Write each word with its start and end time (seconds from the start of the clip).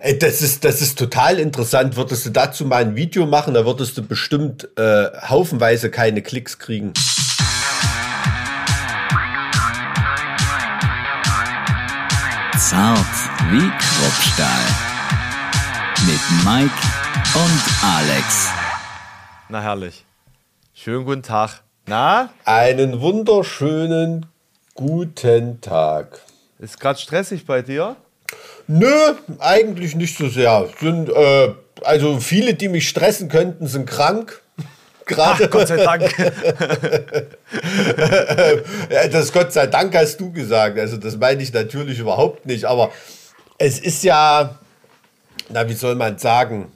Ey, 0.00 0.16
das 0.16 0.42
ist, 0.42 0.64
das 0.64 0.80
ist 0.80 0.96
total 0.96 1.40
interessant. 1.40 1.96
Würdest 1.96 2.24
du 2.24 2.30
dazu 2.30 2.64
mal 2.64 2.84
ein 2.84 2.94
Video 2.94 3.26
machen, 3.26 3.54
da 3.54 3.66
würdest 3.66 3.98
du 3.98 4.02
bestimmt 4.02 4.68
äh, 4.78 5.06
haufenweise 5.28 5.90
keine 5.90 6.22
Klicks 6.22 6.60
kriegen. 6.60 6.92
Zart 12.56 13.16
wie 13.50 13.68
Kruppstahl. 13.68 14.66
Mit 16.06 16.44
Mike 16.44 16.72
und 17.34 17.62
Alex. 17.82 18.50
Na 19.48 19.60
herrlich. 19.62 20.04
Schönen 20.74 21.06
guten 21.06 21.24
Tag. 21.24 21.62
Na? 21.86 22.30
Einen 22.44 23.00
wunderschönen 23.00 24.26
guten 24.74 25.60
Tag. 25.60 26.20
Ist 26.60 26.78
gerade 26.78 27.00
stressig 27.00 27.46
bei 27.46 27.62
dir? 27.62 27.96
Nö, 28.68 29.14
eigentlich 29.38 29.96
nicht 29.96 30.16
so 30.16 30.28
sehr. 30.28 30.68
Sind, 30.78 31.08
äh, 31.08 31.48
also 31.82 32.20
viele, 32.20 32.52
die 32.54 32.68
mich 32.68 32.88
stressen 32.88 33.28
könnten, 33.28 33.66
sind 33.66 33.86
krank. 33.86 34.42
Ach, 35.16 35.40
Gott 35.50 35.68
sei 35.68 35.76
Dank. 35.76 36.14
Das 39.10 39.32
Gott 39.32 39.52
sei 39.52 39.66
Dank 39.66 39.96
hast 39.96 40.18
du 40.20 40.30
gesagt. 40.32 40.78
Also 40.78 40.98
das 40.98 41.16
meine 41.16 41.42
ich 41.42 41.52
natürlich 41.52 41.98
überhaupt 41.98 42.44
nicht. 42.44 42.66
Aber 42.66 42.92
es 43.56 43.78
ist 43.78 44.04
ja, 44.04 44.58
na 45.48 45.68
wie 45.68 45.74
soll 45.74 45.94
man 45.94 46.18
sagen, 46.18 46.70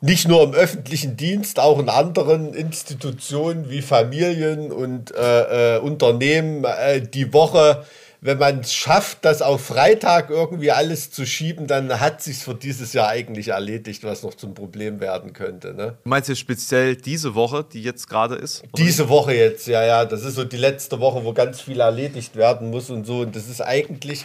nicht 0.00 0.26
nur 0.26 0.42
im 0.42 0.54
öffentlichen 0.54 1.16
Dienst, 1.16 1.60
auch 1.60 1.78
in 1.78 1.88
anderen 1.88 2.54
Institutionen 2.54 3.70
wie 3.70 3.82
Familien 3.82 4.72
und 4.72 5.14
äh, 5.14 5.76
äh, 5.76 5.78
Unternehmen 5.78 6.64
äh, 6.64 7.00
die 7.00 7.32
Woche, 7.32 7.84
wenn 8.24 8.38
man 8.38 8.60
es 8.60 8.72
schafft, 8.72 9.24
das 9.24 9.42
auf 9.42 9.66
Freitag 9.66 10.30
irgendwie 10.30 10.70
alles 10.70 11.10
zu 11.10 11.26
schieben, 11.26 11.66
dann 11.66 11.98
hat 11.98 12.22
sich 12.22 12.38
für 12.38 12.54
dieses 12.54 12.92
Jahr 12.92 13.08
eigentlich 13.08 13.48
erledigt, 13.48 14.04
was 14.04 14.22
noch 14.22 14.34
zum 14.34 14.54
Problem 14.54 15.00
werden 15.00 15.32
könnte. 15.32 15.74
Ne? 15.74 15.96
Du 16.04 16.08
meinst 16.08 16.28
jetzt 16.28 16.38
speziell 16.38 16.94
diese 16.94 17.34
Woche, 17.34 17.66
die 17.70 17.82
jetzt 17.82 18.08
gerade 18.08 18.36
ist? 18.36 18.62
oder? 18.62 18.70
Diese 18.76 19.08
Woche 19.08 19.34
jetzt, 19.34 19.66
ja, 19.66 19.84
ja, 19.84 20.04
das 20.04 20.22
ist 20.22 20.36
so 20.36 20.44
die 20.44 20.56
letzte 20.56 21.00
Woche, 21.00 21.24
wo 21.24 21.32
ganz 21.32 21.60
viel 21.60 21.80
erledigt 21.80 22.36
werden 22.36 22.70
muss 22.70 22.90
und 22.90 23.04
so. 23.04 23.22
Und 23.22 23.34
das 23.34 23.48
ist 23.48 23.60
eigentlich, 23.60 24.24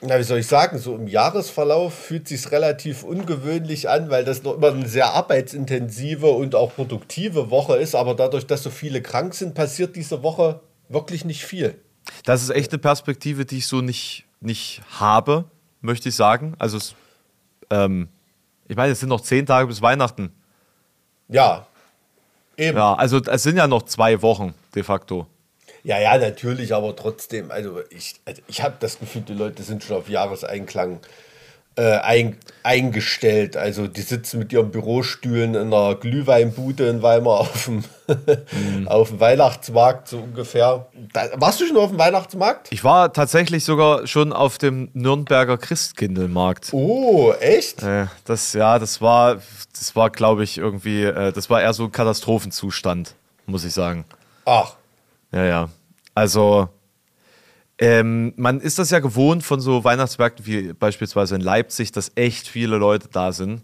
na, 0.00 0.18
wie 0.18 0.24
soll 0.24 0.40
ich 0.40 0.48
sagen, 0.48 0.78
so 0.78 0.96
im 0.96 1.06
Jahresverlauf 1.06 1.94
fühlt 1.94 2.26
sich 2.26 2.50
relativ 2.50 3.04
ungewöhnlich 3.04 3.88
an, 3.88 4.10
weil 4.10 4.24
das 4.24 4.42
noch 4.42 4.56
immer 4.56 4.72
eine 4.72 4.88
sehr 4.88 5.14
arbeitsintensive 5.14 6.26
und 6.26 6.56
auch 6.56 6.74
produktive 6.74 7.52
Woche 7.52 7.76
ist. 7.76 7.94
Aber 7.94 8.16
dadurch, 8.16 8.48
dass 8.48 8.64
so 8.64 8.70
viele 8.70 9.02
krank 9.02 9.34
sind, 9.34 9.54
passiert 9.54 9.94
diese 9.94 10.24
Woche 10.24 10.62
wirklich 10.88 11.24
nicht 11.24 11.44
viel. 11.44 11.76
Das 12.24 12.42
ist 12.42 12.50
echt 12.50 12.72
eine 12.72 12.78
Perspektive, 12.78 13.44
die 13.44 13.58
ich 13.58 13.66
so 13.66 13.80
nicht, 13.80 14.24
nicht 14.40 14.82
habe, 14.98 15.44
möchte 15.80 16.08
ich 16.08 16.16
sagen. 16.16 16.54
Also, 16.58 16.76
es, 16.76 16.94
ähm, 17.70 18.08
ich 18.66 18.76
meine, 18.76 18.92
es 18.92 19.00
sind 19.00 19.08
noch 19.08 19.20
zehn 19.20 19.46
Tage 19.46 19.66
bis 19.66 19.82
Weihnachten. 19.82 20.32
Ja, 21.28 21.66
eben. 22.56 22.76
Ja, 22.76 22.94
also 22.94 23.18
es 23.18 23.42
sind 23.42 23.56
ja 23.56 23.66
noch 23.66 23.82
zwei 23.84 24.20
Wochen 24.22 24.54
de 24.74 24.82
facto. 24.82 25.26
Ja, 25.84 25.98
ja, 25.98 26.18
natürlich, 26.18 26.74
aber 26.74 26.94
trotzdem, 26.96 27.50
also 27.50 27.80
ich, 27.90 28.16
also 28.24 28.42
ich 28.48 28.62
habe 28.62 28.76
das 28.80 28.98
Gefühl, 28.98 29.22
die 29.22 29.34
Leute 29.34 29.62
sind 29.62 29.84
schon 29.84 29.96
auf 29.96 30.08
Jahreseinklang 30.08 31.00
äh, 31.78 31.98
ein, 31.98 32.36
eingestellt. 32.64 33.56
Also 33.56 33.86
die 33.86 34.00
sitzen 34.00 34.40
mit 34.40 34.52
ihren 34.52 34.70
Bürostühlen 34.70 35.54
in 35.54 35.72
einer 35.72 35.94
Glühweinbude 35.94 36.88
in 36.88 37.02
Weimar 37.02 37.40
auf 37.40 37.66
dem, 37.66 37.84
auf 38.86 39.10
dem 39.10 39.20
Weihnachtsmarkt, 39.20 40.08
so 40.08 40.18
ungefähr. 40.18 40.88
Da, 41.12 41.28
warst 41.36 41.60
du 41.60 41.66
schon 41.66 41.76
auf 41.76 41.90
dem 41.90 41.98
Weihnachtsmarkt? 41.98 42.68
Ich 42.72 42.82
war 42.82 43.12
tatsächlich 43.12 43.64
sogar 43.64 44.06
schon 44.08 44.32
auf 44.32 44.58
dem 44.58 44.90
Nürnberger 44.92 45.56
Christkindlmarkt. 45.56 46.70
Oh, 46.72 47.32
echt? 47.38 47.82
Äh, 47.84 48.06
das, 48.24 48.52
ja, 48.54 48.78
das 48.80 49.00
war, 49.00 49.36
das 49.72 49.94
war, 49.94 50.10
glaube 50.10 50.42
ich, 50.42 50.58
irgendwie, 50.58 51.04
äh, 51.04 51.32
das 51.32 51.48
war 51.48 51.62
eher 51.62 51.72
so 51.72 51.84
ein 51.84 51.92
Katastrophenzustand, 51.92 53.14
muss 53.46 53.64
ich 53.64 53.72
sagen. 53.72 54.04
Ach, 54.44 54.74
Ja, 55.30 55.44
ja. 55.44 55.68
Also, 56.14 56.68
ähm, 57.78 58.32
man 58.36 58.60
ist 58.60 58.78
das 58.78 58.90
ja 58.90 58.98
gewohnt 58.98 59.44
von 59.44 59.60
so 59.60 59.84
Weihnachtsmärkten 59.84 60.44
wie 60.46 60.72
beispielsweise 60.72 61.36
in 61.36 61.40
Leipzig, 61.40 61.92
dass 61.92 62.10
echt 62.16 62.48
viele 62.48 62.76
Leute 62.76 63.08
da 63.12 63.32
sind 63.32 63.62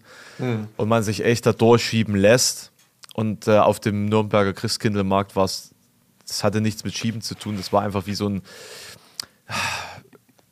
und 0.76 0.88
man 0.88 1.02
sich 1.02 1.24
echt 1.24 1.46
da 1.46 1.52
durchschieben 1.52 2.14
lässt. 2.16 2.70
Und 3.14 3.46
äh, 3.46 3.58
auf 3.58 3.78
dem 3.80 4.06
Nürnberger 4.06 4.52
Christkindlmarkt 4.52 5.36
war 5.36 5.44
es, 5.44 5.70
das 6.26 6.42
hatte 6.42 6.60
nichts 6.60 6.82
mit 6.84 6.96
Schieben 6.96 7.20
zu 7.20 7.34
tun, 7.36 7.56
das 7.56 7.72
war 7.72 7.82
einfach 7.82 8.06
wie 8.06 8.14
so 8.14 8.28
ein. 8.28 8.42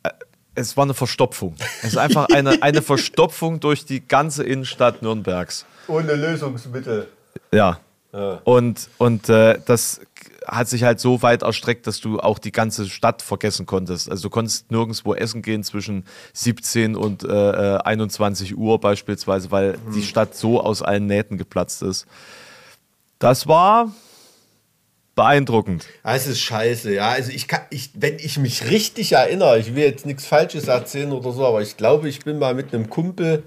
äh, 0.03 0.09
Es 0.55 0.77
war 0.77 0.83
eine 0.83 0.93
Verstopfung. 0.93 1.55
Es 1.81 1.89
ist 1.89 1.97
einfach 1.97 2.27
eine, 2.33 2.61
eine 2.61 2.81
Verstopfung 2.93 3.59
durch 3.59 3.85
die 3.85 4.05
ganze 4.07 4.43
Innenstadt 4.43 5.01
Nürnbergs. 5.01 5.65
ohne 5.87 6.13
Lösungsmittel. 6.15 7.07
Ja. 7.51 7.79
Und, 8.43 8.89
und 8.99 9.27
äh, 9.29 9.59
das 9.65 9.99
hat 10.47 10.67
sich 10.67 10.83
halt 10.83 10.99
so 10.99 11.21
weit 11.21 11.41
erstreckt, 11.41 11.87
dass 11.87 11.99
du 11.99 12.19
auch 12.19 12.39
die 12.39 12.51
ganze 12.51 12.89
Stadt 12.89 13.21
vergessen 13.21 13.65
konntest. 13.65 14.09
Also 14.09 14.23
du 14.23 14.29
konntest 14.29 14.71
nirgendwo 14.71 15.13
essen 15.13 15.41
gehen 15.41 15.63
zwischen 15.63 16.05
17 16.33 16.95
und 16.95 17.23
äh, 17.23 17.75
äh, 17.75 17.77
21 17.79 18.57
Uhr 18.57 18.79
beispielsweise, 18.79 19.51
weil 19.51 19.77
die 19.95 20.03
Stadt 20.03 20.35
so 20.35 20.61
aus 20.61 20.81
allen 20.81 21.07
Nähten 21.07 21.37
geplatzt 21.37 21.81
ist. 21.81 22.05
Das 23.19 23.47
war 23.47 23.91
beeindruckend. 25.15 25.85
Das 26.03 26.27
ist 26.27 26.39
scheiße, 26.39 26.93
ja. 26.93 27.09
Also 27.09 27.31
ich 27.31 27.47
kann, 27.47 27.61
ich, 27.69 27.91
wenn 27.93 28.17
ich 28.17 28.37
mich 28.37 28.69
richtig 28.69 29.13
erinnere, 29.13 29.59
ich 29.59 29.75
will 29.75 29.83
jetzt 29.83 30.05
nichts 30.05 30.25
Falsches 30.25 30.67
erzählen 30.67 31.11
oder 31.11 31.31
so, 31.31 31.45
aber 31.45 31.61
ich 31.61 31.77
glaube, 31.77 32.09
ich 32.09 32.19
bin 32.19 32.39
mal 32.39 32.55
mit 32.55 32.73
einem 32.73 32.89
Kumpel, 32.89 33.43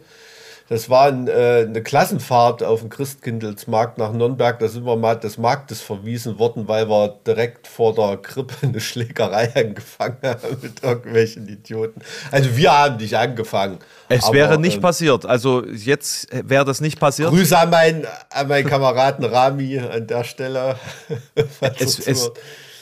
das 0.68 0.90
war 0.90 1.06
ein, 1.06 1.28
äh, 1.28 1.64
eine 1.68 1.82
Klassenfahrt 1.82 2.62
auf 2.62 2.80
dem 2.80 2.88
Christkindlesmarkt 2.88 3.98
nach 3.98 4.12
Nürnberg, 4.12 4.58
da 4.58 4.66
sind 4.66 4.84
wir 4.84 4.96
mal 4.96 5.14
des 5.14 5.38
Marktes 5.38 5.80
verwiesen 5.80 6.38
worden, 6.38 6.66
weil 6.66 6.88
wir 6.88 7.18
direkt 7.26 7.68
vor 7.68 7.94
der 7.94 8.16
Krippe 8.16 8.54
eine 8.62 8.80
Schlägerei 8.80 9.52
angefangen 9.54 10.18
haben 10.24 10.58
mit 10.62 10.82
irgendwelchen 10.82 11.48
Idioten. 11.48 12.00
Also 12.32 12.56
wir 12.56 12.72
haben 12.72 12.96
nicht 12.96 13.16
angefangen. 13.16 13.78
Es 14.08 14.24
aber, 14.24 14.34
wäre 14.34 14.58
nicht 14.58 14.76
ähm, 14.76 14.82
passiert. 14.82 15.24
Also 15.24 15.64
jetzt 15.64 16.28
wäre 16.32 16.64
das 16.64 16.80
nicht 16.80 16.98
passiert. 16.98 17.30
Grüße 17.30 17.56
an 17.56 17.70
meinen, 17.70 18.06
an 18.30 18.48
meinen 18.48 18.66
Kameraden 18.66 19.24
Rami 19.24 19.78
an 19.78 20.06
der 20.06 20.24
Stelle. 20.24 20.76
Es, 21.78 21.98
es. 21.98 22.30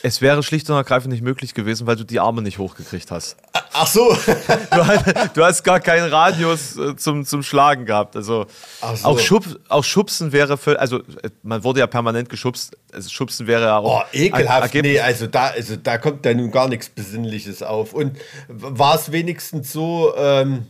Es 0.06 0.20
wäre 0.20 0.42
schlicht 0.42 0.68
und 0.68 0.76
ergreifend 0.76 1.12
nicht 1.12 1.22
möglich 1.22 1.54
gewesen, 1.54 1.86
weil 1.86 1.96
du 1.96 2.04
die 2.04 2.20
Arme 2.20 2.42
nicht 2.42 2.58
hochgekriegt 2.58 3.10
hast. 3.10 3.36
Ach 3.72 3.86
so. 3.86 4.14
Du, 4.70 4.86
hast- 4.86 5.36
du 5.36 5.44
hast 5.44 5.64
gar 5.64 5.80
keinen 5.80 6.08
Radius 6.10 6.76
äh, 6.76 6.94
zum, 6.96 7.24
zum 7.24 7.42
Schlagen 7.42 7.86
gehabt. 7.86 8.14
Also 8.14 8.46
so. 8.80 9.04
auch, 9.08 9.18
Schub, 9.18 9.44
auch 9.68 9.82
Schubsen 9.84 10.32
wäre 10.32 10.58
für, 10.58 10.78
also 10.78 10.98
äh, 10.98 11.30
man 11.42 11.64
wurde 11.64 11.80
ja 11.80 11.86
permanent 11.86 12.28
geschubst. 12.28 12.76
Also 12.92 13.08
Schubsen 13.08 13.46
wäre 13.46 13.62
ja 13.62 13.78
Oh, 13.80 13.86
auch 13.86 14.04
ekelhaft. 14.12 14.62
Ergebnis- 14.74 14.92
Nee, 14.92 15.00
also 15.00 15.26
da, 15.26 15.46
also 15.48 15.76
da 15.76 15.96
kommt 15.98 16.26
ja 16.26 16.34
nun 16.34 16.50
gar 16.50 16.68
nichts 16.68 16.88
Besinnliches 16.90 17.62
auf. 17.62 17.94
Und 17.94 18.18
war 18.48 18.96
es 18.96 19.10
wenigstens 19.10 19.72
so, 19.72 20.12
ähm, 20.16 20.66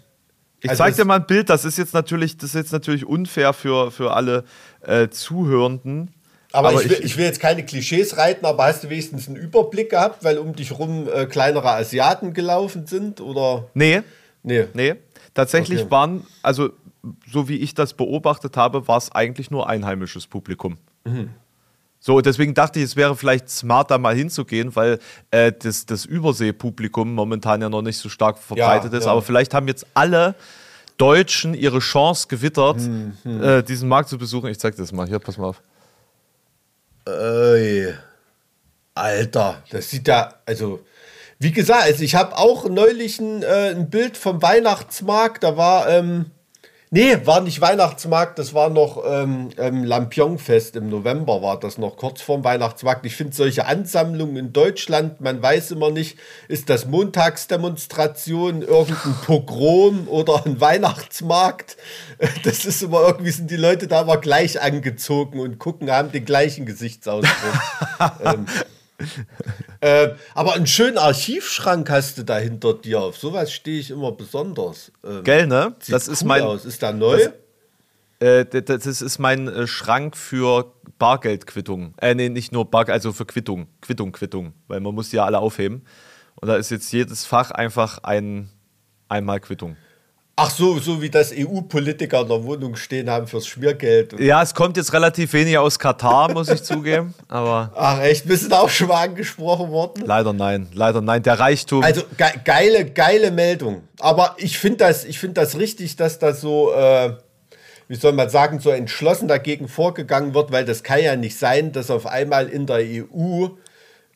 Ich 0.61 0.71
also 0.71 0.85
zeig 0.85 0.95
dir 0.97 1.05
mal 1.05 1.17
ein 1.17 1.27
Bild. 1.27 1.51
Das 1.51 1.65
ist 1.65 1.77
jetzt 1.77 1.93
natürlich, 1.95 2.37
das 2.37 2.51
ist 2.51 2.55
jetzt 2.55 2.73
natürlich 2.73 3.05
unfair 3.05 3.53
für, 3.53 3.91
für 3.91 4.15
alle 4.15 4.45
äh, 4.83 5.09
Zuhörenden. 5.09 6.15
Aber, 6.55 6.83
ich, 6.83 6.89
will, 6.89 7.01
ich 7.05 7.17
will 7.17 7.25
jetzt 7.25 7.41
keine 7.41 7.65
Klischees 7.65 8.17
reiten, 8.17 8.47
aber 8.47 8.65
hast 8.65 8.85
du 8.85 8.91
wenigstens 8.91 9.27
einen 9.29 9.37
Überblick 9.37 9.91
gehabt, 9.91 10.25
weil 10.25 10.39
um 10.39 10.55
dich 10.55 10.73
rum 10.79 11.09
äh, 11.13 11.27
kleinere 11.27 11.71
Asiaten 11.71 12.33
gelaufen 12.33 12.87
sind? 12.87 13.21
Oder? 13.21 13.67
nee, 13.75 14.03
Nee. 14.43 14.67
nee. 14.75 14.95
Tatsächlich 15.35 15.81
Okay. 15.83 15.91
waren, 15.91 16.27
also 16.43 16.71
so 17.31 17.49
wie 17.49 17.57
ich 17.57 17.75
das 17.75 17.93
beobachtet 17.95 18.57
habe, 18.57 18.87
war 18.89 18.99
es 18.99 19.11
eigentlich 19.13 19.51
nur 19.51 19.69
einheimisches 19.69 20.27
Publikum. 20.27 20.77
Mhm. 21.05 21.31
So, 21.99 22.21
deswegen 22.21 22.53
dachte 22.55 22.79
ich, 22.79 22.85
es 22.85 22.97
wäre 22.97 23.17
vielleicht 23.17 23.49
smart, 23.49 23.91
da 23.91 23.97
mal 23.99 24.15
hinzugehen, 24.15 24.77
weil 24.77 24.99
äh, 25.31 25.51
das, 25.59 25.87
das 25.87 26.05
Überseepublikum 26.05 27.15
momentan 27.15 27.63
ja 27.63 27.69
noch 27.71 27.81
nicht 27.83 27.97
so 27.99 28.09
stark 28.11 28.39
verbreitet 28.39 28.93
ist. 28.93 29.07
ja. 29.07 29.13
Aber 29.13 29.23
vielleicht 29.23 29.55
haben 29.55 29.67
jetzt 29.69 29.87
alle 29.95 30.35
Deutschen 30.99 31.55
ihre 31.55 31.79
Chance 31.81 32.29
gewittert, 32.29 32.77
Mhm. 32.79 33.43
äh, 33.43 33.63
diesen 33.63 33.89
Markt 33.89 34.09
zu 34.11 34.19
besuchen. 34.19 34.49
Ich 34.51 34.59
zeig 34.61 34.77
das 34.77 34.93
mal. 34.93 35.07
Hier, 35.09 35.19
pass 35.19 35.39
mal 35.39 35.47
auf. 35.49 35.63
Ey, 37.07 37.95
Alter, 38.95 39.63
das 39.71 39.91
sieht 39.91 40.09
ja, 40.09 40.35
also, 40.47 40.81
wie 41.39 41.53
gesagt, 41.53 41.85
also 41.85 42.03
ich 42.03 42.15
habe 42.15 42.39
auch 42.39 42.69
neulich 42.69 43.21
ein, 43.21 43.43
äh, 43.43 43.71
ein 43.71 43.91
Bild 43.91 44.17
vom 44.17 44.41
Weihnachtsmarkt, 44.41 45.43
da 45.43 45.57
war, 45.57 45.89
ähm, 45.89 46.31
nee, 46.95 47.27
war 47.27 47.41
nicht 47.41 47.61
Weihnachtsmarkt, 47.61 48.39
das 48.39 48.55
war 48.55 48.71
noch 48.71 49.03
ähm, 49.05 49.51
ähm, 49.59 49.83
Lampion-Fest 49.83 50.77
im 50.77 50.89
November, 50.89 51.43
war 51.43 51.59
das 51.59 51.77
noch 51.77 51.97
kurz 51.97 52.23
vorm 52.23 52.45
Weihnachtsmarkt. 52.45 53.05
Ich 53.05 53.17
finde 53.17 53.35
solche 53.35 53.67
Ansammlungen 53.67 54.37
in 54.37 54.53
Deutschland, 54.53 55.21
man 55.21 55.43
weiß 55.43 55.73
immer 55.73 55.91
nicht, 55.91 56.19
ist 56.47 56.71
das 56.71 56.87
Montagsdemonstration, 56.87 58.63
irgendein 58.63 59.15
Pogrom 59.27 60.07
oder 60.09 60.47
ein 60.47 60.61
Weihnachtsmarkt. 60.61 61.77
Das 62.45 62.65
ist 62.65 62.83
immer 62.83 63.01
irgendwie, 63.01 63.31
sind 63.33 63.51
die 63.51 63.57
Leute 63.57 63.89
da 63.89 64.03
immer 64.03 64.19
gleich 64.19 64.61
angezogen 64.61 65.41
und 65.41 65.59
gucken, 65.59 65.91
haben 65.91 66.13
den 66.13 66.25
gleichen 66.25 66.65
Gesichtsausdruck. 66.65 67.35
ähm, 68.25 68.47
äh, 69.81 70.11
aber 70.35 70.55
einen 70.55 70.67
schönen 70.67 70.99
Archivschrank 70.99 71.89
hast 71.91 72.19
du 72.19 72.25
da 72.25 72.39
hinter 72.39 72.75
dir. 72.75 73.01
Auf 73.01 73.17
sowas 73.17 73.53
stehe 73.53 73.81
ich 73.81 73.91
immer 73.91 74.13
besonders. 74.13 74.93
Ähm, 75.05 75.25
Gell, 75.25 75.47
ne? 75.47 75.75
das 75.89 76.09
ist 76.09 76.23
cool 76.23 76.29
mein. 76.29 76.43
Aus. 76.43 76.65
Ist 76.65 76.83
da 76.83 76.93
neu? 76.93 77.29
Das, 78.19 78.29
äh, 78.29 78.63
das 78.63 78.87
ist 78.87 79.19
mein 79.19 79.67
Schrank 79.67 80.17
für 80.17 80.73
Bargeldquittung. 80.99 81.95
Äh, 82.01 82.15
nee, 82.15 82.29
nicht 82.29 82.53
nur 82.53 82.71
Bargeld, 82.71 82.95
also 82.95 83.13
für 83.13 83.27
Quittung. 83.27 83.67
Quittung, 83.81 84.13
Quittung. 84.13 84.55
Weil 84.69 84.81
man 84.81 84.95
muss 84.95 85.11
die 85.11 85.17
ja 85.17 85.25
alle 85.25 85.39
aufheben. 85.39 85.85
Und 86.37 86.49
da 86.49 86.57
ist 86.57 86.71
jetzt 86.71 86.93
jedes 86.93 87.25
Fach 87.27 87.51
einfach 87.51 87.99
ein 88.03 88.51
einmal 89.09 89.41
Quittung. 89.41 89.77
Ach 90.37 90.51
so, 90.51 90.81
so 90.81 91.01
wie 91.01 91.11
das 91.11 91.33
EU-Politiker 91.33 92.23
in 92.23 92.29
der 92.29 92.43
Wohnung 92.43 92.75
stehen 92.75 93.09
haben 93.09 93.29
fürs 93.29 93.47
Schmiergeld. 93.47 94.19
Ja, 94.19 94.43
es 94.43 94.53
kommt 94.53 94.77
jetzt 94.77 94.93
relativ 94.93 95.33
wenig 95.33 95.57
aus 95.57 95.79
Katar, 95.79 96.33
muss 96.33 96.49
ich 96.49 96.61
zugeben. 96.65 97.15
Aber 97.29 97.71
Ach 97.77 98.01
echt, 98.01 98.27
bist 98.27 98.45
du 98.45 98.49
da 98.49 98.59
auch 98.59 98.69
schon 98.69 98.89
mal 98.89 99.05
angesprochen 99.05 99.71
worden? 99.71 100.03
Leider 100.05 100.33
nein, 100.33 100.67
leider 100.75 101.01
nein. 101.01 101.23
Der 101.23 101.39
Reichtum. 101.39 101.85
Also 101.85 102.03
ge 102.17 102.27
geile, 102.45 102.85
geile 102.85 103.31
Meldung. 103.31 103.83
Aber 104.01 104.35
ich 104.39 104.59
finde 104.59 104.79
das, 104.79 105.05
find 105.05 105.37
das 105.37 105.57
richtig, 105.57 105.95
dass 105.95 106.19
das 106.19 106.41
so, 106.41 106.73
äh, 106.73 107.13
wie 107.87 107.95
soll 107.95 108.13
man 108.13 108.29
sagen, 108.29 108.59
so 108.59 108.71
entschlossen 108.71 109.29
dagegen 109.29 109.69
vorgegangen 109.69 110.35
wird, 110.35 110.51
weil 110.51 110.65
das 110.65 110.83
kann 110.83 111.01
ja 111.01 111.15
nicht 111.15 111.39
sein, 111.39 111.71
dass 111.71 111.93
auf 111.93 112.07
einmal 112.07 112.49
in 112.49 112.67
der 112.67 112.79
EU 112.79 113.51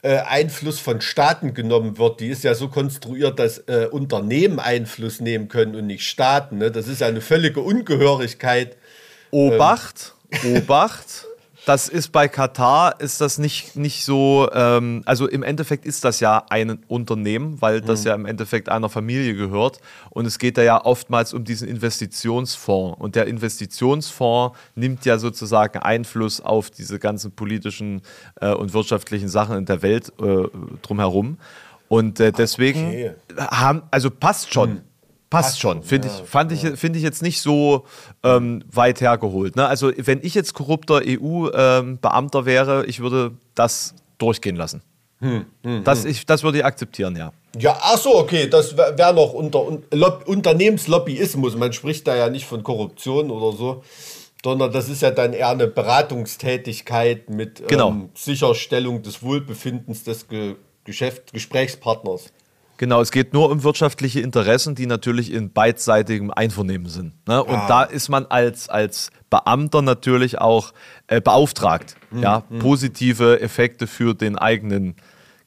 äh, 0.02 0.18
Einfluss 0.18 0.78
von 0.80 1.00
Staaten 1.00 1.54
genommen 1.54 1.98
wird, 1.98 2.20
die 2.20 2.28
ist 2.28 2.44
ja 2.44 2.54
so 2.54 2.68
konstruiert, 2.68 3.38
dass 3.38 3.58
äh, 3.66 3.88
Unternehmen 3.90 4.58
Einfluss 4.58 5.20
nehmen 5.20 5.48
können 5.48 5.74
und 5.74 5.86
nicht 5.86 6.06
Staaten. 6.06 6.58
Ne? 6.58 6.70
Das 6.70 6.88
ist 6.88 7.00
ja 7.00 7.06
eine 7.06 7.20
völlige 7.20 7.60
Ungehörigkeit. 7.60 8.76
Obacht, 9.30 10.14
ähm. 10.44 10.56
Obacht 10.56 11.27
das 11.68 11.90
ist 11.90 12.12
bei 12.12 12.28
Katar 12.28 12.98
ist 12.98 13.20
das 13.20 13.36
nicht, 13.36 13.76
nicht 13.76 14.02
so, 14.02 14.48
ähm, 14.54 15.02
also 15.04 15.28
im 15.28 15.42
Endeffekt 15.42 15.84
ist 15.84 16.02
das 16.02 16.18
ja 16.18 16.46
ein 16.48 16.78
Unternehmen, 16.88 17.60
weil 17.60 17.82
das 17.82 18.00
mhm. 18.00 18.06
ja 18.06 18.14
im 18.14 18.24
Endeffekt 18.24 18.70
einer 18.70 18.88
Familie 18.88 19.34
gehört. 19.34 19.78
Und 20.08 20.24
es 20.24 20.38
geht 20.38 20.56
da 20.56 20.62
ja 20.62 20.82
oftmals 20.82 21.34
um 21.34 21.44
diesen 21.44 21.68
Investitionsfonds. 21.68 22.98
Und 22.98 23.16
der 23.16 23.26
Investitionsfonds 23.26 24.56
nimmt 24.76 25.04
ja 25.04 25.18
sozusagen 25.18 25.78
Einfluss 25.80 26.40
auf 26.40 26.70
diese 26.70 26.98
ganzen 26.98 27.32
politischen 27.32 28.00
äh, 28.40 28.50
und 28.54 28.72
wirtschaftlichen 28.72 29.28
Sachen 29.28 29.58
in 29.58 29.66
der 29.66 29.82
Welt 29.82 30.10
äh, 30.22 30.44
drumherum. 30.80 31.36
Und 31.88 32.18
äh, 32.18 32.32
deswegen 32.32 32.86
okay. 32.86 33.14
haben, 33.36 33.82
also 33.90 34.10
passt 34.10 34.54
schon. 34.54 34.70
Mhm. 34.70 34.80
Passt 35.30 35.60
schon, 35.60 35.82
finde 35.82 36.08
ja, 36.08 36.14
ich, 36.14 36.28
fand 36.28 36.52
ja. 36.52 36.70
ich, 36.70 36.78
finde 36.78 36.98
ich 36.98 37.04
jetzt 37.04 37.22
nicht 37.22 37.42
so 37.42 37.84
ähm, 38.22 38.64
weit 38.72 39.02
hergeholt. 39.02 39.56
Ne? 39.56 39.66
Also 39.66 39.92
wenn 39.96 40.20
ich 40.22 40.34
jetzt 40.34 40.54
korrupter 40.54 41.02
EU-Beamter 41.04 42.38
ähm, 42.38 42.46
wäre, 42.46 42.86
ich 42.86 43.00
würde 43.00 43.32
das 43.54 43.94
durchgehen 44.16 44.56
lassen. 44.56 44.82
Hm, 45.20 45.44
hm, 45.64 45.84
das, 45.84 46.04
hm. 46.04 46.10
Ich, 46.10 46.24
das 46.24 46.42
würde 46.42 46.58
ich 46.58 46.64
akzeptieren, 46.64 47.16
ja. 47.16 47.32
Ja, 47.58 47.76
ach 47.80 47.98
so, 47.98 48.16
okay, 48.16 48.48
das 48.48 48.76
wäre 48.76 49.12
noch 49.14 49.32
unter 49.32 49.66
un, 49.66 49.82
Unternehmenslobbyismus. 50.26 51.56
Man 51.56 51.72
spricht 51.72 52.06
da 52.06 52.14
ja 52.14 52.30
nicht 52.30 52.46
von 52.46 52.62
Korruption 52.62 53.30
oder 53.30 53.56
so, 53.56 53.82
sondern 54.44 54.72
das 54.72 54.88
ist 54.88 55.02
ja 55.02 55.10
dann 55.10 55.32
eher 55.32 55.48
eine 55.48 55.66
Beratungstätigkeit 55.66 57.30
mit 57.30 57.66
genau. 57.66 57.90
ähm, 57.90 58.10
Sicherstellung 58.14 59.02
des 59.02 59.22
Wohlbefindens 59.22 60.04
des 60.04 60.28
Ge 60.28 60.56
Geschäft 60.84 61.34
Gesprächspartners. 61.34 62.32
Genau, 62.78 63.00
es 63.00 63.10
geht 63.10 63.34
nur 63.34 63.50
um 63.50 63.64
wirtschaftliche 63.64 64.20
Interessen, 64.20 64.76
die 64.76 64.86
natürlich 64.86 65.32
in 65.32 65.52
beidseitigem 65.52 66.30
Einvernehmen 66.30 66.88
sind. 66.88 67.12
Ne? 67.26 67.42
Und 67.42 67.56
ah. 67.56 67.66
da 67.66 67.82
ist 67.82 68.08
man 68.08 68.24
als, 68.26 68.68
als 68.68 69.10
Beamter 69.30 69.82
natürlich 69.82 70.40
auch 70.40 70.72
äh, 71.08 71.20
beauftragt, 71.20 71.96
mhm. 72.12 72.22
ja, 72.22 72.44
hm. 72.48 72.60
positive 72.60 73.40
Effekte 73.40 73.88
für 73.88 74.14
den 74.14 74.38
eigenen 74.38 74.94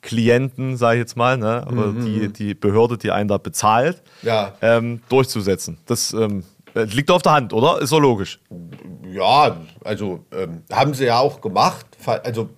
Klienten, 0.02 0.76
sage 0.76 0.98
ich 0.98 1.00
jetzt 1.00 1.16
mal, 1.16 1.38
ne? 1.38 1.64
aber 1.66 1.88
mhm. 1.88 2.06
die, 2.06 2.22
hm. 2.22 2.34
die 2.34 2.54
Behörde, 2.54 2.98
die 2.98 3.12
einen 3.12 3.30
da 3.30 3.38
bezahlt, 3.38 4.04
ja. 4.24 4.54
ähm, 4.62 5.02
durchzusetzen. 5.08 5.78
Das 5.86 6.12
ähm, 6.12 6.44
liegt 6.74 7.12
auf 7.12 7.22
der 7.22 7.32
Hand, 7.32 7.54
oder? 7.54 7.82
Ist 7.82 7.90
so 7.90 8.00
logisch. 8.00 8.42
Ja, 9.10 9.56
also 9.86 10.26
ähm, 10.34 10.64
haben 10.72 10.94
sie 10.94 11.06
ja 11.06 11.20
auch 11.20 11.40
gemacht. 11.40 11.86
Also 12.06 12.50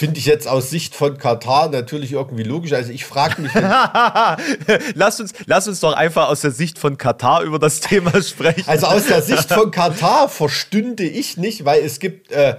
Finde 0.00 0.18
ich 0.18 0.24
jetzt 0.24 0.48
aus 0.48 0.70
Sicht 0.70 0.94
von 0.94 1.18
Katar 1.18 1.68
natürlich 1.68 2.12
irgendwie 2.12 2.42
logisch. 2.42 2.72
Also 2.72 2.90
ich 2.90 3.04
frage 3.04 3.42
mich. 3.42 3.52
lass, 4.94 5.20
uns, 5.20 5.34
lass 5.44 5.68
uns 5.68 5.80
doch 5.80 5.92
einfach 5.92 6.30
aus 6.30 6.40
der 6.40 6.52
Sicht 6.52 6.78
von 6.78 6.96
Katar 6.96 7.42
über 7.42 7.58
das 7.58 7.80
Thema 7.80 8.22
sprechen. 8.22 8.64
Also 8.66 8.86
aus 8.86 9.08
der 9.08 9.20
Sicht 9.20 9.52
von 9.52 9.70
Katar 9.70 10.30
verstünde 10.30 11.02
ich 11.04 11.36
nicht, 11.36 11.66
weil 11.66 11.84
es 11.84 11.98
gibt 11.98 12.32
äh, 12.32 12.56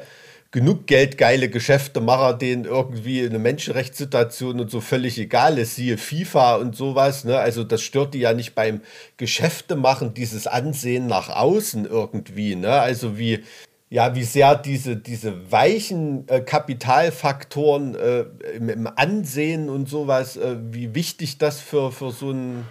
genug 0.51 0.85
geldgeile 0.85 1.49
Geschäftemacher, 1.49 2.35
denen 2.35 2.65
irgendwie 2.65 3.25
eine 3.25 3.39
Menschenrechtssituation 3.39 4.59
und 4.59 4.69
so 4.69 4.79
völlig 4.79 5.17
egal 5.17 5.57
ist, 5.57 5.75
siehe 5.75 5.97
FIFA 5.97 6.57
und 6.57 6.75
sowas. 6.75 7.23
Ne? 7.23 7.39
Also 7.39 7.63
das 7.63 7.81
stört 7.81 8.13
die 8.13 8.19
ja 8.19 8.33
nicht 8.33 8.53
beim 8.53 8.81
Geschäftemachen, 9.17 10.13
dieses 10.13 10.45
Ansehen 10.45 11.07
nach 11.07 11.29
außen 11.29 11.87
irgendwie. 11.87 12.55
Ne? 12.55 12.69
Also 12.69 13.17
wie 13.17 13.43
ja, 13.91 14.15
wie 14.15 14.23
sehr 14.23 14.55
diese, 14.55 14.95
diese 14.95 15.51
weichen 15.51 16.25
äh, 16.29 16.39
Kapitalfaktoren 16.39 17.93
äh, 17.95 18.21
im, 18.55 18.69
im, 18.69 18.87
Ansehen 18.87 19.69
und 19.69 19.89
sowas, 19.89 20.37
äh, 20.37 20.55
wie 20.71 20.95
wichtig 20.95 21.37
das 21.37 21.59
für, 21.59 21.91
für, 21.91 22.11
so, 22.11 22.31
ein, 22.31 22.65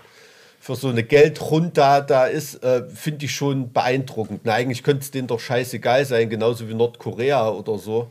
für 0.60 0.76
so 0.76 0.88
eine 0.88 1.02
Geldrunda 1.02 2.00
da 2.00 2.24
ist, 2.24 2.64
äh, 2.64 2.88
finde 2.88 3.26
ich 3.26 3.34
schon 3.34 3.70
beeindruckend. 3.70 4.40
Na, 4.44 4.54
eigentlich 4.54 4.82
könnte 4.82 5.02
es 5.02 5.10
denen 5.10 5.28
doch 5.28 5.40
scheißegal 5.40 6.06
sein, 6.06 6.30
genauso 6.30 6.70
wie 6.70 6.74
Nordkorea 6.74 7.50
oder 7.50 7.76
so. 7.76 8.10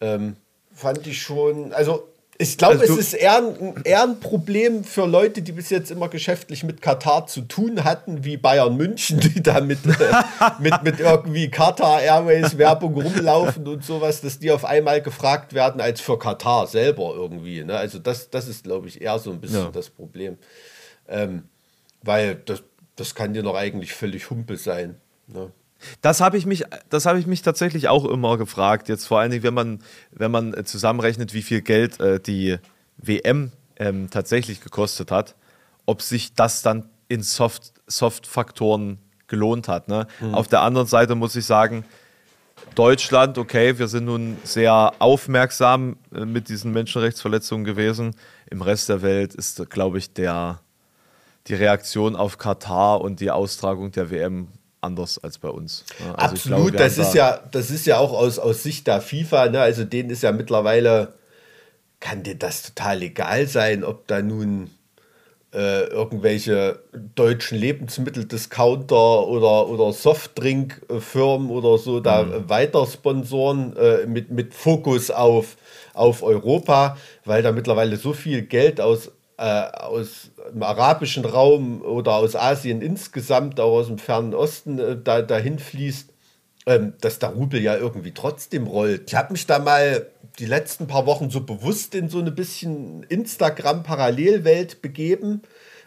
Ähm, 0.00 0.36
fand 0.72 1.04
ich 1.08 1.20
schon, 1.20 1.72
also 1.72 2.06
ich 2.38 2.58
glaube, 2.58 2.80
also 2.80 2.94
es 2.94 2.98
ist 2.98 3.14
eher 3.14 3.38
ein, 3.38 3.82
eher 3.84 4.02
ein 4.02 4.20
Problem 4.20 4.84
für 4.84 5.06
Leute, 5.06 5.42
die 5.42 5.52
bis 5.52 5.70
jetzt 5.70 5.90
immer 5.90 6.08
geschäftlich 6.08 6.64
mit 6.64 6.82
Katar 6.82 7.26
zu 7.26 7.42
tun 7.42 7.84
hatten, 7.84 8.24
wie 8.24 8.36
Bayern 8.36 8.76
München, 8.76 9.20
die 9.34 9.42
da 9.42 9.60
mit, 9.60 9.78
äh, 9.86 10.22
mit, 10.58 10.82
mit 10.82 11.00
irgendwie 11.00 11.50
Qatar 11.50 12.02
Airways 12.02 12.58
Werbung 12.58 12.94
rumlaufen 12.94 13.66
und 13.66 13.84
sowas, 13.84 14.20
dass 14.20 14.38
die 14.38 14.50
auf 14.50 14.64
einmal 14.64 15.00
gefragt 15.00 15.54
werden 15.54 15.80
als 15.80 16.00
für 16.00 16.18
Katar 16.18 16.66
selber 16.66 17.14
irgendwie. 17.14 17.64
Ne? 17.64 17.76
Also 17.76 17.98
das, 17.98 18.28
das 18.30 18.48
ist, 18.48 18.64
glaube 18.64 18.88
ich, 18.88 19.00
eher 19.00 19.18
so 19.18 19.30
ein 19.30 19.40
bisschen 19.40 19.64
ja. 19.64 19.70
das 19.70 19.88
Problem. 19.88 20.36
Ähm, 21.08 21.44
weil 22.02 22.34
das, 22.34 22.62
das 22.96 23.14
kann 23.14 23.32
dir 23.32 23.42
doch 23.42 23.54
eigentlich 23.54 23.92
völlig 23.92 24.28
Humpe 24.30 24.56
sein. 24.56 24.96
Ne? 25.26 25.50
Das 26.00 26.20
habe 26.20 26.38
ich 26.38 26.46
mich, 26.46 26.64
das 26.88 27.06
habe 27.06 27.18
ich 27.18 27.26
mich 27.26 27.42
tatsächlich 27.42 27.88
auch 27.88 28.04
immer 28.04 28.38
gefragt. 28.38 28.88
Jetzt 28.88 29.06
vor 29.06 29.20
allen 29.20 29.30
Dingen, 29.30 29.42
wenn 29.42 29.54
man, 29.54 29.78
wenn 30.10 30.30
man 30.30 30.64
zusammenrechnet, 30.64 31.34
wie 31.34 31.42
viel 31.42 31.60
Geld 31.60 32.00
äh, 32.00 32.20
die 32.20 32.58
WM 32.96 33.52
ähm, 33.76 34.08
tatsächlich 34.10 34.60
gekostet 34.60 35.10
hat, 35.10 35.34
ob 35.84 36.02
sich 36.02 36.34
das 36.34 36.62
dann 36.62 36.88
in 37.08 37.22
Soft, 37.22 37.72
Soft-Faktoren 37.86 38.98
gelohnt 39.28 39.68
hat. 39.68 39.88
Ne? 39.88 40.06
Mhm. 40.20 40.34
Auf 40.34 40.48
der 40.48 40.62
anderen 40.62 40.86
Seite 40.86 41.14
muss 41.14 41.36
ich 41.36 41.44
sagen, 41.44 41.84
Deutschland, 42.74 43.38
okay, 43.38 43.78
wir 43.78 43.88
sind 43.88 44.06
nun 44.06 44.36
sehr 44.44 44.92
aufmerksam 44.98 45.96
äh, 46.14 46.24
mit 46.24 46.48
diesen 46.48 46.72
Menschenrechtsverletzungen 46.72 47.64
gewesen. 47.64 48.14
Im 48.50 48.62
Rest 48.62 48.88
der 48.88 49.02
Welt 49.02 49.34
ist, 49.34 49.68
glaube 49.70 49.98
ich, 49.98 50.12
der, 50.12 50.60
die 51.46 51.54
Reaktion 51.54 52.16
auf 52.16 52.38
Katar 52.38 53.00
und 53.00 53.20
die 53.20 53.30
Austragung 53.30 53.92
der 53.92 54.10
WM 54.10 54.48
anders 54.86 55.18
als 55.22 55.38
bei 55.38 55.48
uns. 55.48 55.84
Also 56.14 56.34
Absolut, 56.34 56.72
glaube, 56.72 56.78
das 56.78 56.98
ist 56.98 57.14
da 57.14 57.18
ja, 57.18 57.40
das 57.50 57.70
ist 57.70 57.86
ja 57.86 57.98
auch 57.98 58.12
aus, 58.12 58.38
aus 58.38 58.62
Sicht 58.62 58.86
der 58.86 59.00
FIFA, 59.00 59.50
ne? 59.50 59.60
also 59.60 59.84
denen 59.84 60.10
ist 60.10 60.22
ja 60.22 60.32
mittlerweile, 60.32 61.14
kann 62.00 62.22
dir 62.22 62.36
das 62.36 62.62
total 62.62 63.02
egal 63.02 63.46
sein, 63.46 63.84
ob 63.84 64.06
da 64.06 64.22
nun 64.22 64.70
äh, 65.56 65.84
irgendwelche 65.84 66.80
deutschen 67.14 67.58
Lebensmitteldiscounter 67.58 69.26
oder, 69.26 69.68
oder 69.68 69.92
Softdrinkfirmen 69.92 71.50
oder 71.50 71.78
so 71.78 72.00
da 72.00 72.24
mhm. 72.24 72.48
weiter 72.48 72.86
sponsoren 72.86 73.74
äh, 73.76 74.06
mit, 74.06 74.30
mit 74.30 74.54
Fokus 74.54 75.10
auf, 75.10 75.56
auf 75.94 76.22
Europa, 76.22 76.98
weil 77.24 77.42
da 77.42 77.52
mittlerweile 77.52 77.96
so 77.96 78.12
viel 78.12 78.42
Geld 78.42 78.80
aus 78.80 79.12
aus 79.42 80.30
dem 80.52 80.62
arabischen 80.62 81.24
Raum 81.24 81.82
oder 81.82 82.14
aus 82.14 82.34
Asien 82.34 82.80
insgesamt, 82.80 83.60
auch 83.60 83.78
aus 83.78 83.88
dem 83.88 83.98
Fernen 83.98 84.34
Osten, 84.34 84.78
äh, 84.78 84.96
da, 85.02 85.22
dahin 85.22 85.58
fließt, 85.58 86.10
ähm, 86.66 86.94
dass 87.00 87.18
der 87.18 87.30
Rubel 87.30 87.60
ja 87.60 87.76
irgendwie 87.76 88.12
trotzdem 88.12 88.66
rollt. 88.66 89.04
Ich 89.08 89.14
habe 89.14 89.32
mich 89.32 89.46
da 89.46 89.58
mal 89.58 90.06
die 90.38 90.46
letzten 90.46 90.86
paar 90.86 91.06
Wochen 91.06 91.30
so 91.30 91.40
bewusst 91.40 91.94
in 91.94 92.08
so 92.08 92.18
eine 92.18 92.30
bisschen 92.30 93.02
Instagram-Parallelwelt 93.04 94.82
begeben. 94.82 95.42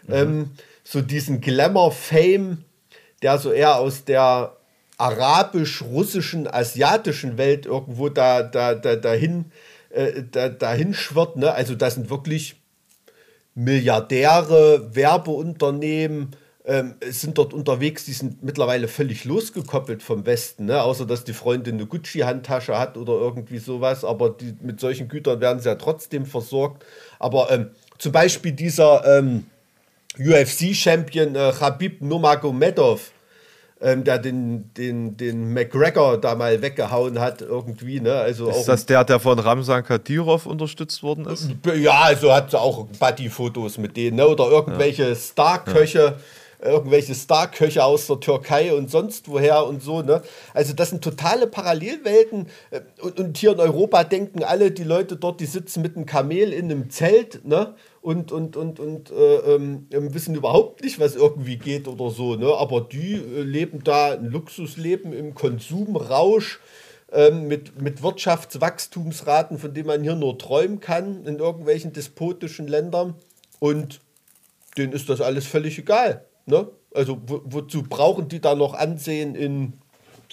Mhm. 0.06 0.14
Ähm, 0.14 0.50
so 0.84 1.00
diesen 1.00 1.40
Glamour-Fame, 1.40 2.64
der 3.22 3.38
so 3.38 3.52
eher 3.52 3.76
aus 3.76 4.04
der 4.04 4.56
arabisch-russischen, 4.96 6.46
asiatischen 6.46 7.38
Welt 7.38 7.66
irgendwo 7.66 8.08
da, 8.08 8.42
da, 8.42 8.74
da, 8.74 8.96
dahin, 8.96 9.46
äh, 9.90 10.22
da, 10.30 10.48
dahin 10.48 10.94
schwirrt. 10.94 11.36
Ne? 11.36 11.52
Also 11.52 11.74
das 11.74 11.94
sind 11.94 12.10
wirklich 12.10 12.59
Milliardäre, 13.54 14.94
Werbeunternehmen, 14.94 16.32
äh, 16.32 16.36
ähm, 16.70 16.94
sind 17.08 17.38
dort 17.38 17.54
unterwegs, 17.54 18.04
die 18.04 18.12
sind 18.12 18.42
mittlerweile 18.42 18.86
völlig 18.86 19.24
losgekoppelt 19.24 20.02
vom 20.02 20.26
Westen, 20.26 20.66
ne? 20.66 20.82
außer 20.82 21.06
dass 21.06 21.24
die 21.24 21.32
Freundin 21.32 21.74
eine 21.74 21.86
Gucci-Handtasche 21.86 22.78
hat 22.78 22.96
oder 22.96 23.14
irgendwie 23.14 23.58
sowas, 23.58 24.04
aber 24.04 24.30
die, 24.30 24.54
mit 24.60 24.78
solchen 24.78 25.08
Gütern 25.08 25.40
werden 25.40 25.60
sie 25.60 25.68
ja 25.68 25.76
trotzdem 25.76 26.26
versorgt. 26.26 26.84
Aber 27.18 27.50
ähm, 27.50 27.70
zum 27.98 28.12
Beispiel 28.12 28.52
dieser 28.52 29.18
ähm, 29.18 29.46
UFC-Champion 30.18 31.34
äh, 31.34 31.52
Khabib 31.58 32.02
Nurmagomedov, 32.02 33.10
ähm, 33.80 34.04
der 34.04 34.18
den, 34.18 34.72
den, 34.74 35.16
den 35.16 35.52
McGregor 35.52 36.18
da 36.18 36.34
mal 36.34 36.60
weggehauen 36.60 37.18
hat, 37.18 37.42
irgendwie. 37.42 38.00
Ne? 38.00 38.12
Also 38.12 38.50
ist 38.50 38.66
das 38.66 38.86
der, 38.86 39.04
der 39.04 39.20
von 39.20 39.38
Ramzan 39.38 39.84
Kadyrov 39.84 40.46
unterstützt 40.46 41.02
worden 41.02 41.26
ist? 41.26 41.50
Ja, 41.76 42.00
also 42.02 42.32
hat 42.32 42.50
sie 42.50 42.58
auch 42.58 42.86
Buddy-Fotos 42.98 43.78
mit 43.78 43.96
denen 43.96 44.16
ne? 44.16 44.28
oder 44.28 44.50
irgendwelche 44.50 45.08
ja. 45.08 45.14
Star-Köche. 45.14 45.98
Ja 45.98 46.14
irgendwelche 46.62 47.14
Star-Köche 47.14 47.82
aus 47.82 48.06
der 48.06 48.20
Türkei 48.20 48.74
und 48.74 48.90
sonst 48.90 49.28
woher 49.28 49.66
und 49.66 49.82
so. 49.82 50.02
Ne? 50.02 50.22
Also 50.54 50.72
das 50.72 50.90
sind 50.90 51.02
totale 51.02 51.46
Parallelwelten. 51.46 52.48
Äh, 52.70 52.80
und, 53.00 53.18
und, 53.18 53.38
hier 53.38 53.52
in 53.52 53.60
Europa 53.60 54.04
denken 54.04 54.44
alle, 54.44 54.70
die 54.70 54.84
Leute 54.84 55.16
dort, 55.16 55.40
die 55.40 55.46
sitzen 55.46 55.82
mit 55.82 55.96
einem 55.96 56.06
Kamel 56.06 56.52
in 56.52 56.66
einem 56.66 56.90
Zelt 56.90 57.44
ne? 57.44 57.74
Und, 58.02 58.32
und, 58.32 58.56
und, 58.56 58.80
und 58.80 59.10
äh, 59.10 59.54
ähm, 59.54 59.86
wissen 59.90 60.34
überhaupt 60.34 60.82
nicht, 60.82 60.98
was 60.98 61.16
irgendwie 61.16 61.58
geht 61.58 61.86
oder 61.86 62.10
so. 62.10 62.34
Ne? 62.36 62.46
Aber 62.46 62.80
die 62.80 63.14
äh, 63.14 63.42
leben 63.42 63.84
da 63.84 64.12
ein 64.12 64.26
Luxusleben 64.26 65.12
im 65.12 65.34
Konsumrausch. 65.34 66.60
Ähm, 67.12 67.48
mit, 67.48 67.82
mit 67.82 68.04
Wirtschaftswachstumsraten, 68.04 69.58
von 69.58 69.74
denen 69.74 69.88
man 69.88 70.04
hier 70.04 70.14
nur 70.14 70.38
träumen 70.38 70.78
kann, 70.78 71.26
in 71.26 71.40
irgendwelchen 71.40 71.92
despotischen 71.92 72.68
Ländern. 72.68 73.16
Und 73.58 74.00
denen 74.78 74.92
ist 74.92 75.08
das 75.08 75.20
alles 75.20 75.44
völlig 75.44 75.76
egal. 75.76 76.24
Ne? 76.46 76.68
Also 76.94 77.20
wo, 77.26 77.42
wozu 77.44 77.82
brauchen 77.82 78.28
die 78.28 78.40
da 78.40 78.54
noch 78.54 78.74
Ansehen 78.74 79.34
in 79.34 79.72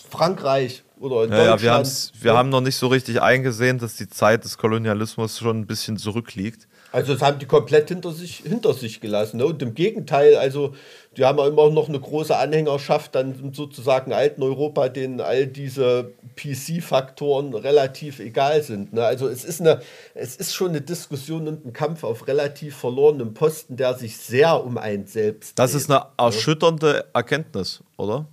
Frankreich 0.09 0.83
oder 0.99 1.23
in 1.23 1.31
ja, 1.31 1.51
Deutschland? 1.51 1.87
Ja, 1.87 2.13
wir, 2.13 2.23
wir 2.23 2.37
haben 2.37 2.49
noch 2.49 2.61
nicht 2.61 2.75
so 2.75 2.87
richtig 2.87 3.21
eingesehen, 3.23 3.79
dass 3.79 3.95
die 3.95 4.07
Zeit 4.07 4.43
des 4.43 4.59
Kolonialismus 4.59 5.39
schon 5.39 5.61
ein 5.61 5.67
bisschen 5.67 5.97
zurückliegt. 5.97 6.67
Also 6.91 7.13
das 7.13 7.21
haben 7.21 7.39
die 7.39 7.45
komplett 7.45 7.89
hinter 7.89 8.11
sich, 8.11 8.37
hinter 8.37 8.73
sich 8.73 9.01
gelassen. 9.01 9.37
Ne? 9.37 9.45
Und 9.45 9.61
im 9.61 9.73
Gegenteil, 9.73 10.37
also 10.37 10.73
die 11.17 11.25
haben 11.25 11.39
immer 11.39 11.69
noch 11.69 11.89
eine 11.89 11.99
große 11.99 12.35
Anhängerschaft, 12.35 13.15
dann 13.15 13.51
sozusagen 13.53 14.13
alten 14.13 14.41
Europa, 14.41 14.87
denen 14.87 15.19
all 15.19 15.47
diese 15.47 16.13
PC-Faktoren 16.35 17.53
relativ 17.53 18.19
egal 18.19 18.63
sind. 18.63 18.93
Ne? 18.93 19.03
Also 19.03 19.27
es 19.27 19.43
ist, 19.43 19.59
eine, 19.59 19.81
es 20.13 20.35
ist 20.37 20.53
schon 20.53 20.69
eine 20.69 20.81
Diskussion 20.81 21.47
und 21.47 21.65
ein 21.65 21.73
Kampf 21.73 22.03
auf 22.03 22.27
relativ 22.27 22.77
verlorenem 22.77 23.33
Posten, 23.33 23.75
der 23.75 23.95
sich 23.95 24.17
sehr 24.17 24.63
um 24.63 24.77
einen 24.77 25.07
selbst 25.07 25.59
Das 25.59 25.71
dreht, 25.71 25.81
ist 25.81 25.91
eine 25.91 25.99
ne? 25.99 26.05
erschütternde 26.17 27.05
Erkenntnis, 27.13 27.83
oder? 27.97 28.27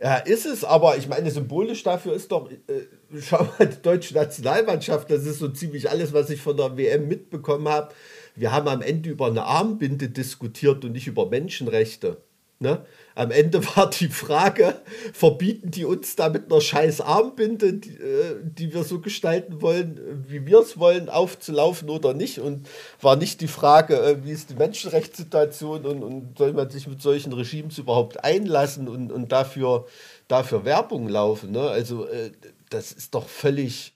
Ja, 0.00 0.16
ist 0.16 0.46
es, 0.46 0.64
aber 0.64 0.96
ich 0.96 1.08
meine, 1.08 1.30
symbolisch 1.30 1.82
dafür 1.82 2.14
ist 2.14 2.30
doch, 2.30 2.50
äh, 2.50 2.56
schau 3.20 3.44
mal, 3.58 3.66
die 3.66 3.82
deutsche 3.82 4.14
Nationalmannschaft, 4.14 5.10
das 5.10 5.24
ist 5.24 5.38
so 5.38 5.48
ziemlich 5.48 5.90
alles, 5.90 6.12
was 6.12 6.30
ich 6.30 6.40
von 6.40 6.56
der 6.56 6.76
WM 6.76 7.08
mitbekommen 7.08 7.68
habe. 7.68 7.94
Wir 8.34 8.52
haben 8.52 8.68
am 8.68 8.82
Ende 8.82 9.10
über 9.10 9.26
eine 9.26 9.44
Armbinde 9.44 10.08
diskutiert 10.08 10.84
und 10.84 10.92
nicht 10.92 11.06
über 11.06 11.28
Menschenrechte. 11.28 12.18
Ne? 12.60 12.84
Am 13.14 13.30
Ende 13.30 13.64
war 13.76 13.88
die 13.88 14.08
Frage, 14.08 14.80
verbieten 15.12 15.70
die 15.70 15.84
uns 15.84 16.16
da 16.16 16.28
mit 16.28 16.50
einer 16.50 16.60
scheiß 16.60 17.00
Armbinde, 17.00 17.74
die, 17.74 17.90
äh, 17.90 18.36
die 18.42 18.74
wir 18.74 18.82
so 18.82 19.00
gestalten 19.00 19.62
wollen, 19.62 20.24
wie 20.26 20.44
wir 20.44 20.58
es 20.58 20.76
wollen, 20.76 21.08
aufzulaufen 21.08 21.88
oder 21.88 22.14
nicht? 22.14 22.40
Und 22.40 22.68
war 23.00 23.14
nicht 23.14 23.40
die 23.40 23.48
Frage, 23.48 24.00
äh, 24.00 24.24
wie 24.24 24.32
ist 24.32 24.50
die 24.50 24.54
Menschenrechtssituation 24.54 25.86
und, 25.86 26.02
und 26.02 26.38
soll 26.38 26.52
man 26.52 26.68
sich 26.68 26.88
mit 26.88 27.00
solchen 27.00 27.32
Regimes 27.32 27.78
überhaupt 27.78 28.24
einlassen 28.24 28.88
und, 28.88 29.12
und 29.12 29.30
dafür, 29.30 29.86
dafür 30.26 30.64
Werbung 30.64 31.08
laufen? 31.08 31.52
Ne? 31.52 31.60
Also 31.60 32.08
äh, 32.08 32.32
das 32.70 32.92
ist 32.92 33.14
doch 33.14 33.28
völlig 33.28 33.94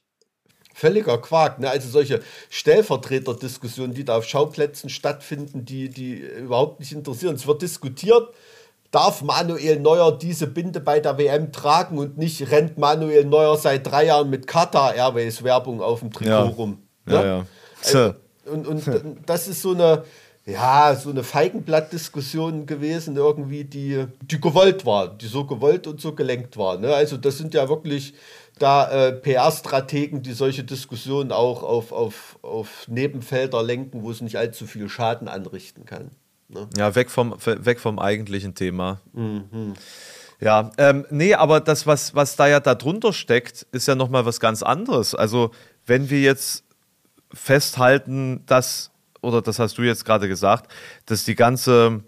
völliger 0.74 1.18
Quark. 1.18 1.58
Ne? 1.58 1.70
Also 1.70 1.88
solche 1.88 2.20
Stellvertreterdiskussionen, 2.50 3.94
die 3.94 4.04
da 4.04 4.16
auf 4.16 4.24
Schauplätzen 4.24 4.90
stattfinden, 4.90 5.64
die, 5.64 5.88
die 5.88 6.14
überhaupt 6.14 6.80
nicht 6.80 6.92
interessieren. 6.92 7.34
Es 7.34 7.46
wird 7.46 7.62
diskutiert, 7.62 8.28
darf 8.90 9.22
Manuel 9.22 9.80
Neuer 9.80 10.16
diese 10.16 10.46
Binde 10.46 10.80
bei 10.80 11.00
der 11.00 11.18
WM 11.18 11.52
tragen 11.52 11.98
und 11.98 12.18
nicht 12.18 12.50
rennt 12.50 12.78
Manuel 12.78 13.24
Neuer 13.24 13.56
seit 13.56 13.86
drei 13.86 14.06
Jahren 14.06 14.30
mit 14.30 14.46
Qatar 14.46 14.94
Airways 14.94 15.42
Werbung 15.42 15.80
auf 15.82 16.00
dem 16.00 16.12
Trikot 16.12 16.30
ja. 16.30 16.42
rum. 16.42 16.82
Ne? 17.06 17.14
Ja, 17.14 17.24
ja. 17.24 17.46
Also, 17.84 18.14
und, 18.44 18.66
und 18.66 18.84
das 19.26 19.48
ist 19.48 19.62
so 19.62 19.72
eine, 19.72 20.04
ja, 20.44 20.94
so 20.96 21.10
eine 21.10 21.22
Feigenblattdiskussion 21.22 22.66
gewesen, 22.66 23.16
irgendwie, 23.16 23.64
die, 23.64 24.06
die 24.22 24.40
gewollt 24.40 24.84
war, 24.84 25.08
die 25.08 25.26
so 25.26 25.46
gewollt 25.46 25.86
und 25.86 26.00
so 26.00 26.14
gelenkt 26.14 26.56
war. 26.56 26.78
Ne? 26.78 26.94
Also 26.94 27.16
das 27.16 27.38
sind 27.38 27.54
ja 27.54 27.68
wirklich 27.68 28.14
da 28.62 29.08
äh, 29.08 29.12
PR-Strategen, 29.12 30.22
die 30.22 30.32
solche 30.32 30.62
Diskussionen 30.62 31.32
auch 31.32 31.62
auf, 31.62 31.90
auf, 31.92 32.38
auf 32.42 32.86
Nebenfelder 32.86 33.62
lenken, 33.62 34.02
wo 34.02 34.10
es 34.10 34.20
nicht 34.20 34.36
allzu 34.36 34.66
viel 34.66 34.88
Schaden 34.88 35.28
anrichten 35.28 35.84
kann. 35.84 36.10
Ne? 36.48 36.68
Ja, 36.76 36.94
weg 36.94 37.10
vom, 37.10 37.34
weg 37.44 37.80
vom 37.80 37.98
eigentlichen 37.98 38.54
Thema. 38.54 39.00
Mhm. 39.12 39.74
Ja, 40.40 40.70
ähm, 40.78 41.06
nee, 41.10 41.34
aber 41.34 41.60
das, 41.60 41.86
was, 41.86 42.14
was 42.14 42.36
da 42.36 42.46
ja 42.46 42.60
darunter 42.60 43.12
steckt, 43.12 43.66
ist 43.72 43.88
ja 43.88 43.94
nochmal 43.94 44.26
was 44.26 44.40
ganz 44.40 44.62
anderes. 44.62 45.14
Also, 45.14 45.50
wenn 45.86 46.10
wir 46.10 46.20
jetzt 46.20 46.64
festhalten, 47.32 48.44
dass, 48.46 48.90
oder 49.22 49.42
das 49.42 49.58
hast 49.58 49.78
du 49.78 49.82
jetzt 49.82 50.04
gerade 50.04 50.28
gesagt, 50.28 50.70
dass 51.06 51.24
die 51.24 51.34
ganze 51.34 52.02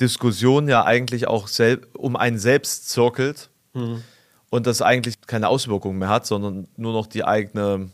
Diskussion 0.00 0.68
ja 0.68 0.84
eigentlich 0.84 1.28
auch 1.28 1.48
um 1.96 2.16
einen 2.16 2.38
selbst 2.38 2.88
zirkelt 2.88 3.50
mhm. 3.74 4.02
Und 4.50 4.66
das 4.66 4.82
eigentlich 4.82 5.20
keine 5.26 5.48
Auswirkungen 5.48 5.98
mehr 5.98 6.08
hat, 6.08 6.26
sondern 6.26 6.68
nur 6.76 6.92
noch 6.92 7.06
die 7.06 7.24
eigene 7.24 7.90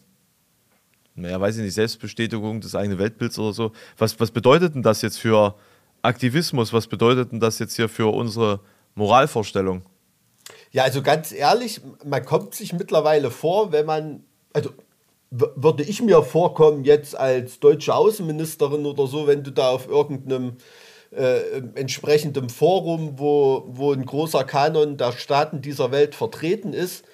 naja, 1.17 1.41
weiß 1.41 1.57
ich 1.57 1.63
nicht, 1.63 1.75
Selbstbestätigung 1.75 2.61
des 2.61 2.75
eigenen 2.75 2.99
Weltbilds 2.99 3.39
oder 3.39 3.53
so. 3.53 3.73
Was, 3.97 4.21
was 4.21 4.31
bedeutet 4.31 4.75
denn 4.75 4.83
das 4.83 5.01
jetzt 5.01 5.19
für 5.19 5.55
Aktivismus? 6.03 6.73
Was 6.73 6.87
bedeutet 6.87 7.33
denn 7.33 7.41
das 7.41 7.59
jetzt 7.59 7.75
hier 7.75 7.89
für 7.89 8.13
unsere 8.13 8.61
Moralvorstellung? 8.95 9.83
Ja, 10.73 10.85
also 10.85 11.03
ganz 11.03 11.33
ehrlich, 11.33 11.81
man 12.05 12.25
kommt 12.25 12.55
sich 12.55 12.73
mittlerweile 12.73 13.31
vor, 13.31 13.73
wenn 13.73 13.87
man, 13.87 14.25
also 14.53 14.71
würde 15.31 15.83
ich 15.83 16.03
mir 16.03 16.23
vorkommen, 16.23 16.85
jetzt 16.85 17.19
als 17.19 17.61
deutsche 17.61 17.95
Außenministerin 17.95 18.85
oder 18.85 19.07
so, 19.07 19.27
wenn 19.27 19.43
du 19.43 19.51
da 19.51 19.71
auf 19.71 19.89
irgendeinem 19.89 20.57
äh, 21.11 21.59
entsprechenden 21.75 22.49
Forum, 22.49 23.19
wo, 23.19 23.65
wo 23.69 23.93
ein 23.93 24.05
großer 24.05 24.45
Kanon 24.45 24.97
der 24.97 25.13
Staaten 25.13 25.61
dieser 25.61 25.93
Welt 25.93 26.15
vertreten 26.15 26.73
ist, 26.73 27.05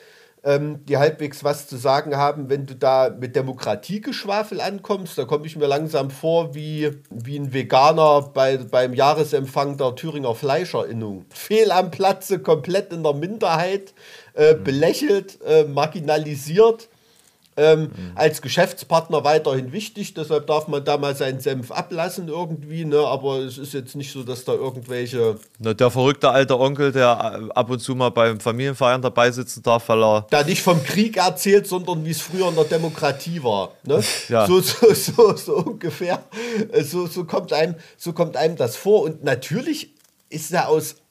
ähm, 0.44 0.84
die 0.86 0.96
halbwegs 0.96 1.44
was 1.44 1.68
zu 1.68 1.76
sagen 1.76 2.16
haben, 2.16 2.50
wenn 2.50 2.66
du 2.66 2.74
da 2.74 3.10
mit 3.10 3.36
Demokratiegeschwafel 3.36 4.60
ankommst. 4.60 5.16
Da 5.16 5.24
komme 5.24 5.46
ich 5.46 5.56
mir 5.56 5.66
langsam 5.66 6.10
vor 6.10 6.54
wie, 6.54 6.90
wie 7.10 7.38
ein 7.38 7.52
Veganer 7.52 8.22
bei, 8.34 8.56
beim 8.56 8.94
Jahresempfang 8.94 9.76
der 9.76 9.94
Thüringer 9.94 10.34
Fleischerinnung. 10.34 11.26
Fehl 11.30 11.70
am 11.70 11.90
Platze, 11.90 12.40
komplett 12.40 12.92
in 12.92 13.02
der 13.02 13.14
Minderheit, 13.14 13.94
äh, 14.34 14.54
mhm. 14.54 14.64
belächelt, 14.64 15.38
äh, 15.46 15.64
marginalisiert 15.64 16.88
ähm, 17.56 17.80
mhm. 17.82 18.12
Als 18.14 18.40
Geschäftspartner 18.40 19.24
weiterhin 19.24 19.72
wichtig, 19.72 20.14
deshalb 20.14 20.46
darf 20.46 20.68
man 20.68 20.84
da 20.84 20.96
mal 20.96 21.14
seinen 21.14 21.40
Senf 21.40 21.70
ablassen 21.70 22.28
irgendwie, 22.28 22.86
ne? 22.86 22.98
aber 22.98 23.40
es 23.40 23.58
ist 23.58 23.74
jetzt 23.74 23.94
nicht 23.94 24.10
so, 24.10 24.22
dass 24.22 24.44
da 24.44 24.54
irgendwelche... 24.54 25.36
Na, 25.58 25.74
der 25.74 25.90
verrückte 25.90 26.30
alte 26.30 26.58
Onkel, 26.58 26.92
der 26.92 27.50
ab 27.54 27.68
und 27.68 27.80
zu 27.80 27.94
mal 27.94 28.08
beim 28.08 28.40
Familienfeiern 28.40 29.02
dabei 29.02 29.30
sitzen 29.30 29.62
darf, 29.62 29.86
weil 29.90 30.02
er... 30.02 30.26
Da 30.30 30.44
nicht 30.44 30.62
vom 30.62 30.82
Krieg 30.82 31.18
erzählt, 31.18 31.66
sondern 31.66 32.06
wie 32.06 32.10
es 32.10 32.22
früher 32.22 32.48
in 32.48 32.54
der 32.54 32.64
Demokratie 32.64 33.42
war. 33.42 33.72
Ne? 33.84 34.02
Ja. 34.28 34.46
So, 34.46 34.60
so, 34.60 34.94
so, 34.94 35.36
so 35.36 35.56
ungefähr. 35.56 36.22
So, 36.82 37.06
so, 37.06 37.24
kommt 37.24 37.52
einem, 37.52 37.74
so 37.96 38.12
kommt 38.12 38.36
einem 38.36 38.56
das 38.56 38.76
vor 38.76 39.02
und 39.02 39.24
natürlich 39.24 39.90
ist 40.30 40.52
er 40.52 40.68
aus 40.68 41.01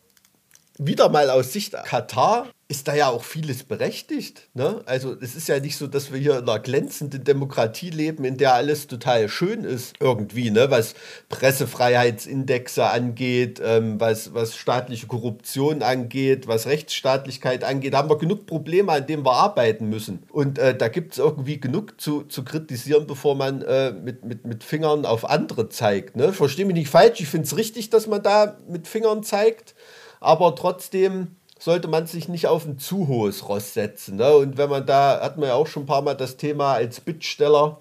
wieder 0.83 1.09
mal 1.09 1.29
aus 1.29 1.53
Sicht 1.53 1.73
Katar 1.83 2.47
ist 2.71 2.87
da 2.87 2.95
ja 2.95 3.09
auch 3.09 3.25
vieles 3.25 3.63
berechtigt. 3.63 4.47
Ne? 4.53 4.81
Also 4.85 5.13
es 5.19 5.35
ist 5.35 5.49
ja 5.49 5.59
nicht 5.59 5.75
so, 5.75 5.87
dass 5.87 6.13
wir 6.13 6.19
hier 6.19 6.39
in 6.39 6.47
einer 6.47 6.57
glänzenden 6.57 7.21
Demokratie 7.25 7.89
leben, 7.89 8.23
in 8.23 8.37
der 8.37 8.53
alles 8.53 8.87
total 8.87 9.27
schön 9.27 9.65
ist 9.65 9.95
irgendwie, 9.99 10.51
ne? 10.51 10.71
was 10.71 10.95
Pressefreiheitsindexe 11.27 12.85
angeht, 12.85 13.61
ähm, 13.61 13.99
was, 13.99 14.33
was 14.33 14.55
staatliche 14.55 15.07
Korruption 15.07 15.83
angeht, 15.83 16.47
was 16.47 16.65
Rechtsstaatlichkeit 16.65 17.65
angeht. 17.65 17.93
Da 17.93 17.97
haben 17.97 18.09
wir 18.09 18.17
genug 18.17 18.45
Probleme, 18.45 18.93
an 18.93 19.05
denen 19.05 19.25
wir 19.25 19.33
arbeiten 19.33 19.89
müssen. 19.89 20.23
Und 20.31 20.57
äh, 20.57 20.75
da 20.75 20.87
gibt 20.87 21.11
es 21.11 21.19
irgendwie 21.19 21.59
genug 21.59 21.99
zu, 21.99 22.23
zu 22.23 22.45
kritisieren, 22.45 23.05
bevor 23.05 23.35
man 23.35 23.63
äh, 23.63 23.91
mit, 23.91 24.23
mit, 24.23 24.45
mit 24.45 24.63
Fingern 24.63 25.05
auf 25.05 25.29
andere 25.29 25.67
zeigt. 25.67 26.15
Ne? 26.15 26.31
Verstehe 26.31 26.65
mich 26.65 26.75
nicht 26.75 26.89
falsch, 26.89 27.19
ich 27.19 27.27
finde 27.27 27.47
es 27.47 27.57
richtig, 27.57 27.89
dass 27.89 28.07
man 28.07 28.23
da 28.23 28.57
mit 28.69 28.87
Fingern 28.87 29.23
zeigt, 29.23 29.75
aber 30.21 30.55
trotzdem 30.55 31.35
sollte 31.59 31.87
man 31.87 32.07
sich 32.07 32.29
nicht 32.29 32.47
auf 32.47 32.65
ein 32.65 32.79
zu 32.79 33.07
hohes 33.07 33.49
Ross 33.49 33.73
setzen. 33.73 34.15
Ne? 34.15 34.33
Und 34.33 34.57
wenn 34.57 34.69
man 34.69 34.85
da, 34.85 35.19
hat 35.21 35.37
man 35.37 35.49
ja 35.49 35.55
auch 35.55 35.67
schon 35.67 35.83
ein 35.83 35.87
paar 35.87 36.01
Mal 36.01 36.15
das 36.15 36.37
Thema 36.37 36.73
als 36.73 37.01
Bittsteller 37.01 37.79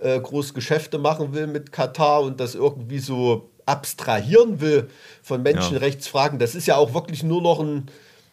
äh, 0.00 0.20
groß 0.20 0.54
Geschäfte 0.54 0.98
machen 0.98 1.34
will 1.34 1.46
mit 1.46 1.72
Katar 1.72 2.22
und 2.22 2.40
das 2.40 2.54
irgendwie 2.54 3.00
so 3.00 3.50
abstrahieren 3.66 4.60
will 4.60 4.88
von 5.22 5.42
Menschenrechtsfragen, 5.42 6.38
das 6.38 6.54
ist 6.54 6.66
ja 6.66 6.76
auch 6.76 6.94
wirklich 6.94 7.22
nur 7.22 7.42
noch 7.42 7.60
ein, 7.60 7.90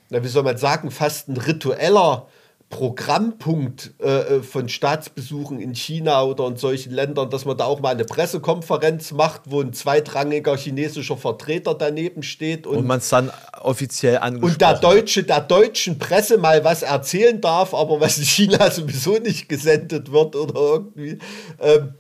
na, 0.10 0.24
wie 0.24 0.30
soll 0.30 0.44
man 0.44 0.58
sagen, 0.58 0.92
fast 0.92 1.28
ein 1.28 1.38
ritueller 1.38 2.28
Programmpunkt 2.76 3.94
äh, 4.02 4.06
äh, 4.08 4.44
von 4.44 4.68
Staatsbesuchen 4.68 5.62
in 5.62 5.76
China 5.76 6.24
oder 6.24 6.46
in 6.48 6.58
solchen 6.58 6.92
Ländern, 6.92 7.30
dass 7.30 7.46
man 7.46 7.56
da 7.58 7.64
auch 7.64 7.80
mal 7.80 7.92
eine 7.92 8.04
Pressekonferenz 8.04 9.14
macht, 9.14 9.44
wo 9.46 9.62
ein 9.62 9.72
zweitrangiger 9.72 10.58
chinesischer 10.58 11.16
Vertreter 11.16 11.74
daneben 11.74 12.22
steht 12.22 12.68
und, 12.68 12.80
und 12.80 12.86
man 12.86 12.98
es 12.98 13.08
dann 13.08 13.32
offiziell 13.62 14.18
angesprochen 14.18 14.52
und 14.52 14.62
der 14.62 14.74
Deutsche 14.74 15.24
der 15.24 15.40
deutschen 15.40 16.00
Presse 16.00 16.38
mal 16.38 16.66
was 16.66 16.82
erzählen 16.82 17.40
darf, 17.40 17.74
aber 17.74 18.02
was 18.02 18.18
in 18.18 18.26
China 18.26 18.70
sowieso 18.72 19.20
nicht 19.20 19.48
gesendet 19.48 20.12
wird 20.12 20.36
oder 20.36 20.60
irgendwie. 20.60 21.20
Ähm, 21.62 21.94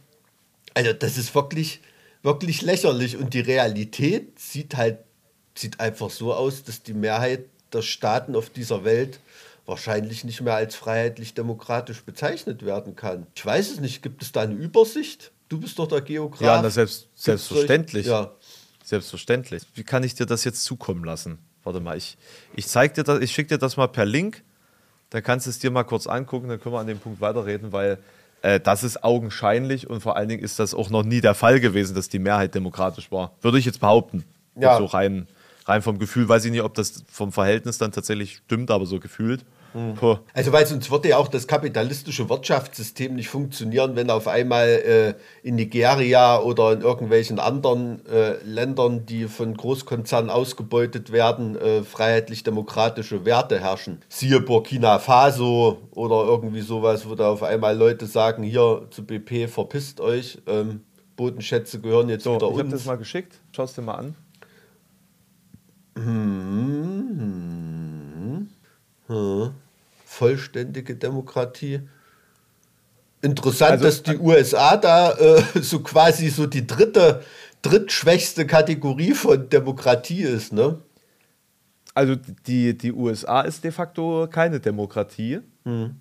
also 0.73 0.91
das 0.91 1.17
ist 1.17 1.33
wirklich 1.33 1.79
wirklich 2.21 2.63
lächerlich 2.63 3.15
und 3.15 3.33
die 3.33 3.39
Realität 3.39 4.37
sieht 4.39 4.75
halt 4.75 4.97
sieht 5.57 5.79
einfach 5.79 6.09
so 6.09 6.33
aus, 6.33 6.63
dass 6.65 6.83
die 6.83 6.93
Mehrheit 6.93 7.45
der 7.71 7.81
Staaten 7.81 8.35
auf 8.35 8.49
dieser 8.49 8.83
Welt 8.83 9.21
wahrscheinlich 9.65 10.23
nicht 10.23 10.41
mehr 10.41 10.55
als 10.55 10.75
freiheitlich-demokratisch 10.75 12.03
bezeichnet 12.03 12.65
werden 12.65 12.95
kann. 12.95 13.27
Ich 13.35 13.45
weiß 13.45 13.71
es 13.71 13.79
nicht, 13.79 14.01
gibt 14.01 14.21
es 14.21 14.31
da 14.31 14.41
eine 14.41 14.53
Übersicht? 14.53 15.31
Du 15.49 15.59
bist 15.59 15.79
doch 15.79 15.87
der 15.87 16.01
Geograf. 16.01 16.41
Ja, 16.41 16.61
na, 16.61 16.69
selbst, 16.69 17.09
selbstverständlich. 17.15 18.07
Ja. 18.07 18.31
Selbstverständlich. 18.83 19.63
Wie 19.73 19.83
kann 19.83 20.03
ich 20.03 20.13
dir 20.13 20.25
das 20.25 20.43
jetzt 20.43 20.63
zukommen 20.63 21.03
lassen? 21.03 21.39
Warte 21.63 21.79
mal, 21.79 21.97
ich, 21.97 22.17
ich 22.55 22.67
zeig 22.67 22.93
dir 22.93 23.03
das, 23.03 23.19
ich 23.21 23.31
schicke 23.31 23.49
dir 23.49 23.57
das 23.57 23.77
mal 23.77 23.87
per 23.87 24.05
Link. 24.05 24.43
Dann 25.09 25.23
kannst 25.23 25.45
du 25.45 25.49
es 25.49 25.59
dir 25.59 25.71
mal 25.71 25.83
kurz 25.83 26.07
angucken, 26.07 26.49
dann 26.49 26.59
können 26.59 26.75
wir 26.75 26.79
an 26.79 26.87
dem 26.87 26.99
Punkt 26.99 27.21
weiterreden, 27.21 27.71
weil 27.71 27.99
äh, 28.41 28.59
das 28.59 28.83
ist 28.83 29.03
augenscheinlich 29.03 29.89
und 29.89 30.01
vor 30.01 30.15
allen 30.17 30.29
Dingen 30.29 30.43
ist 30.43 30.59
das 30.59 30.73
auch 30.73 30.89
noch 30.89 31.03
nie 31.03 31.21
der 31.21 31.33
Fall 31.33 31.59
gewesen, 31.59 31.95
dass 31.95 32.09
die 32.09 32.19
Mehrheit 32.19 32.53
demokratisch 32.53 33.11
war. 33.11 33.35
Würde 33.41 33.57
ich 33.57 33.65
jetzt 33.65 33.79
behaupten. 33.79 34.23
Ja. 34.55 34.77
So 34.77 34.85
rein, 34.85 35.27
rein 35.65 35.81
vom 35.81 35.97
Gefühl, 35.97 36.29
weiß 36.29 36.45
ich 36.45 36.51
nicht, 36.51 36.61
ob 36.61 36.73
das 36.75 37.03
vom 37.11 37.31
Verhältnis 37.31 37.77
dann 37.77 37.91
tatsächlich 37.91 38.37
stimmt, 38.45 38.71
aber 38.71 38.85
so 38.85 38.99
gefühlt. 38.99 39.45
Mhm. 39.75 39.95
Also 40.33 40.53
weil 40.53 40.65
sonst 40.65 40.89
würde 40.89 41.09
ja 41.09 41.17
auch 41.17 41.27
das 41.27 41.47
kapitalistische 41.47 42.29
Wirtschaftssystem 42.29 43.13
nicht 43.13 43.27
funktionieren, 43.27 43.97
wenn 43.97 44.09
auf 44.09 44.29
einmal 44.29 44.67
äh, 44.69 45.15
in 45.43 45.55
Nigeria 45.55 46.39
oder 46.39 46.71
in 46.71 46.79
irgendwelchen 46.79 47.39
anderen 47.39 48.05
äh, 48.05 48.41
Ländern, 48.45 49.05
die 49.05 49.25
von 49.25 49.53
Großkonzernen 49.53 50.29
ausgebeutet 50.29 51.11
werden, 51.11 51.57
äh, 51.57 51.83
freiheitlich-demokratische 51.83 53.25
Werte 53.25 53.59
herrschen. 53.59 54.01
Siehe 54.07 54.39
Burkina 54.39 54.97
Faso 54.97 55.81
oder 55.91 56.23
irgendwie 56.23 56.61
sowas, 56.61 57.05
wo 57.09 57.15
da 57.15 57.29
auf 57.29 57.43
einmal 57.43 57.75
Leute 57.77 58.05
sagen, 58.05 58.43
hier 58.43 58.87
zu 58.91 59.05
BP, 59.05 59.49
verpisst 59.49 59.99
euch, 59.99 60.41
ähm, 60.47 60.85
Bodenschätze 61.17 61.81
gehören 61.81 62.07
jetzt 62.07 62.23
so, 62.23 62.35
wieder 62.35 62.47
ich 62.47 62.51
uns. 62.51 62.59
Ich 62.59 62.63
habe 62.63 62.77
das 62.77 62.85
mal 62.85 62.95
geschickt, 62.95 63.41
schau 63.51 63.63
es 63.63 63.73
dir 63.73 63.81
mal 63.81 63.95
an. 63.95 64.15
Hm. 65.97 66.87
Hm 69.07 69.53
vollständige 70.15 70.95
Demokratie. 70.95 71.81
Interessant, 73.21 73.71
also, 73.71 73.83
dass 73.83 74.03
die 74.03 74.17
USA 74.17 74.77
da 74.77 75.11
äh, 75.11 75.43
so 75.61 75.81
quasi 75.81 76.29
so 76.29 76.45
die 76.45 76.65
dritte, 76.65 77.21
drittschwächste 77.61 78.47
Kategorie 78.47 79.13
von 79.13 79.49
Demokratie 79.49 80.21
ist, 80.21 80.53
ne? 80.53 80.79
Also 81.93 82.15
die, 82.45 82.77
die 82.77 82.91
USA 82.91 83.41
ist 83.41 83.63
de 83.63 83.71
facto 83.71 84.27
keine 84.29 84.59
Demokratie, 84.59 85.39
hm. 85.63 85.95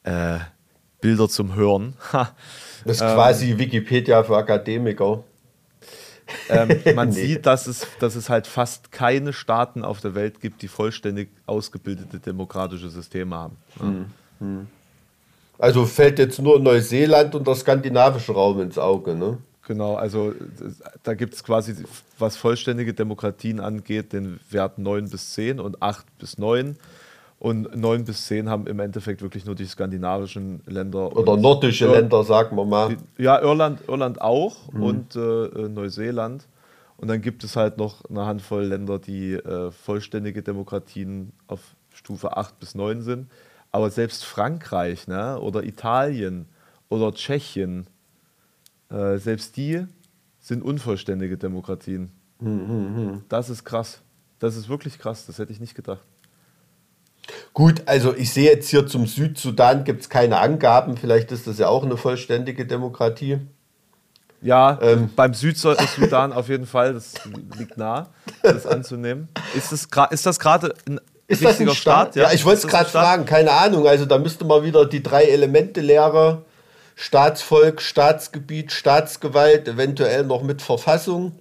äh, 0.04 0.40
Bilder 1.02 1.28
zum 1.30 1.56
Hören. 1.56 1.96
das 2.12 2.98
ist 2.98 3.00
quasi 3.00 3.52
ähm, 3.52 3.60
Wikipedia 3.60 4.24
für 4.24 4.38
Akademiker. 4.38 5.24
Ähm, 6.50 6.82
man 6.96 7.10
nee. 7.10 7.16
sieht, 7.16 7.46
dass 7.46 7.68
es, 7.68 7.88
dass 8.00 8.16
es 8.16 8.30
halt 8.30 8.48
fast 8.48 8.92
keine 8.92 9.34
Staaten 9.34 9.84
auf 9.84 10.02
der 10.02 10.16
Welt 10.16 10.42
gibt, 10.42 10.62
die 10.62 10.68
vollständig 10.68 11.30
ausgebildete 11.46 12.20
demokratische 12.20 12.90
Systeme 12.90 13.36
haben. 13.36 13.58
Hm, 13.80 14.06
hm. 14.40 14.68
Also 15.58 15.86
fällt 15.86 16.20
jetzt 16.20 16.40
nur 16.40 16.60
Neuseeland 16.60 17.36
und 17.36 17.46
der 17.46 17.56
skandinavische 17.56 18.32
Raum 18.32 18.62
ins 18.62 18.78
Auge, 18.78 19.14
ne? 19.14 19.38
Genau, 19.68 19.96
also 19.96 20.34
da 21.04 21.14
gibt 21.14 21.36
es 21.36 21.44
quasi, 21.44 21.76
was 22.18 22.38
vollständige 22.38 22.94
Demokratien 22.94 23.60
angeht, 23.60 24.14
den 24.14 24.40
Wert 24.50 24.80
9 24.80 25.10
bis 25.10 25.34
10 25.34 25.60
und 25.60 25.84
8 25.84 26.06
bis 26.18 26.40
9. 26.40 26.76
Und 27.40 27.74
9 27.74 28.04
bis 28.04 28.26
10 28.28 28.50
haben 28.50 28.68
im 28.68 28.82
Endeffekt 28.82 29.22
wirklich 29.22 29.46
nur 29.46 29.56
die 29.56 29.66
skandinavischen 29.66 30.62
Länder. 30.66 31.16
Oder 31.16 31.38
nordische 31.38 31.86
Ir 31.86 31.92
Länder, 31.92 32.24
sagen 32.26 32.58
wir 32.58 32.66
mal. 32.66 32.98
Ja, 33.18 33.42
Irland, 33.42 33.80
Irland 33.88 34.20
auch 34.20 34.72
mhm. 34.74 34.84
und 34.84 35.16
äh, 35.16 35.70
Neuseeland. 35.70 36.48
Und 36.98 37.08
dann 37.08 37.22
gibt 37.22 37.46
es 37.46 37.56
halt 37.56 37.78
noch 37.78 38.04
eine 38.10 38.26
Handvoll 38.26 38.66
Länder, 38.66 39.00
die 39.00 39.36
äh, 39.36 39.72
vollständige 39.72 40.44
Demokratien 40.44 41.32
auf 41.48 41.62
Stufe 41.94 42.36
8 42.36 42.60
bis 42.60 42.76
9 42.76 43.04
sind. 43.04 43.32
Aber 43.72 43.90
selbst 43.90 44.26
Frankreich 44.26 45.08
ne, 45.08 45.40
oder 45.40 45.64
Italien 45.64 46.46
oder 46.90 47.14
Tschechien, 47.14 47.88
äh, 48.90 49.18
selbst 49.18 49.56
die 49.56 49.86
sind 50.42 50.62
unvollständige 50.62 51.38
Demokratien. 51.38 52.12
Mhm, 52.40 52.50
mhm. 52.50 53.24
Das 53.30 53.50
ist 53.50 53.64
krass. 53.64 54.02
Das 54.40 54.58
ist 54.58 54.68
wirklich 54.68 55.00
krass. 55.00 55.26
Das 55.26 55.40
hätte 55.40 55.54
ich 55.54 55.62
nicht 55.62 55.76
gedacht. 55.76 56.02
Gut, 57.54 57.84
also 57.86 58.16
ich 58.16 58.34
sehe 58.34 58.52
jetzt 58.52 58.70
hier 58.70 58.88
zum 58.88 59.08
Südsudan 59.08 59.84
gibt 59.84 60.02
es 60.02 60.10
keine 60.10 60.40
Angaben. 60.40 60.98
Vielleicht 60.98 61.32
ist 61.32 61.48
das 61.48 61.60
ja 61.60 61.68
auch 61.68 61.84
eine 61.84 61.98
vollständige 61.98 62.66
Demokratie. 62.66 63.40
Ja, 64.42 64.80
ähm. 64.82 65.10
beim 65.16 65.34
Südsudan 65.34 66.32
auf 66.32 66.48
jeden 66.48 66.66
Fall, 66.66 66.94
das 66.94 67.14
liegt 67.58 67.78
nah, 67.78 68.08
das 68.42 68.66
anzunehmen. 68.66 69.28
Ist 69.54 69.72
das, 69.72 69.88
ist 70.12 70.26
das 70.26 70.40
gerade 70.40 70.74
ein 70.88 71.00
ist 71.30 71.46
das 71.46 71.60
ein 71.60 71.70
Staat? 71.70 71.76
Staat? 71.76 72.16
Ja, 72.16 72.24
ja 72.24 72.34
ich 72.34 72.44
wollte 72.44 72.66
es 72.66 72.68
gerade 72.68 72.90
fragen, 72.90 73.26
keine 73.26 73.52
Ahnung. 73.52 73.88
Also 73.88 74.06
da 74.06 74.18
müsste 74.18 74.46
man 74.46 74.64
wieder 74.64 74.86
die 74.86 75.04
drei 75.04 75.26
Elemente 75.26 75.80
lehre. 75.80 76.44
Staatsvolk, 76.96 77.82
Staatsgebiet, 77.82 78.72
Staatsgewalt, 78.72 79.68
eventuell 79.68 80.26
noch 80.26 80.42
mit 80.42 80.62
Verfassung. 80.62 81.34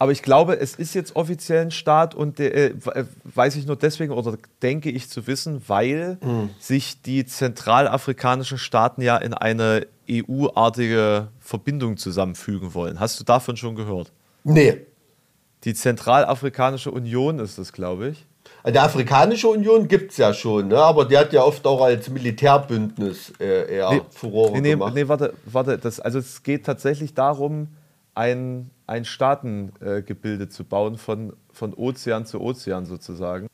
Aber 0.00 0.12
ich 0.12 0.22
glaube, 0.22 0.60
es 0.60 0.76
ist 0.76 0.94
jetzt 0.94 1.16
offiziell 1.16 1.62
ein 1.62 1.70
Staat 1.72 2.14
und 2.14 2.38
äh, 2.38 2.68
äh, 2.68 3.04
weiß 3.24 3.56
ich 3.56 3.66
nur 3.66 3.74
deswegen 3.74 4.12
oder 4.12 4.36
denke 4.62 4.90
ich 4.90 5.08
zu 5.08 5.26
wissen, 5.26 5.62
weil 5.66 6.18
mhm. 6.22 6.50
sich 6.60 7.02
die 7.02 7.26
zentralafrikanischen 7.26 8.58
Staaten 8.58 9.02
ja 9.02 9.16
in 9.16 9.34
eine 9.34 9.88
EU-artige 10.08 11.28
Verbindung 11.40 11.96
zusammenfügen 11.96 12.74
wollen. 12.74 13.00
Hast 13.00 13.18
du 13.18 13.24
davon 13.24 13.56
schon 13.56 13.74
gehört? 13.74 14.12
Nee. 14.44 14.86
Die 15.64 15.74
Zentralafrikanische 15.74 16.92
Union 16.92 17.40
ist 17.40 17.58
das, 17.58 17.72
glaube 17.72 18.10
ich. 18.10 18.24
Die 18.66 18.78
Afrikanische 18.78 19.48
Union 19.48 19.88
gibt 19.88 20.12
es 20.12 20.16
ja 20.16 20.32
schon, 20.32 20.68
ne? 20.68 20.78
aber 20.78 21.04
die 21.04 21.16
hat 21.16 21.32
ja 21.32 21.42
oft 21.42 21.66
auch 21.66 21.82
als 21.82 22.08
Militärbündnis 22.08 23.32
äh, 23.40 23.76
eher 23.76 23.90
nee, 23.90 24.00
Furore 24.10 24.52
nee, 24.52 24.60
nee, 24.60 24.70
gemacht. 24.70 24.94
Nee, 24.94 25.08
warte, 25.08 25.34
warte 25.44 25.76
das, 25.76 26.00
also 26.00 26.18
es 26.18 26.42
geht 26.42 26.64
tatsächlich 26.64 27.14
darum, 27.14 27.68
ein 28.14 28.70
ein 28.88 29.04
Staatengebilde 29.04 30.48
zu 30.48 30.64
bauen 30.64 30.96
von, 30.96 31.34
von 31.52 31.74
Ozean 31.74 32.26
zu 32.26 32.40
Ozean 32.40 32.86
sozusagen. 32.86 33.46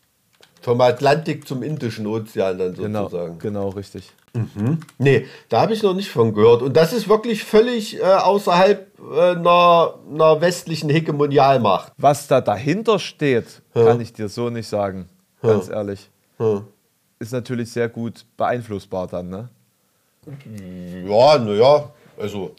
Vom 0.63 0.81
Atlantik 0.81 1.47
zum 1.47 1.63
Indischen 1.63 2.07
Ozean 2.07 2.57
dann 2.57 2.75
genau, 2.75 3.03
sozusagen. 3.03 3.39
Genau, 3.39 3.67
genau 3.67 3.77
richtig. 3.77 4.13
Mhm. 4.33 4.79
Nee, 4.99 5.27
da 5.49 5.61
habe 5.61 5.75
ich 5.75 5.83
noch 5.83 5.95
nicht 5.95 6.11
von 6.11 6.35
gehört. 6.35 6.63
Und 6.63 6.77
das 6.77 6.93
ist 6.93 7.09
wirklich 7.09 7.45
völlig 7.45 8.01
äh, 8.01 8.03
außerhalb 8.03 8.89
äh, 8.99 9.31
einer, 9.33 9.95
einer, 10.13 10.41
westlichen 10.41 10.89
Hegemonialmacht. 10.89 11.93
Was 11.99 12.27
da 12.27 12.41
dahinter 12.41 12.99
steht, 12.99 13.63
ja. 13.75 13.85
kann 13.85 14.01
ich 14.01 14.13
dir 14.13 14.29
so 14.29 14.51
nicht 14.51 14.69
sagen. 14.69 15.09
Ganz 15.43 15.69
ja. 15.69 15.75
ehrlich. 15.75 16.11
Ja. 16.39 16.63
Ist 17.19 17.33
natürlich 17.33 17.71
sehr 17.71 17.89
gut 17.89 18.25
beeinflussbar 18.37 19.07
dann, 19.07 19.29
ne? 19.29 19.49
Ja, 21.07 21.39
naja, 21.39 21.91
also 22.19 22.55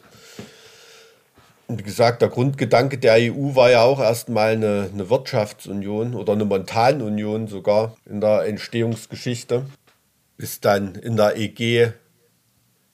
wie 1.68 1.82
gesagt, 1.82 2.22
der 2.22 2.28
Grundgedanke 2.28 2.98
der 2.98 3.14
EU 3.14 3.54
war 3.54 3.70
ja 3.70 3.82
auch 3.82 4.00
erstmal 4.00 4.52
eine, 4.52 4.88
eine 4.92 5.10
Wirtschaftsunion 5.10 6.14
oder 6.14 6.34
eine 6.34 6.44
Montanunion 6.44 7.48
sogar 7.48 7.96
in 8.04 8.20
der 8.20 8.44
Entstehungsgeschichte, 8.44 9.66
bis 10.36 10.60
dann 10.60 10.94
in 10.94 11.16
der 11.16 11.36
EG 11.36 11.92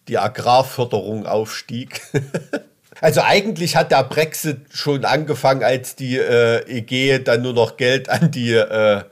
die 0.09 0.19
Agrarförderung 0.19 1.27
aufstieg. 1.27 2.01
Also 3.01 3.23
eigentlich 3.23 3.75
hat 3.75 3.91
der 3.91 4.05
Brexit 4.05 4.61
schon 4.71 5.05
angefangen, 5.05 5.65
als 5.65 5.97
die 5.97 6.19
äh, 6.19 6.63
EG 6.69 7.19
dann 7.19 7.43
nur 7.43 7.53
noch 7.53 7.77
Geld 7.77 8.09
an 8.09 8.31
die, 8.31 8.53
äh, 8.53 9.03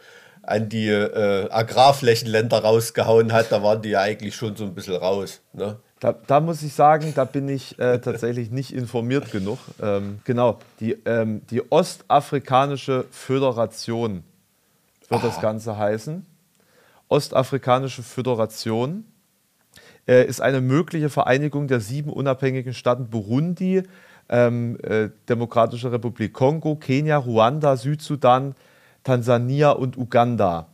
an 0.42 0.68
die 0.68 0.87
äh, 0.87 1.51
Agrarflächenländer 1.51 2.59
rausgehauen 2.59 3.33
hat. 3.33 3.51
Da 3.51 3.64
waren 3.64 3.83
die 3.83 3.88
ja 3.88 4.01
eigentlich 4.01 4.37
schon 4.37 4.55
so 4.55 4.62
ein 4.62 4.75
bisschen 4.77 4.94
raus. 4.94 5.40
Ne? 5.55 5.81
Da, 6.00 6.14
da, 6.26 6.40
muss 6.40 6.62
ich 6.62 6.72
sagen, 6.72 7.12
da 7.14 7.26
bin 7.26 7.48
ich 7.50 7.78
äh, 7.78 7.98
tatsächlich 7.98 8.50
nicht 8.50 8.72
informiert 8.72 9.30
genug. 9.30 9.58
Ähm, 9.82 10.20
genau, 10.24 10.58
die, 10.80 10.92
ähm, 11.04 11.42
die 11.50 11.70
Ostafrikanische 11.70 13.04
Föderation 13.10 14.24
wird 15.08 15.22
ah. 15.22 15.26
das 15.26 15.42
Ganze 15.42 15.76
heißen. 15.76 16.24
Ostafrikanische 17.08 18.02
Föderation 18.02 19.04
äh, 20.08 20.24
ist 20.24 20.40
eine 20.40 20.62
mögliche 20.62 21.10
Vereinigung 21.10 21.68
der 21.68 21.80
sieben 21.80 22.10
unabhängigen 22.10 22.72
Staaten 22.72 23.10
Burundi, 23.10 23.82
ähm, 24.30 24.78
äh, 24.82 25.10
Demokratische 25.28 25.92
Republik 25.92 26.32
Kongo, 26.32 26.76
Kenia, 26.76 27.18
Ruanda, 27.18 27.76
Südsudan, 27.76 28.54
Tansania 29.04 29.72
und 29.72 29.98
Uganda 29.98 30.66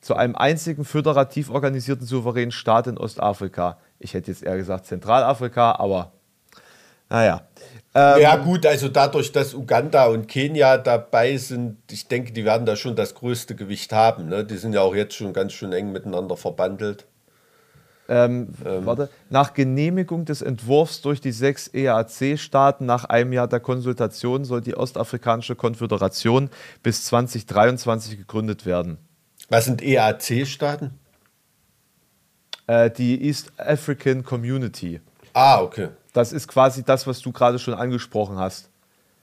zu 0.00 0.14
einem 0.14 0.36
einzigen 0.36 0.84
föderativ 0.84 1.50
organisierten 1.50 2.06
souveränen 2.06 2.52
Staat 2.52 2.86
in 2.86 2.98
Ostafrika. 2.98 3.78
Ich 3.98 4.14
hätte 4.14 4.30
jetzt 4.30 4.42
eher 4.42 4.56
gesagt 4.56 4.86
Zentralafrika, 4.86 5.72
aber 5.72 6.12
naja. 7.10 7.42
Ähm, 7.94 8.20
ja 8.20 8.36
gut, 8.36 8.66
also 8.66 8.88
dadurch, 8.88 9.32
dass 9.32 9.54
Uganda 9.54 10.06
und 10.06 10.28
Kenia 10.28 10.76
dabei 10.76 11.36
sind, 11.36 11.78
ich 11.90 12.06
denke, 12.06 12.32
die 12.32 12.44
werden 12.44 12.66
da 12.66 12.76
schon 12.76 12.96
das 12.96 13.14
größte 13.14 13.54
Gewicht 13.54 13.92
haben. 13.92 14.28
Ne? 14.28 14.44
Die 14.44 14.56
sind 14.56 14.74
ja 14.74 14.82
auch 14.82 14.94
jetzt 14.94 15.14
schon 15.14 15.32
ganz 15.32 15.52
schön 15.52 15.72
eng 15.72 15.90
miteinander 15.90 16.36
verbandelt. 16.36 17.06
Ähm, 18.10 18.48
ähm. 18.64 18.86
Warte, 18.86 19.10
nach 19.28 19.52
Genehmigung 19.52 20.24
des 20.24 20.40
Entwurfs 20.40 21.02
durch 21.02 21.20
die 21.20 21.32
sechs 21.32 21.68
EAC-Staaten 21.72 22.86
nach 22.86 23.04
einem 23.04 23.32
Jahr 23.32 23.48
der 23.48 23.60
Konsultation 23.60 24.44
soll 24.44 24.62
die 24.62 24.76
Ostafrikanische 24.76 25.56
Konföderation 25.56 26.50
bis 26.82 27.04
2023 27.04 28.16
gegründet 28.16 28.64
werden. 28.64 28.98
Was 29.50 29.66
sind 29.66 29.82
EAC-Staaten? 29.82 30.97
Äh, 32.68 32.90
die 32.90 33.26
East 33.26 33.50
African 33.56 34.22
Community. 34.22 35.00
Ah, 35.32 35.60
okay. 35.60 35.88
Das 36.12 36.32
ist 36.32 36.46
quasi 36.46 36.84
das, 36.84 37.06
was 37.06 37.20
du 37.20 37.32
gerade 37.32 37.58
schon 37.58 37.74
angesprochen 37.74 38.38
hast. 38.38 38.70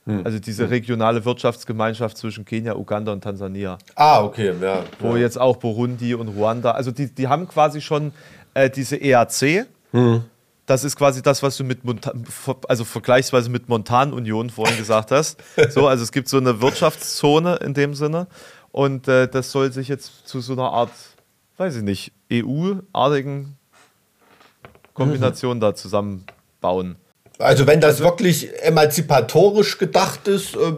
Hm. 0.06 0.22
Also 0.24 0.38
diese 0.38 0.64
hm. 0.64 0.70
regionale 0.70 1.24
Wirtschaftsgemeinschaft 1.24 2.16
zwischen 2.16 2.44
Kenia, 2.44 2.74
Uganda 2.76 3.12
und 3.12 3.22
Tansania. 3.22 3.78
Ah, 3.94 4.22
okay, 4.22 4.52
ja. 4.60 4.84
Wo 5.00 5.16
ja. 5.16 5.22
jetzt 5.22 5.38
auch 5.38 5.56
Burundi 5.56 6.14
und 6.14 6.28
Ruanda, 6.28 6.72
also 6.72 6.90
die, 6.90 7.12
die 7.12 7.28
haben 7.28 7.48
quasi 7.48 7.80
schon 7.80 8.12
äh, 8.54 8.68
diese 8.68 8.96
EAC. 8.96 9.66
Hm. 9.92 10.24
Das 10.66 10.82
ist 10.82 10.96
quasi 10.96 11.22
das, 11.22 11.44
was 11.44 11.56
du 11.56 11.62
mit 11.62 11.84
Montan 11.84 12.24
also 12.66 12.84
vergleichsweise 12.84 13.48
mit 13.48 13.68
Montanunion 13.68 14.50
vorhin 14.50 14.76
gesagt 14.76 15.12
hast. 15.12 15.40
So, 15.70 15.86
also 15.86 16.02
es 16.02 16.10
gibt 16.10 16.28
so 16.28 16.38
eine 16.38 16.60
Wirtschaftszone 16.60 17.56
in 17.56 17.74
dem 17.74 17.94
Sinne. 17.94 18.26
Und 18.72 19.06
äh, 19.06 19.28
das 19.28 19.52
soll 19.52 19.72
sich 19.72 19.86
jetzt 19.86 20.26
zu 20.26 20.40
so 20.40 20.52
einer 20.52 20.70
Art, 20.70 20.90
weiß 21.56 21.76
ich 21.76 21.82
nicht, 21.82 22.12
EU-artigen 22.32 23.56
Kombination 24.94 25.58
mhm. 25.58 25.60
da 25.60 25.74
zusammenbauen. 25.74 26.96
Also 27.38 27.66
wenn 27.66 27.80
das 27.80 28.00
wirklich 28.00 28.48
emanzipatorisch 28.62 29.78
gedacht 29.78 30.26
ist, 30.26 30.56
äh, 30.56 30.72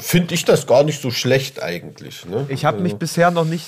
finde 0.00 0.34
ich 0.34 0.44
das 0.44 0.66
gar 0.66 0.84
nicht 0.84 1.00
so 1.00 1.10
schlecht 1.10 1.62
eigentlich. 1.62 2.24
Ne? 2.26 2.46
Ich 2.48 2.64
habe 2.64 2.80
mich 2.80 2.92
also. 2.92 2.98
bisher 2.98 3.30
noch 3.30 3.44
nicht 3.44 3.64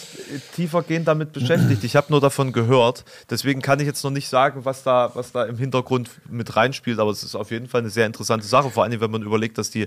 tiefergehend 0.54 1.06
damit 1.08 1.32
beschäftigt. 1.32 1.84
Ich 1.84 1.96
habe 1.96 2.08
nur 2.10 2.20
davon 2.20 2.52
gehört. 2.52 3.04
Deswegen 3.30 3.62
kann 3.62 3.80
ich 3.80 3.86
jetzt 3.86 4.02
noch 4.04 4.10
nicht 4.10 4.28
sagen, 4.28 4.64
was 4.64 4.82
da, 4.82 5.10
was 5.14 5.32
da 5.32 5.44
im 5.44 5.56
Hintergrund 5.56 6.10
mit 6.28 6.56
reinspielt. 6.56 6.98
Aber 6.98 7.10
es 7.10 7.22
ist 7.22 7.34
auf 7.34 7.50
jeden 7.50 7.68
Fall 7.68 7.82
eine 7.82 7.90
sehr 7.90 8.06
interessante 8.06 8.46
Sache. 8.46 8.70
Vor 8.70 8.84
allem, 8.84 9.00
wenn 9.00 9.10
man 9.10 9.22
überlegt, 9.22 9.58
dass 9.58 9.70
die 9.70 9.86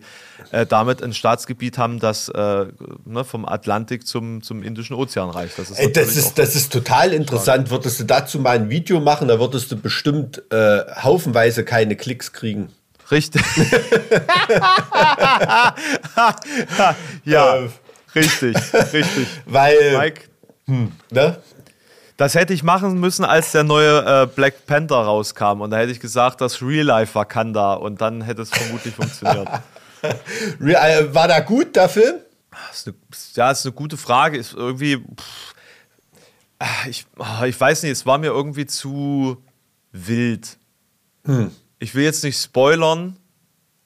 äh, 0.51 0.65
damit 0.65 1.03
ein 1.03 1.13
Staatsgebiet 1.13 1.77
haben, 1.77 1.99
das 1.99 2.29
äh, 2.29 2.65
ne, 3.05 3.23
vom 3.23 3.45
Atlantik 3.45 4.07
zum, 4.07 4.41
zum 4.41 4.63
Indischen 4.63 4.95
Ozean 4.95 5.29
reicht. 5.29 5.59
Das 5.59 5.69
ist, 5.69 5.79
Ey, 5.79 5.91
das 5.91 6.15
ist, 6.15 6.37
das 6.37 6.55
ist 6.55 6.71
total 6.71 7.13
interessant. 7.13 7.67
Stark. 7.67 7.71
Würdest 7.71 7.99
du 7.99 8.03
dazu 8.05 8.39
mal 8.39 8.55
ein 8.57 8.69
Video 8.69 8.99
machen, 8.99 9.27
da 9.27 9.39
würdest 9.39 9.71
du 9.71 9.75
bestimmt 9.75 10.41
äh, 10.51 10.79
haufenweise 11.03 11.63
keine 11.63 11.95
Klicks 11.95 12.33
kriegen. 12.33 12.69
Richtig. 13.09 13.41
ja, 17.23 17.55
äh, 17.55 17.69
richtig, 18.15 18.55
richtig. 18.93 19.27
Weil. 19.45 19.97
Mike, 19.97 20.21
hm, 20.65 20.91
ne? 21.11 21.41
Das 22.17 22.35
hätte 22.35 22.53
ich 22.53 22.63
machen 22.63 22.99
müssen, 22.99 23.23
als 23.23 23.51
der 23.51 23.63
neue 23.63 24.23
äh, 24.23 24.25
Black 24.25 24.65
Panther 24.65 24.97
rauskam. 24.97 25.61
Und 25.61 25.69
da 25.69 25.77
hätte 25.77 25.91
ich 25.91 25.99
gesagt, 25.99 26.41
das 26.41 26.61
Real 26.61 26.85
Life 26.85 27.15
Wakanda. 27.15 27.75
Und 27.75 28.01
dann 28.01 28.21
hätte 28.21 28.41
es 28.41 28.49
vermutlich 28.49 28.95
funktioniert. 28.95 29.47
Äh, 30.61 31.11
war 31.11 31.27
da 31.27 31.39
gut, 31.39 31.75
der 31.75 31.89
Film? 31.89 32.17
Ist 32.71 32.87
eine, 32.87 32.95
ja, 33.33 33.49
ist 33.49 33.65
eine 33.65 33.73
gute 33.73 33.97
Frage. 33.97 34.37
Ist 34.37 34.53
irgendwie. 34.53 34.97
Pff, 34.97 35.55
ich, 36.87 37.07
ah, 37.17 37.45
ich 37.45 37.59
weiß 37.59 37.81
nicht, 37.81 37.93
es 37.93 38.05
war 38.05 38.19
mir 38.19 38.27
irgendwie 38.27 38.67
zu 38.67 39.43
wild. 39.91 40.59
Hm 41.25 41.49
ich 41.79 41.95
will 41.95 42.03
jetzt 42.03 42.23
nicht 42.23 42.41
spoilern. 42.41 43.17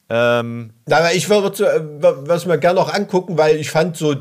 Ähm, 0.10 0.74
Aber 0.90 1.14
ich 1.14 1.30
würde 1.30 1.66
äh, 1.66 1.82
was 2.28 2.46
mir 2.46 2.58
gerne 2.58 2.80
noch 2.80 2.94
angucken, 2.94 3.38
weil 3.38 3.56
ich 3.56 3.72
fand 3.72 3.96
so, 3.96 4.16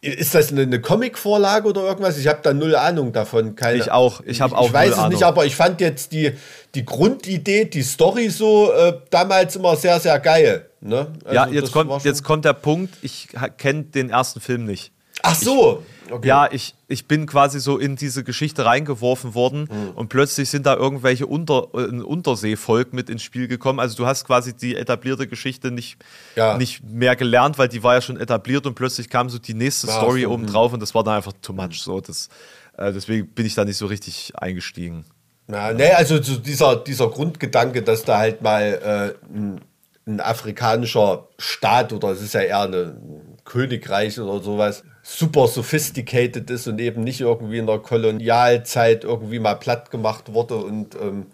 ist 0.00 0.34
das 0.34 0.50
eine, 0.50 0.62
eine 0.62 0.80
Comic-Vorlage 0.80 1.68
oder 1.68 1.82
irgendwas? 1.82 2.16
Ich 2.16 2.26
habe 2.26 2.38
da 2.42 2.54
null 2.54 2.74
Ahnung 2.74 3.12
davon. 3.12 3.54
Keine, 3.54 3.78
ich 3.78 3.90
auch. 3.90 4.22
Ich 4.24 4.40
habe 4.40 4.56
auch. 4.56 4.68
Ich 4.68 4.72
weiß 4.72 4.92
es 4.92 4.98
Ahnung. 4.98 5.10
nicht, 5.12 5.22
aber 5.24 5.44
ich 5.44 5.56
fand 5.56 5.82
jetzt 5.82 6.12
die, 6.12 6.32
die 6.74 6.86
Grundidee, 6.86 7.66
die 7.66 7.82
Story 7.82 8.30
so 8.30 8.72
äh, 8.72 8.94
damals 9.10 9.56
immer 9.56 9.76
sehr, 9.76 10.00
sehr 10.00 10.18
geil. 10.20 10.70
Ne? 10.80 11.08
Also 11.24 11.34
ja, 11.34 11.48
jetzt 11.48 11.72
kommt, 11.72 12.04
jetzt 12.04 12.24
kommt 12.24 12.46
der 12.46 12.54
Punkt. 12.54 12.94
Ich 13.02 13.28
kenne 13.58 13.84
den 13.84 14.08
ersten 14.08 14.40
Film 14.40 14.64
nicht. 14.64 14.92
Ach 15.22 15.34
so. 15.34 15.82
Ich, 15.82 15.97
Okay. 16.10 16.26
Ja, 16.26 16.48
ich, 16.50 16.74
ich 16.88 17.06
bin 17.06 17.26
quasi 17.26 17.60
so 17.60 17.78
in 17.78 17.96
diese 17.96 18.24
Geschichte 18.24 18.64
reingeworfen 18.64 19.34
worden 19.34 19.68
mhm. 19.70 19.90
und 19.94 20.08
plötzlich 20.08 20.48
sind 20.50 20.66
da 20.66 20.74
irgendwelche 20.74 21.26
Unter, 21.26 21.68
äh, 21.74 22.00
Unterseevolk 22.00 22.92
mit 22.92 23.10
ins 23.10 23.22
Spiel 23.22 23.48
gekommen. 23.48 23.80
Also 23.80 23.96
du 23.96 24.06
hast 24.06 24.24
quasi 24.24 24.54
die 24.54 24.76
etablierte 24.76 25.26
Geschichte 25.26 25.70
nicht, 25.70 25.98
ja. 26.36 26.56
nicht 26.56 26.82
mehr 26.84 27.16
gelernt, 27.16 27.58
weil 27.58 27.68
die 27.68 27.82
war 27.82 27.94
ja 27.94 28.00
schon 28.00 28.18
etabliert 28.18 28.66
und 28.66 28.74
plötzlich 28.74 29.08
kam 29.10 29.28
so 29.28 29.38
die 29.38 29.54
nächste 29.54 29.86
ja, 29.86 29.94
Story 29.94 30.22
so, 30.22 30.30
oben 30.30 30.44
mhm. 30.44 30.48
drauf 30.48 30.72
und 30.72 30.80
das 30.80 30.94
war 30.94 31.04
dann 31.04 31.14
einfach 31.14 31.32
too 31.42 31.52
much. 31.52 31.82
So, 31.82 32.00
das, 32.00 32.28
äh, 32.76 32.92
deswegen 32.92 33.26
bin 33.28 33.46
ich 33.46 33.54
da 33.54 33.64
nicht 33.64 33.76
so 33.76 33.86
richtig 33.86 34.32
eingestiegen. 34.36 35.04
Ja, 35.50 35.72
nee, 35.72 35.90
also 35.92 36.22
so 36.22 36.36
dieser, 36.36 36.76
dieser 36.76 37.08
Grundgedanke, 37.08 37.82
dass 37.82 38.04
da 38.04 38.18
halt 38.18 38.42
mal 38.42 39.16
äh, 39.32 39.34
ein, 39.34 39.60
ein 40.06 40.20
afrikanischer 40.20 41.28
Staat 41.38 41.92
oder 41.92 42.10
es 42.10 42.20
ist 42.20 42.34
ja 42.34 42.40
eher 42.40 42.62
eine, 42.62 42.96
ein 43.00 43.27
Königreich 43.48 44.20
oder 44.20 44.42
sowas 44.42 44.84
super 45.02 45.48
sophisticated 45.48 46.50
ist 46.50 46.68
und 46.68 46.78
eben 46.78 47.02
nicht 47.02 47.20
irgendwie 47.20 47.58
in 47.58 47.66
der 47.66 47.78
Kolonialzeit 47.78 49.04
irgendwie 49.04 49.38
mal 49.38 49.54
platt 49.54 49.90
gemacht 49.90 50.34
wurde 50.34 50.56
und 50.56 50.94
ähm, 50.94 51.26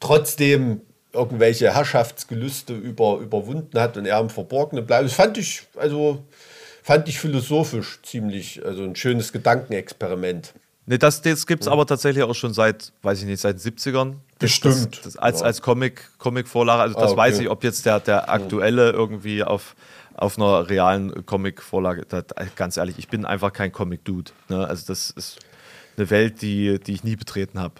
trotzdem 0.00 0.80
irgendwelche 1.12 1.74
Herrschaftsgelüste 1.74 2.74
über, 2.74 3.18
überwunden 3.18 3.78
hat 3.78 3.96
und 3.96 4.06
er 4.06 4.18
im 4.18 4.30
Verborgenen 4.30 4.86
bleibt. 4.86 5.04
Das 5.04 5.12
fand 5.12 5.36
ich, 5.36 5.62
also 5.76 6.24
fand 6.82 7.08
ich 7.08 7.20
philosophisch 7.20 8.00
ziemlich, 8.02 8.64
also 8.64 8.84
ein 8.84 8.96
schönes 8.96 9.32
Gedankenexperiment. 9.32 10.54
Nee, 10.86 10.96
das, 10.96 11.20
das 11.20 11.46
gibt 11.46 11.62
es 11.62 11.66
ja. 11.66 11.72
aber 11.72 11.84
tatsächlich 11.84 12.24
auch 12.24 12.34
schon 12.34 12.54
seit, 12.54 12.92
weiß 13.02 13.20
ich 13.20 13.26
nicht, 13.26 13.40
seit 13.40 13.62
den 13.62 13.74
70ern. 13.74 14.14
Bestimmt. 14.38 14.96
Das, 14.96 15.02
das, 15.02 15.16
als, 15.18 15.40
ja. 15.40 15.46
als 15.46 15.60
Comic, 15.60 16.00
Comic-Vorlage. 16.16 16.80
Also 16.80 16.94
das 16.94 17.02
ah, 17.02 17.06
okay. 17.08 17.16
weiß 17.18 17.38
ich, 17.40 17.50
ob 17.50 17.62
jetzt 17.62 17.84
der, 17.84 18.00
der 18.00 18.30
aktuelle 18.30 18.90
irgendwie 18.92 19.44
auf 19.44 19.76
auf 20.18 20.36
einer 20.36 20.68
realen 20.68 21.24
Comic-Vorlage. 21.24 22.04
Ganz 22.56 22.76
ehrlich, 22.76 22.98
ich 22.98 23.08
bin 23.08 23.24
einfach 23.24 23.52
kein 23.52 23.72
Comic-Dude. 23.72 24.32
Ne? 24.48 24.66
Also 24.66 24.86
das 24.88 25.10
ist 25.10 25.38
eine 25.96 26.10
Welt, 26.10 26.42
die, 26.42 26.78
die 26.80 26.92
ich 26.92 27.04
nie 27.04 27.16
betreten 27.16 27.60
habe. 27.60 27.74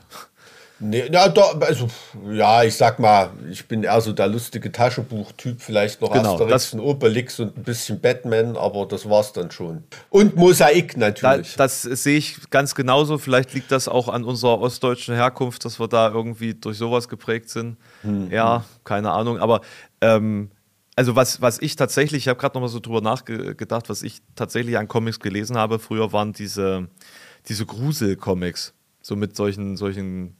Nee, 0.80 1.08
na, 1.10 1.28
doch, 1.28 1.60
also, 1.60 1.88
ja, 2.30 2.62
ich 2.62 2.76
sag 2.76 3.00
mal, 3.00 3.30
ich 3.50 3.66
bin 3.66 3.82
eher 3.82 4.00
so 4.00 4.12
der 4.12 4.28
lustige 4.28 4.70
Taschenbuch-Typ, 4.70 5.60
vielleicht 5.60 6.00
noch 6.00 6.12
genau, 6.12 6.34
Asterix 6.34 6.72
und 6.72 6.80
Obelix 6.80 7.40
und 7.40 7.56
ein 7.56 7.64
bisschen 7.64 8.00
Batman, 8.00 8.56
aber 8.56 8.86
das 8.86 9.08
war's 9.10 9.32
dann 9.32 9.50
schon. 9.50 9.82
Und 10.08 10.36
Mosaik 10.36 10.96
natürlich. 10.96 11.56
Da, 11.56 11.64
das 11.64 11.82
sehe 11.82 12.18
ich 12.18 12.48
ganz 12.50 12.76
genauso. 12.76 13.18
Vielleicht 13.18 13.54
liegt 13.54 13.72
das 13.72 13.88
auch 13.88 14.06
an 14.06 14.22
unserer 14.22 14.60
ostdeutschen 14.60 15.16
Herkunft, 15.16 15.64
dass 15.64 15.80
wir 15.80 15.88
da 15.88 16.10
irgendwie 16.10 16.54
durch 16.54 16.78
sowas 16.78 17.08
geprägt 17.08 17.50
sind. 17.50 17.76
Hm, 18.02 18.30
ja, 18.30 18.58
hm. 18.58 18.64
keine 18.84 19.10
Ahnung. 19.10 19.40
Aber 19.40 19.62
ähm, 20.00 20.52
also 20.98 21.14
was, 21.14 21.40
was 21.40 21.62
ich 21.62 21.76
tatsächlich, 21.76 22.24
ich 22.24 22.28
habe 22.28 22.40
gerade 22.40 22.56
noch 22.56 22.62
mal 22.62 22.66
so 22.66 22.80
drüber 22.80 23.00
nachgedacht, 23.00 23.88
was 23.88 24.02
ich 24.02 24.20
tatsächlich 24.34 24.76
an 24.78 24.88
Comics 24.88 25.20
gelesen 25.20 25.56
habe, 25.56 25.78
früher 25.78 26.12
waren 26.12 26.32
diese, 26.32 26.88
diese 27.48 27.64
Grusel-Comics, 27.66 28.74
so 29.00 29.14
mit 29.14 29.36
solchen, 29.36 29.76
solchen 29.76 30.36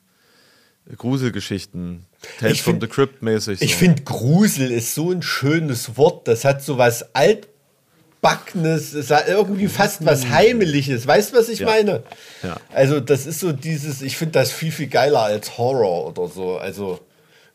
Gruselgeschichten. 0.96 2.06
Tales 2.40 2.54
ich 2.54 2.62
from 2.62 2.80
the 2.80 2.88
Crypt 2.88 3.22
mäßig. 3.22 3.60
So. 3.60 3.64
Ich 3.64 3.76
finde 3.76 4.02
Grusel 4.02 4.72
ist 4.72 4.96
so 4.96 5.12
ein 5.12 5.22
schönes 5.22 5.96
Wort, 5.96 6.26
das 6.26 6.44
hat 6.44 6.60
so 6.60 6.76
was 6.76 7.14
altbackenes, 7.14 8.94
es 8.94 9.12
hat 9.12 9.28
irgendwie 9.28 9.68
fast 9.68 10.04
was 10.04 10.24
mm. 10.24 10.30
heimliches. 10.30 11.06
Weißt 11.06 11.32
du, 11.32 11.36
was 11.36 11.48
ich 11.48 11.60
ja. 11.60 11.66
meine? 11.66 12.02
Ja. 12.42 12.56
Also 12.74 12.98
das 12.98 13.26
ist 13.26 13.38
so 13.38 13.52
dieses, 13.52 14.02
ich 14.02 14.16
finde 14.16 14.32
das 14.32 14.50
viel 14.50 14.72
viel 14.72 14.88
geiler 14.88 15.22
als 15.22 15.56
Horror 15.56 16.08
oder 16.08 16.26
so. 16.26 16.58
Also 16.58 16.98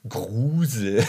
Grusel. 0.07 1.05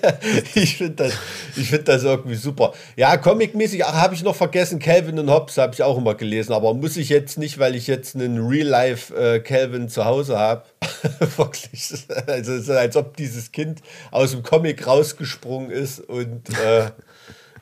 ich 0.54 0.78
finde 0.78 1.04
das, 1.04 1.14
find 1.52 1.86
das 1.86 2.02
irgendwie 2.02 2.34
super. 2.34 2.72
Ja, 2.96 3.18
comicmäßig, 3.18 3.82
habe 3.82 4.14
ich 4.14 4.22
noch 4.22 4.34
vergessen, 4.34 4.78
Calvin 4.78 5.18
und 5.18 5.28
Hobbes 5.28 5.58
habe 5.58 5.74
ich 5.74 5.82
auch 5.82 5.98
immer 5.98 6.14
gelesen, 6.14 6.54
aber 6.54 6.72
muss 6.72 6.96
ich 6.96 7.10
jetzt 7.10 7.36
nicht, 7.36 7.58
weil 7.58 7.74
ich 7.74 7.86
jetzt 7.86 8.14
einen 8.14 8.46
Real-Life 8.46 9.14
äh, 9.14 9.40
Calvin 9.40 9.90
zu 9.90 10.06
Hause 10.06 10.38
habe. 10.38 10.64
Wirklich. 11.36 11.92
Also 12.26 12.52
es 12.54 12.62
ist 12.62 12.70
als 12.70 12.96
ob 12.96 13.16
dieses 13.18 13.52
Kind 13.52 13.82
aus 14.10 14.30
dem 14.30 14.42
Comic 14.42 14.86
rausgesprungen 14.86 15.70
ist 15.70 16.00
und 16.00 16.48
äh, 16.58 16.90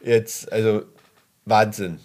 jetzt, 0.04 0.52
also 0.52 0.82
Wahnsinn. 1.46 1.98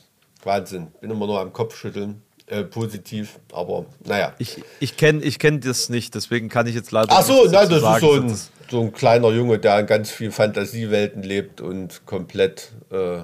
Wahnsinn. 0.44 0.88
Bin 1.02 1.12
immer 1.12 1.28
nur 1.28 1.40
am 1.40 1.54
Kopf 1.54 1.78
schütteln. 1.78 2.24
Äh, 2.48 2.64
positiv, 2.64 3.40
aber 3.54 3.86
naja. 4.04 4.34
Ich, 4.38 4.62
ich 4.82 4.98
kenne 4.98 5.24
ich 5.24 5.40
kenn 5.40 5.62
das 5.62 5.88
nicht, 5.88 6.16
deswegen 6.16 6.50
kann 6.50 6.68
ich 6.68 6.76
jetzt 6.76 6.92
leider. 6.92 7.08
Ach 7.10 7.24
so, 7.24 7.46
nein, 7.46 7.70
das 7.70 7.82
sagen. 7.82 7.96
ist 7.96 8.02
so 8.02 8.14
ein, 8.14 8.38
so 8.72 8.82
ein 8.82 8.94
kleiner 8.94 9.30
Junge, 9.30 9.60
der 9.60 9.80
in 9.80 9.86
ganz 9.86 10.10
vielen 10.10 10.32
Fantasiewelten 10.32 11.22
lebt 11.24 11.62
und 11.62 12.06
komplett 12.06 12.72
äh, 12.90 13.20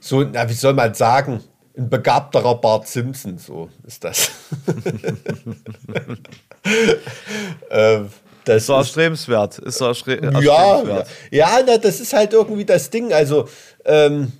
so, 0.00 0.22
na, 0.22 0.48
wie 0.48 0.54
soll 0.54 0.74
man 0.74 0.94
sagen, 0.94 1.42
ein 1.76 1.88
begabterer 1.88 2.54
Bart 2.60 2.86
Simpson, 2.86 3.38
so 3.38 3.68
ist 3.86 4.04
das. 4.04 4.30
äh, 7.70 8.00
das 8.44 8.62
ist 8.62 8.68
erstrebenswert. 8.68 9.58
Ist 9.58 9.80
erstrebenswert. 9.80 10.44
Ja, 10.44 10.82
ja, 10.82 11.04
ja 11.30 11.60
na, 11.66 11.78
das 11.78 12.00
ist 12.00 12.12
halt 12.12 12.32
irgendwie 12.32 12.64
das 12.64 12.90
Ding. 12.90 13.12
Also, 13.12 13.48
ähm, 13.84 14.32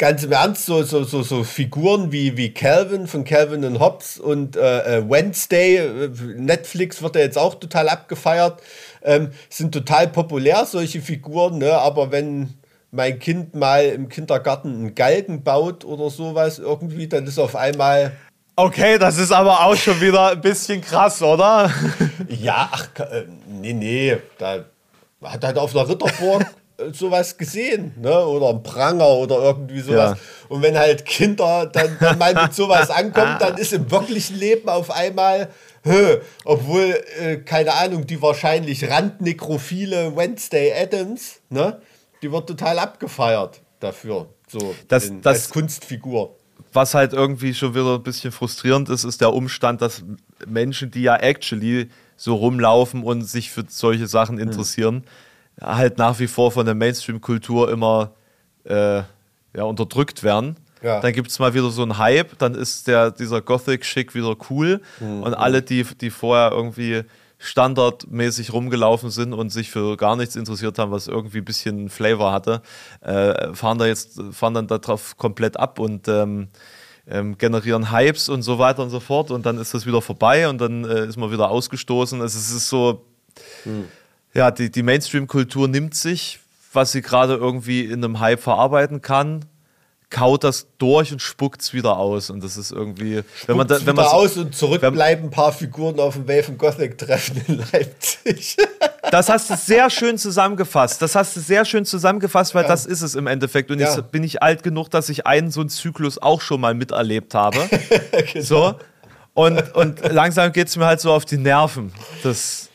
ganz 0.00 0.24
im 0.24 0.32
Ernst, 0.32 0.64
so, 0.64 0.82
so, 0.82 1.04
so, 1.04 1.22
so 1.22 1.44
Figuren 1.44 2.10
wie, 2.10 2.38
wie 2.38 2.54
Calvin 2.54 3.06
von 3.06 3.22
Calvin 3.22 3.66
und 3.66 3.80
Hobbes 3.80 4.18
und 4.18 4.56
äh, 4.56 4.96
äh 4.96 5.10
Wednesday, 5.10 5.76
äh, 5.76 6.10
Netflix 6.36 7.02
wird 7.02 7.16
ja 7.16 7.20
jetzt 7.20 7.36
auch 7.36 7.56
total 7.56 7.90
abgefeiert, 7.90 8.62
ähm, 9.02 9.30
sind 9.50 9.72
total 9.72 10.08
populär, 10.08 10.64
solche 10.64 11.02
Figuren, 11.02 11.58
ne? 11.58 11.74
aber 11.74 12.10
wenn 12.10 12.54
mein 12.90 13.18
Kind 13.18 13.54
mal 13.54 13.84
im 13.84 14.08
Kindergarten 14.08 14.74
einen 14.74 14.94
Galgen 14.94 15.44
baut 15.44 15.84
oder 15.84 16.08
sowas 16.08 16.58
irgendwie, 16.58 17.06
dann 17.06 17.26
ist 17.26 17.38
auf 17.38 17.54
einmal... 17.54 18.12
Okay, 18.56 18.98
das 18.98 19.18
ist 19.18 19.32
aber 19.32 19.66
auch 19.66 19.76
schon 19.76 20.00
wieder 20.00 20.30
ein 20.30 20.40
bisschen 20.40 20.80
krass, 20.80 21.20
oder? 21.20 21.70
ja, 22.28 22.70
ach, 22.72 22.88
äh, 23.00 23.26
nee, 23.46 23.74
nee, 23.74 24.16
da 24.38 24.64
hat 25.22 25.44
halt 25.44 25.58
auf 25.58 25.76
einer 25.76 25.86
Ritterburg 25.86 26.46
sowas 26.92 27.36
gesehen, 27.36 27.92
ne? 28.00 28.24
Oder 28.26 28.50
ein 28.50 28.62
Pranger 28.62 29.08
oder 29.08 29.36
irgendwie 29.38 29.80
sowas. 29.80 30.18
Ja. 30.18 30.46
Und 30.48 30.62
wenn 30.62 30.76
halt 30.76 31.04
Kinder 31.04 31.66
dann, 31.66 31.96
dann 32.00 32.18
mal 32.18 32.34
mit 32.34 32.54
sowas 32.54 32.90
ankommen, 32.90 33.36
dann 33.38 33.56
ist 33.58 33.72
im 33.72 33.90
wirklichen 33.90 34.38
Leben 34.38 34.68
auf 34.68 34.90
einmal, 34.90 35.50
hö, 35.84 36.18
obwohl, 36.44 36.98
äh, 37.18 37.36
keine 37.38 37.74
Ahnung, 37.74 38.06
die 38.06 38.20
wahrscheinlich 38.20 38.88
randnekrophile 38.88 40.16
Wednesday 40.16 40.72
Adams, 40.72 41.40
ne? 41.48 41.80
Die 42.22 42.30
wird 42.30 42.48
total 42.48 42.78
abgefeiert 42.78 43.60
dafür. 43.80 44.28
So 44.46 44.74
das, 44.88 45.06
in, 45.06 45.22
das, 45.22 45.36
als 45.36 45.50
Kunstfigur. 45.50 46.36
Was 46.72 46.94
halt 46.94 47.12
irgendwie 47.12 47.54
schon 47.54 47.74
wieder 47.74 47.94
ein 47.94 48.02
bisschen 48.02 48.30
frustrierend 48.30 48.88
ist, 48.90 49.04
ist 49.04 49.20
der 49.20 49.32
Umstand, 49.32 49.80
dass 49.80 50.04
Menschen, 50.46 50.90
die 50.90 51.02
ja 51.02 51.16
actually 51.16 51.88
so 52.16 52.34
rumlaufen 52.34 53.02
und 53.02 53.22
sich 53.22 53.50
für 53.50 53.64
solche 53.66 54.06
Sachen 54.06 54.38
hm. 54.38 54.48
interessieren, 54.48 54.94
hm 54.96 55.04
halt 55.60 55.98
nach 55.98 56.18
wie 56.18 56.26
vor 56.26 56.50
von 56.50 56.64
der 56.64 56.74
Mainstream-Kultur 56.74 57.70
immer 57.70 58.12
äh, 58.64 59.02
ja, 59.54 59.64
unterdrückt 59.64 60.22
werden. 60.22 60.56
Ja. 60.82 61.00
Dann 61.00 61.12
gibt 61.12 61.28
es 61.28 61.38
mal 61.38 61.52
wieder 61.52 61.70
so 61.70 61.82
einen 61.82 61.98
Hype, 61.98 62.38
dann 62.38 62.54
ist 62.54 62.86
der, 62.86 63.10
dieser 63.10 63.42
Gothic-Schick 63.42 64.14
wieder 64.14 64.34
cool 64.48 64.80
mhm. 64.98 65.22
und 65.22 65.34
alle, 65.34 65.62
die, 65.62 65.84
die 65.84 66.10
vorher 66.10 66.52
irgendwie 66.52 67.02
standardmäßig 67.38 68.52
rumgelaufen 68.52 69.10
sind 69.10 69.32
und 69.32 69.50
sich 69.50 69.70
für 69.70 69.96
gar 69.96 70.16
nichts 70.16 70.36
interessiert 70.36 70.78
haben, 70.78 70.90
was 70.90 71.06
irgendwie 71.06 71.38
ein 71.38 71.44
bisschen 71.44 71.88
Flavor 71.88 72.32
hatte, 72.32 72.62
äh, 73.00 73.54
fahren 73.54 73.78
da 73.78 73.86
jetzt, 73.86 74.20
fahren 74.32 74.54
dann 74.54 74.66
darauf 74.66 75.16
komplett 75.16 75.58
ab 75.58 75.78
und 75.78 76.06
ähm, 76.08 76.48
ähm, 77.06 77.36
generieren 77.38 77.90
Hypes 77.90 78.28
und 78.28 78.42
so 78.42 78.58
weiter 78.58 78.82
und 78.82 78.90
so 78.90 79.00
fort 79.00 79.30
und 79.30 79.44
dann 79.44 79.58
ist 79.58 79.72
das 79.72 79.86
wieder 79.86 80.00
vorbei 80.02 80.48
und 80.48 80.60
dann 80.60 80.84
äh, 80.84 81.06
ist 81.06 81.16
man 81.16 81.32
wieder 81.32 81.50
ausgestoßen. 81.50 82.20
Also 82.20 82.38
es 82.38 82.50
ist 82.50 82.68
so, 82.68 83.06
mhm 83.64 83.84
ja, 84.34 84.50
die, 84.50 84.70
die 84.70 84.82
Mainstream-Kultur 84.82 85.68
nimmt 85.68 85.94
sich, 85.94 86.40
was 86.72 86.92
sie 86.92 87.02
gerade 87.02 87.34
irgendwie 87.34 87.84
in 87.84 88.04
einem 88.04 88.20
Hype 88.20 88.40
verarbeiten 88.40 89.02
kann, 89.02 89.44
kaut 90.10 90.44
das 90.44 90.66
durch 90.78 91.12
und 91.12 91.22
spuckt 91.22 91.62
es 91.62 91.72
wieder 91.72 91.96
aus. 91.96 92.30
Und 92.30 92.42
das 92.44 92.56
ist 92.56 92.72
irgendwie. 92.72 93.18
Spuckt's 93.18 93.48
wenn 93.48 93.56
man 93.56 93.68
da, 93.68 93.86
wenn 93.86 93.96
man 93.96 94.04
so, 94.04 94.10
aus 94.10 94.36
und 94.36 94.54
zurückbleiben 94.54 95.26
ein 95.26 95.30
paar 95.30 95.52
Figuren 95.52 95.98
auf 95.98 96.14
dem 96.14 96.28
Wave 96.28 96.52
Gothic-Treffen 96.52 97.42
in 97.46 97.64
Leipzig. 97.72 98.56
Das 99.10 99.28
hast 99.28 99.50
du 99.50 99.56
sehr 99.56 99.90
schön 99.90 100.18
zusammengefasst. 100.18 101.02
Das 101.02 101.16
hast 101.16 101.34
du 101.34 101.40
sehr 101.40 101.64
schön 101.64 101.84
zusammengefasst, 101.84 102.54
weil 102.54 102.62
ja. 102.62 102.68
das 102.68 102.86
ist 102.86 103.02
es 103.02 103.16
im 103.16 103.26
Endeffekt. 103.26 103.72
Und 103.72 103.80
ja. 103.80 103.88
jetzt 103.88 104.12
bin 104.12 104.22
ich 104.22 104.40
alt 104.40 104.62
genug, 104.62 104.88
dass 104.88 105.08
ich 105.08 105.26
einen 105.26 105.50
so 105.50 105.60
einen 105.60 105.68
Zyklus 105.68 106.18
auch 106.18 106.40
schon 106.40 106.60
mal 106.60 106.74
miterlebt 106.74 107.34
habe. 107.34 107.58
genau. 108.32 108.44
So. 108.44 108.74
Und, 109.34 109.74
und 109.74 110.12
langsam 110.12 110.52
geht 110.52 110.68
es 110.68 110.76
mir 110.76 110.86
halt 110.86 111.00
so 111.00 111.12
auf 111.12 111.24
die 111.24 111.38
Nerven. 111.38 111.92
Das 112.22 112.69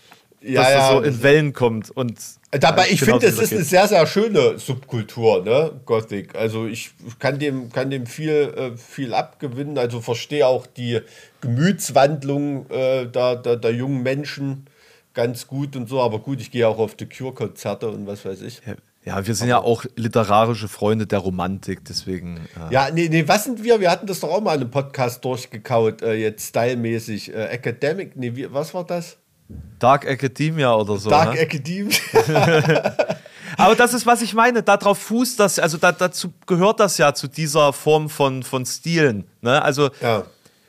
ja, 0.45 0.61
dass 0.61 0.71
ja. 0.71 0.77
das 0.77 0.91
so 0.91 1.01
in 1.01 1.23
Wellen 1.23 1.53
kommt. 1.53 1.91
Und 1.91 2.19
Dabei, 2.51 2.87
ich 2.89 3.01
finde, 3.01 3.25
es 3.25 3.39
ist 3.39 3.51
eine 3.51 3.63
sehr, 3.63 3.87
sehr 3.87 4.05
schöne 4.07 4.59
Subkultur, 4.59 5.43
ne, 5.43 5.71
Gothic. 5.85 6.35
Also 6.35 6.67
ich 6.67 6.91
kann 7.19 7.39
dem, 7.39 7.71
kann 7.71 7.89
dem 7.89 8.05
viel, 8.05 8.31
äh, 8.31 8.77
viel 8.77 9.13
abgewinnen. 9.13 9.77
Also 9.77 10.01
verstehe 10.01 10.47
auch 10.47 10.65
die 10.65 11.01
Gemütswandlung 11.41 12.69
äh, 12.69 13.07
der, 13.07 13.35
der, 13.37 13.57
der, 13.57 13.71
jungen 13.73 14.03
Menschen 14.03 14.67
ganz 15.13 15.47
gut 15.47 15.75
und 15.75 15.89
so. 15.89 16.01
Aber 16.01 16.19
gut, 16.19 16.39
ich 16.39 16.51
gehe 16.51 16.67
auch 16.67 16.77
auf 16.77 16.95
die 16.95 17.07
Cure-Konzerte 17.07 17.89
und 17.89 18.07
was 18.07 18.25
weiß 18.25 18.41
ich. 18.41 18.61
Ja. 18.65 18.75
Ja, 19.05 19.27
wir 19.27 19.35
sind 19.35 19.49
ja 19.49 19.59
auch 19.59 19.85
literarische 19.95 20.67
Freunde 20.67 21.05
der 21.05 21.19
Romantik, 21.19 21.85
deswegen. 21.85 22.37
Äh 22.55 22.73
ja, 22.73 22.89
nee, 22.91 23.07
nee, 23.07 23.27
was 23.27 23.43
sind 23.43 23.63
wir? 23.63 23.79
Wir 23.79 23.91
hatten 23.91 24.07
das 24.07 24.21
doch 24.21 24.31
auch 24.31 24.41
mal 24.41 24.55
in 24.55 24.61
einem 24.61 24.71
Podcast 24.71 25.23
durchgekaut, 25.23 26.01
äh, 26.01 26.13
jetzt 26.15 26.47
stylmäßig. 26.47 27.31
Äh, 27.31 27.49
Academic, 27.49 28.15
nee, 28.15 28.35
wie, 28.35 28.51
was 28.51 28.73
war 28.73 28.83
das? 28.83 29.17
Dark 29.79 30.05
Academia 30.05 30.73
oder 30.73 30.97
so. 30.97 31.09
Dark 31.09 31.33
ne? 31.33 31.39
Academia. 31.39 31.95
Aber 33.57 33.75
das 33.75 33.93
ist, 33.93 34.05
was 34.05 34.21
ich 34.21 34.33
meine. 34.33 34.63
Darauf 34.63 34.97
fußt 34.97 35.39
das, 35.39 35.59
also 35.59 35.77
da, 35.77 35.91
dazu 35.91 36.33
gehört 36.45 36.79
das 36.79 36.97
ja 36.97 37.13
zu 37.13 37.27
dieser 37.27 37.73
Form 37.73 38.09
von, 38.09 38.43
von 38.43 38.65
Stilen. 38.65 39.25
Ne? 39.41 39.61
Also, 39.61 39.91
ja. 40.01 40.23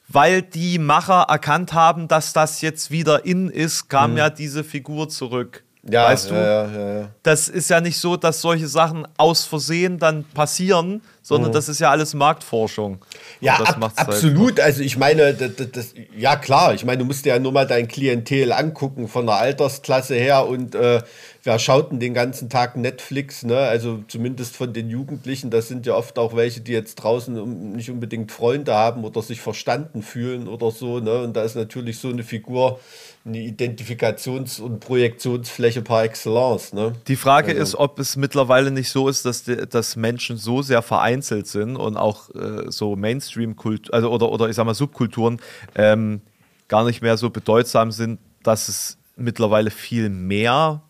weil 0.08 0.42
die 0.42 0.78
Macher 0.78 1.26
erkannt 1.28 1.72
haben, 1.72 2.08
dass 2.08 2.32
das 2.32 2.60
jetzt 2.60 2.90
wieder 2.90 3.24
in 3.24 3.48
ist, 3.48 3.88
kam 3.88 4.12
mhm. 4.12 4.16
ja 4.18 4.30
diese 4.30 4.62
Figur 4.62 5.08
zurück. 5.08 5.64
Ja, 5.88 6.06
weißt 6.06 6.30
du? 6.30 6.34
Ja, 6.34 6.66
ja, 6.66 7.00
ja, 7.00 7.08
das 7.22 7.48
ist 7.48 7.70
ja 7.70 7.80
nicht 7.80 7.98
so, 7.98 8.16
dass 8.16 8.40
solche 8.40 8.66
Sachen 8.66 9.06
aus 9.16 9.44
Versehen 9.44 9.98
dann 9.98 10.24
passieren, 10.24 11.00
sondern 11.22 11.50
mhm. 11.50 11.54
das 11.54 11.68
ist 11.68 11.80
ja 11.80 11.90
alles 11.90 12.14
Marktforschung. 12.14 12.98
Ja, 13.40 13.54
ab, 13.54 13.78
halt 13.80 13.98
absolut. 13.98 14.58
Halt 14.58 14.60
also 14.60 14.82
ich 14.82 14.96
meine, 14.96 15.32
das, 15.34 15.50
das, 15.70 15.94
ja 16.16 16.36
klar, 16.36 16.74
ich 16.74 16.84
meine, 16.84 16.98
du 16.98 17.04
musst 17.04 17.24
dir 17.24 17.34
ja 17.34 17.38
nur 17.38 17.52
mal 17.52 17.66
dein 17.66 17.86
Klientel 17.86 18.52
angucken 18.52 19.06
von 19.06 19.26
der 19.26 19.36
Altersklasse 19.36 20.16
her 20.16 20.46
und 20.46 20.74
äh, 20.74 21.02
wer 21.44 21.58
schaut 21.58 21.92
denn 21.92 22.00
den 22.00 22.14
ganzen 22.14 22.50
Tag 22.50 22.76
Netflix, 22.76 23.44
ne? 23.44 23.58
Also 23.58 24.02
zumindest 24.08 24.56
von 24.56 24.72
den 24.72 24.90
Jugendlichen, 24.90 25.50
das 25.50 25.68
sind 25.68 25.86
ja 25.86 25.94
oft 25.94 26.18
auch 26.18 26.34
welche, 26.34 26.60
die 26.60 26.72
jetzt 26.72 26.96
draußen 26.96 27.72
nicht 27.72 27.90
unbedingt 27.90 28.32
Freunde 28.32 28.74
haben 28.74 29.04
oder 29.04 29.22
sich 29.22 29.40
verstanden 29.40 30.02
fühlen 30.02 30.48
oder 30.48 30.70
so, 30.72 30.98
ne? 30.98 31.22
Und 31.22 31.36
da 31.36 31.44
ist 31.44 31.54
natürlich 31.54 31.98
so 31.98 32.08
eine 32.08 32.24
Figur 32.24 32.80
eine 33.26 33.38
Identifikations- 33.38 34.60
und 34.60 34.78
Projektionsfläche 34.80 35.82
par 35.82 36.04
excellence. 36.04 36.72
Ne? 36.72 36.94
Die 37.08 37.16
Frage 37.16 37.50
also. 37.50 37.62
ist, 37.62 37.74
ob 37.74 37.98
es 37.98 38.16
mittlerweile 38.16 38.70
nicht 38.70 38.88
so 38.88 39.08
ist, 39.08 39.24
dass, 39.24 39.42
die, 39.42 39.56
dass 39.56 39.96
Menschen 39.96 40.36
so 40.36 40.62
sehr 40.62 40.80
vereinzelt 40.80 41.48
sind 41.48 41.76
und 41.76 41.96
auch 41.96 42.32
äh, 42.34 42.70
so 42.70 42.94
Mainstream-Kultur, 42.94 43.92
also 43.92 44.10
oder, 44.10 44.30
oder 44.30 44.48
ich 44.48 44.54
sag 44.54 44.64
mal 44.64 44.74
Subkulturen 44.74 45.40
ähm, 45.74 46.20
gar 46.68 46.84
nicht 46.84 47.02
mehr 47.02 47.16
so 47.16 47.30
bedeutsam 47.30 47.90
sind, 47.90 48.20
dass 48.42 48.68
es 48.68 48.96
mittlerweile 49.16 49.70
viel 49.70 50.08
mehr 50.08 50.82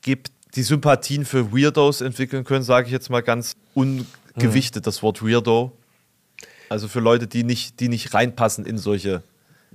gibt, 0.00 0.30
die 0.54 0.62
Sympathien 0.62 1.26
für 1.26 1.52
Weirdos 1.52 2.00
entwickeln 2.00 2.44
können, 2.44 2.64
sage 2.64 2.86
ich 2.86 2.92
jetzt 2.92 3.10
mal 3.10 3.22
ganz 3.22 3.54
ungewichtet, 3.74 4.82
mhm. 4.82 4.84
das 4.84 5.02
Wort 5.02 5.22
Weirdo. 5.22 5.72
Also 6.70 6.88
für 6.88 7.00
Leute, 7.00 7.26
die 7.26 7.44
nicht, 7.44 7.80
die 7.80 7.88
nicht 7.88 8.14
reinpassen 8.14 8.64
in 8.64 8.78
solche 8.78 9.22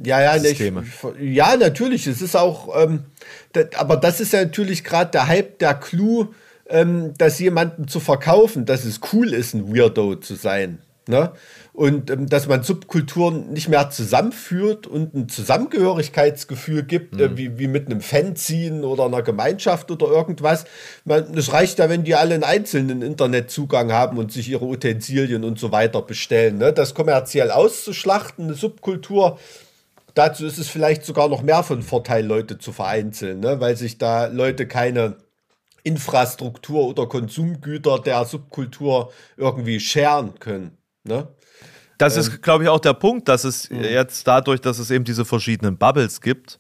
ja, 0.01 0.21
ja, 0.21 0.39
Systeme. 0.39 0.83
Ich, 1.19 1.35
ja, 1.35 1.55
natürlich. 1.55 2.07
Es 2.07 2.21
ist 2.21 2.35
auch, 2.35 2.69
ähm, 2.81 3.05
das, 3.51 3.75
aber 3.75 3.97
das 3.97 4.19
ist 4.19 4.33
ja 4.33 4.43
natürlich 4.43 4.83
gerade 4.83 5.11
der 5.11 5.27
Hype, 5.27 5.59
der 5.59 5.75
Clou, 5.75 6.33
ähm, 6.67 7.13
dass 7.17 7.39
jemanden 7.39 7.87
zu 7.87 7.99
verkaufen, 7.99 8.65
dass 8.65 8.85
es 8.85 8.99
cool 9.11 9.33
ist, 9.33 9.53
ein 9.53 9.75
Weirdo 9.75 10.15
zu 10.15 10.35
sein. 10.35 10.79
Ne? 11.07 11.31
Und 11.73 12.09
ähm, 12.11 12.29
dass 12.29 12.47
man 12.47 12.63
Subkulturen 12.63 13.51
nicht 13.51 13.67
mehr 13.67 13.89
zusammenführt 13.89 14.87
und 14.87 15.13
ein 15.13 15.27
Zusammengehörigkeitsgefühl 15.27 16.83
gibt, 16.83 17.19
äh, 17.19 17.27
mhm. 17.27 17.33
äh, 17.33 17.37
wie, 17.37 17.59
wie 17.59 17.67
mit 17.67 17.87
einem 17.87 17.99
Fanziehen 17.99 18.85
oder 18.85 19.05
einer 19.05 19.21
Gemeinschaft 19.21 19.91
oder 19.91 20.07
irgendwas. 20.07 20.63
Es 21.35 21.51
reicht 21.51 21.79
ja, 21.79 21.89
wenn 21.89 22.05
die 22.05 22.15
alle 22.15 22.35
einen 22.35 22.43
einzelnen 22.43 23.01
Internetzugang 23.01 23.91
haben 23.91 24.17
und 24.17 24.31
sich 24.31 24.49
ihre 24.49 24.65
Utensilien 24.65 25.43
und 25.43 25.59
so 25.59 25.73
weiter 25.73 26.01
bestellen. 26.01 26.57
Ne? 26.57 26.71
Das 26.71 26.93
kommerziell 26.93 27.51
auszuschlachten, 27.51 28.45
eine 28.45 28.53
Subkultur, 28.53 29.39
dazu 30.13 30.45
ist 30.45 30.57
es 30.57 30.69
vielleicht 30.69 31.05
sogar 31.05 31.29
noch 31.29 31.41
mehr 31.41 31.63
von 31.63 31.81
Vorteil, 31.81 32.25
Leute 32.25 32.57
zu 32.57 32.71
vereinzeln, 32.71 33.39
ne? 33.39 33.59
weil 33.59 33.75
sich 33.75 33.97
da 33.97 34.27
Leute 34.27 34.67
keine 34.67 35.17
Infrastruktur 35.83 36.87
oder 36.87 37.07
Konsumgüter 37.07 37.99
der 37.99 38.25
Subkultur 38.25 39.11
irgendwie 39.37 39.79
scheren 39.79 40.39
können. 40.39 40.77
Ne? 41.03 41.27
Das 41.97 42.17
ist, 42.17 42.41
glaube 42.41 42.63
ich, 42.63 42.69
auch 42.69 42.79
der 42.79 42.93
Punkt, 42.93 43.27
dass 43.27 43.43
es 43.43 43.69
jetzt 43.69 44.27
dadurch, 44.27 44.61
dass 44.61 44.79
es 44.79 44.91
eben 44.91 45.03
diese 45.03 45.25
verschiedenen 45.25 45.77
Bubbles 45.77 46.21
gibt, 46.21 46.57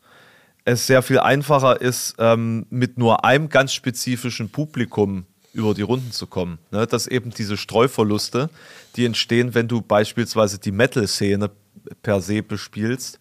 es 0.65 0.87
sehr 0.87 1.01
viel 1.01 1.19
einfacher 1.19 1.81
ist, 1.81 2.15
ähm, 2.19 2.65
mit 2.69 2.97
nur 2.97 3.25
einem 3.25 3.49
ganz 3.49 3.73
spezifischen 3.73 4.49
Publikum 4.49 5.25
über 5.53 5.73
die 5.73 5.81
Runden 5.81 6.11
zu 6.11 6.27
kommen. 6.27 6.59
Ne? 6.71 6.87
Dass 6.87 7.07
eben 7.07 7.31
diese 7.31 7.57
Streuverluste, 7.57 8.49
die 8.95 9.05
entstehen, 9.05 9.53
wenn 9.53 9.67
du 9.67 9.81
beispielsweise 9.81 10.59
die 10.59 10.71
Metal-Szene 10.71 11.51
per 12.01 12.21
se 12.21 12.41
bespielst, 12.43 13.19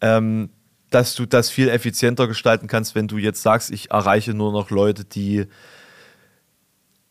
ähm, 0.00 0.50
dass 0.90 1.14
du 1.14 1.26
das 1.26 1.50
viel 1.50 1.68
effizienter 1.68 2.26
gestalten 2.26 2.66
kannst, 2.66 2.94
wenn 2.94 3.08
du 3.08 3.16
jetzt 3.18 3.42
sagst, 3.42 3.70
ich 3.70 3.90
erreiche 3.90 4.34
nur 4.34 4.52
noch 4.52 4.70
Leute, 4.70 5.04
die 5.04 5.46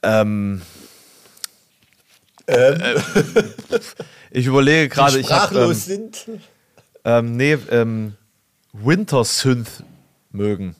ähm, 0.03 0.61
äh, 2.47 2.95
ich 4.31 4.45
überlege 4.45 4.89
gerade, 4.89 5.19
ich 5.19 5.31
habe 5.31 5.43
ähm, 5.43 5.49
sprachlos 5.49 5.85
sind. 5.85 6.27
ähm, 7.05 7.35
nee, 7.37 7.57
ähm, 7.69 8.13
Winter 8.73 9.23
Synth 9.23 9.83
mögen. 10.31 10.75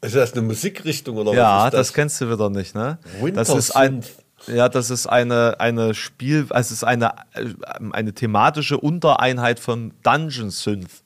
Ist 0.00 0.14
das 0.14 0.32
eine 0.34 0.42
Musikrichtung 0.42 1.16
oder 1.16 1.32
Ja, 1.32 1.58
was 1.60 1.66
ist 1.66 1.72
das? 1.72 1.86
das? 1.88 1.94
kennst 1.94 2.20
du 2.20 2.30
wieder 2.30 2.50
nicht, 2.50 2.74
ne? 2.74 2.98
Winter 3.20 3.36
das 3.44 3.48
ist 3.48 3.70
ein, 3.72 4.02
Synth. 4.02 4.23
Ja, 4.46 4.68
das 4.68 4.90
ist 4.90 5.06
eine, 5.06 5.58
eine 5.60 5.94
Spiel, 5.94 6.46
also 6.50 6.68
es 6.68 6.72
ist 6.72 6.84
eine, 6.84 7.12
äh, 7.34 7.46
eine 7.92 8.12
thematische 8.12 8.78
Untereinheit 8.78 9.60
von 9.60 9.92
Dungeon 10.02 10.50
Synth. 10.50 11.02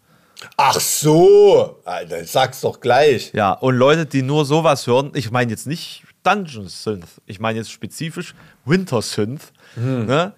Ach 0.56 0.78
so, 0.78 1.80
Alter, 1.84 2.24
sag's 2.24 2.60
doch 2.60 2.80
gleich. 2.80 3.32
Ja, 3.32 3.52
und 3.52 3.74
Leute, 3.74 4.06
die 4.06 4.22
nur 4.22 4.44
sowas 4.44 4.86
hören, 4.86 5.10
ich 5.14 5.30
meine 5.30 5.50
jetzt 5.50 5.66
nicht 5.66 6.04
Dungeon 6.22 6.68
Synth, 6.68 7.08
ich 7.26 7.40
meine 7.40 7.58
jetzt 7.58 7.72
spezifisch 7.72 8.34
Winter 8.64 9.02
Synth. 9.02 9.52
Ne? 9.76 10.32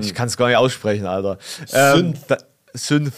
Ich 0.00 0.14
kann 0.14 0.26
es 0.28 0.36
gar 0.36 0.48
nicht 0.48 0.56
aussprechen, 0.56 1.06
Alter. 1.06 1.38
Ähm, 1.72 1.96
Synth. 1.96 2.18
da, 2.28 2.36
Synth. 2.74 3.12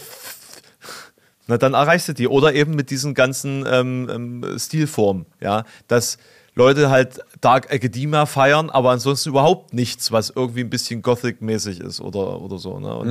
Na, 1.47 1.57
dann 1.57 1.73
erreichst 1.73 2.07
du 2.07 2.13
die. 2.13 2.27
Oder 2.27 2.53
eben 2.53 2.75
mit 2.75 2.91
diesen 2.91 3.15
ganzen 3.15 3.65
ähm, 3.67 4.07
ähm, 4.09 4.59
Stilformen, 4.59 5.25
ja, 5.41 5.63
dass 5.87 6.19
Leute 6.59 6.89
halt 6.89 7.21
Dark 7.39 7.71
Academia 7.71 8.25
feiern, 8.25 8.69
aber 8.69 8.91
ansonsten 8.91 9.29
überhaupt 9.29 9.73
nichts, 9.73 10.11
was 10.11 10.29
irgendwie 10.29 10.59
ein 10.59 10.69
bisschen 10.69 11.01
Gothic-mäßig 11.01 11.79
ist 11.79 12.01
oder, 12.01 12.41
oder 12.41 12.57
so. 12.57 12.79
Ne? 12.79 12.93
Und, 12.93 13.09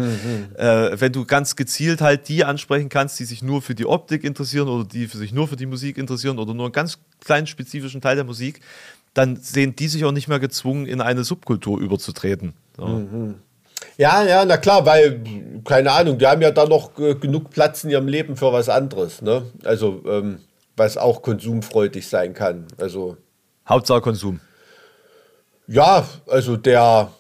äh, 0.57 1.01
wenn 1.01 1.13
du 1.13 1.25
ganz 1.25 1.57
gezielt 1.57 2.03
halt 2.03 2.29
die 2.29 2.45
ansprechen 2.45 2.91
kannst, 2.91 3.19
die 3.19 3.25
sich 3.25 3.43
nur 3.43 3.63
für 3.63 3.75
die 3.75 3.87
Optik 3.87 4.23
interessieren 4.23 4.69
oder 4.69 4.85
die 4.85 5.09
für 5.09 5.17
sich 5.17 5.33
nur 5.33 5.49
für 5.49 5.57
die 5.57 5.65
Musik 5.65 5.97
interessieren 5.97 6.39
oder 6.39 6.53
nur 6.53 6.67
einen 6.67 6.73
ganz 6.73 6.99
kleinen 7.25 7.47
spezifischen 7.47 8.03
Teil 8.03 8.17
der 8.17 8.25
Musik, 8.25 8.61
dann 9.15 9.37
sehen 9.37 9.75
die 9.75 9.89
sich 9.89 10.05
auch 10.05 10.13
nicht 10.13 10.29
mehr 10.29 10.41
gezwungen, 10.41 10.85
in 10.85 11.01
eine 11.01 11.25
Subkultur 11.25 11.81
überzutreten. 11.81 12.53
So. 12.77 13.35
Ja, 13.97 14.25
ja, 14.25 14.45
na 14.45 14.59
klar, 14.59 14.85
weil, 14.85 15.23
keine 15.65 15.93
Ahnung, 15.93 16.19
die 16.19 16.27
haben 16.27 16.43
ja 16.43 16.51
da 16.51 16.67
noch 16.67 16.99
äh, 16.99 17.15
genug 17.15 17.51
Platz 17.51 17.83
in 17.85 17.91
ihrem 17.91 18.09
Leben 18.09 18.37
für 18.37 18.53
was 18.53 18.69
anderes, 18.69 19.23
ne? 19.23 19.43
Also, 19.65 20.03
ähm, 20.07 20.41
was 20.77 20.97
auch 20.97 21.23
konsumfreudig 21.23 22.07
sein 22.07 22.35
kann. 22.35 22.67
Also, 22.77 23.17
Hauptsache 23.69 24.01
Konsum. 24.01 24.41
ja, 25.67 26.07
also 26.27 26.57
der, 26.57 27.11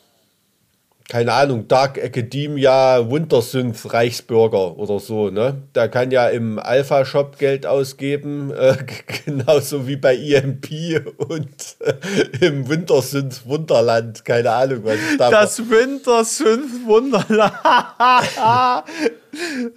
keine 1.08 1.32
Ahnung, 1.32 1.68
Dark 1.68 1.98
Academia 1.98 3.10
Wintersynth 3.10 3.92
Reichsbürger 3.92 4.78
oder 4.78 4.98
so, 4.98 5.28
ne? 5.30 5.62
Der 5.74 5.88
kann 5.88 6.10
ja 6.10 6.28
im 6.28 6.58
Alpha-Shop 6.58 7.38
Geld 7.38 7.66
ausgeben, 7.66 8.50
äh, 8.52 8.76
genauso 9.24 9.86
wie 9.86 9.96
bei 9.96 10.16
EMP 10.16 10.70
und 11.18 11.76
äh, 11.80 12.46
im 12.46 12.68
Wintersynth 12.68 13.46
Wunderland, 13.46 14.24
keine 14.24 14.50
Ahnung, 14.52 14.80
was 14.84 14.96
ist 14.96 15.20
da 15.20 15.30
Das 15.30 15.58
Winter 15.68 16.24
Synth 16.24 16.86
Wunderland. 16.86 17.52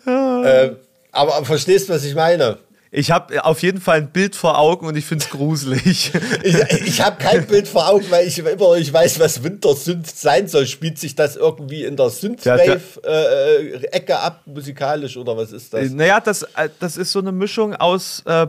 ähm, 0.08 0.78
aber 1.12 1.44
verstehst 1.44 1.90
du, 1.90 1.94
was 1.94 2.06
ich 2.06 2.16
meine? 2.16 2.58
Ich 2.94 3.10
habe 3.10 3.46
auf 3.46 3.62
jeden 3.62 3.80
Fall 3.80 4.00
ein 4.00 4.12
Bild 4.12 4.36
vor 4.36 4.60
Augen 4.60 4.86
und 4.86 4.98
ich 4.98 5.06
finde 5.06 5.24
es 5.24 5.32
gruselig. 5.32 6.12
Ich, 6.44 6.56
ich 6.88 7.02
habe 7.02 7.18
kein 7.24 7.48
Bild 7.48 7.68
vor 7.68 7.88
Augen, 7.88 8.06
weil 8.10 8.28
ich 8.28 8.38
immer 8.38 8.54
noch 8.56 8.76
nicht 8.76 8.92
weiß, 8.92 9.18
was 9.20 9.44
Wintersynth 9.44 10.08
sein 10.08 10.48
soll. 10.50 10.66
Spielt 10.66 11.00
sich 11.00 11.16
das 11.16 11.38
irgendwie 11.38 11.86
in 11.86 11.96
der 11.96 12.10
Synthwave-Ecke 12.10 14.20
ab, 14.20 14.42
musikalisch, 14.46 15.18
oder 15.18 15.38
was 15.38 15.52
ist 15.52 15.74
das? 15.74 15.92
naja, 15.92 16.20
das, 16.20 16.44
äh, 16.56 16.70
das 16.80 16.98
ist 16.98 17.12
so 17.12 17.20
eine 17.20 17.32
Mischung 17.32 17.76
aus 17.76 18.24
äh, 18.26 18.48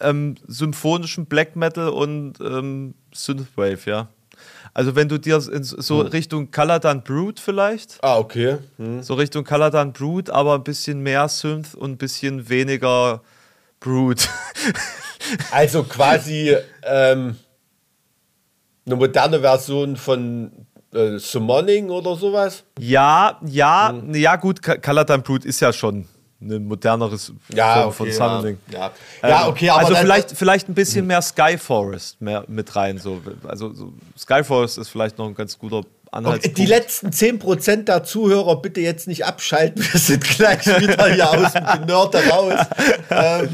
ähm, 0.00 0.36
symphonischem 0.46 1.26
Black 1.26 1.56
Metal 1.56 1.88
und 1.88 2.34
ähm, 2.40 2.94
Synthwave, 3.14 3.86
ja. 3.86 4.08
Also 4.74 4.94
wenn 4.94 5.08
du 5.08 5.18
dir 5.18 5.40
so 5.40 6.00
Richtung 6.02 6.50
Caladan 6.50 7.02
Brood 7.02 7.40
vielleicht, 7.40 7.98
Ah, 8.02 8.18
okay. 8.18 8.58
so 9.00 9.14
Richtung 9.14 9.44
Caladan 9.44 9.92
Brood, 9.92 10.30
aber 10.30 10.54
ein 10.54 10.62
bisschen 10.62 11.00
mehr 11.00 11.26
Synth 11.28 11.74
und 11.74 11.92
ein 11.92 11.96
bisschen 11.96 12.48
weniger 12.48 13.22
Brood. 13.80 14.28
Also 15.50 15.82
quasi 15.82 16.56
ähm, 16.82 17.36
eine 18.86 18.96
moderne 18.96 19.40
Version 19.40 19.96
von 19.96 20.66
äh, 20.94 21.18
Summoning 21.18 21.90
oder 21.90 22.16
sowas. 22.16 22.64
ja, 22.78 23.38
ja, 23.44 23.92
ja 24.12 24.36
gut, 24.36 24.62
Caladan 24.62 25.22
Brood 25.22 25.44
ist 25.44 25.60
ja 25.60 25.72
schon 25.72 26.06
eine 26.40 26.60
modernere 26.60 27.18
Form 27.18 27.92
von 27.92 28.10
Summoning. 28.10 28.58
Ja, 28.70 28.90
ja. 29.22 29.28
ja 29.28 29.48
okay, 29.48 29.70
aber 29.70 29.80
also 29.80 29.96
vielleicht, 29.96 30.30
vielleicht 30.30 30.68
ein 30.68 30.74
bisschen 30.74 31.06
mehr 31.06 31.20
Skyforest 31.20 32.20
mehr 32.20 32.44
mit 32.46 32.74
rein. 32.76 32.98
So. 32.98 33.20
Also 33.46 33.74
so 33.74 33.92
Skyforest 34.16 34.78
ist 34.78 34.88
vielleicht 34.88 35.18
noch 35.18 35.26
ein 35.26 35.34
ganz 35.34 35.58
guter 35.58 35.78
Okay, 35.78 35.97
Anhaltspunkt. 36.10 36.58
die 36.58 36.66
letzten 36.66 37.08
10% 37.08 37.84
der 37.84 38.04
Zuhörer 38.04 38.60
bitte 38.60 38.80
jetzt 38.80 39.08
nicht 39.08 39.24
abschalten. 39.24 39.82
Wir 39.92 40.00
sind 40.00 40.24
gleich 40.24 40.66
wieder 40.66 41.12
hier 41.12 41.30
aus 41.30 41.52
dem 41.52 41.64
Genörde 41.80 42.18
raus. 42.28 42.66
ähm, 43.10 43.48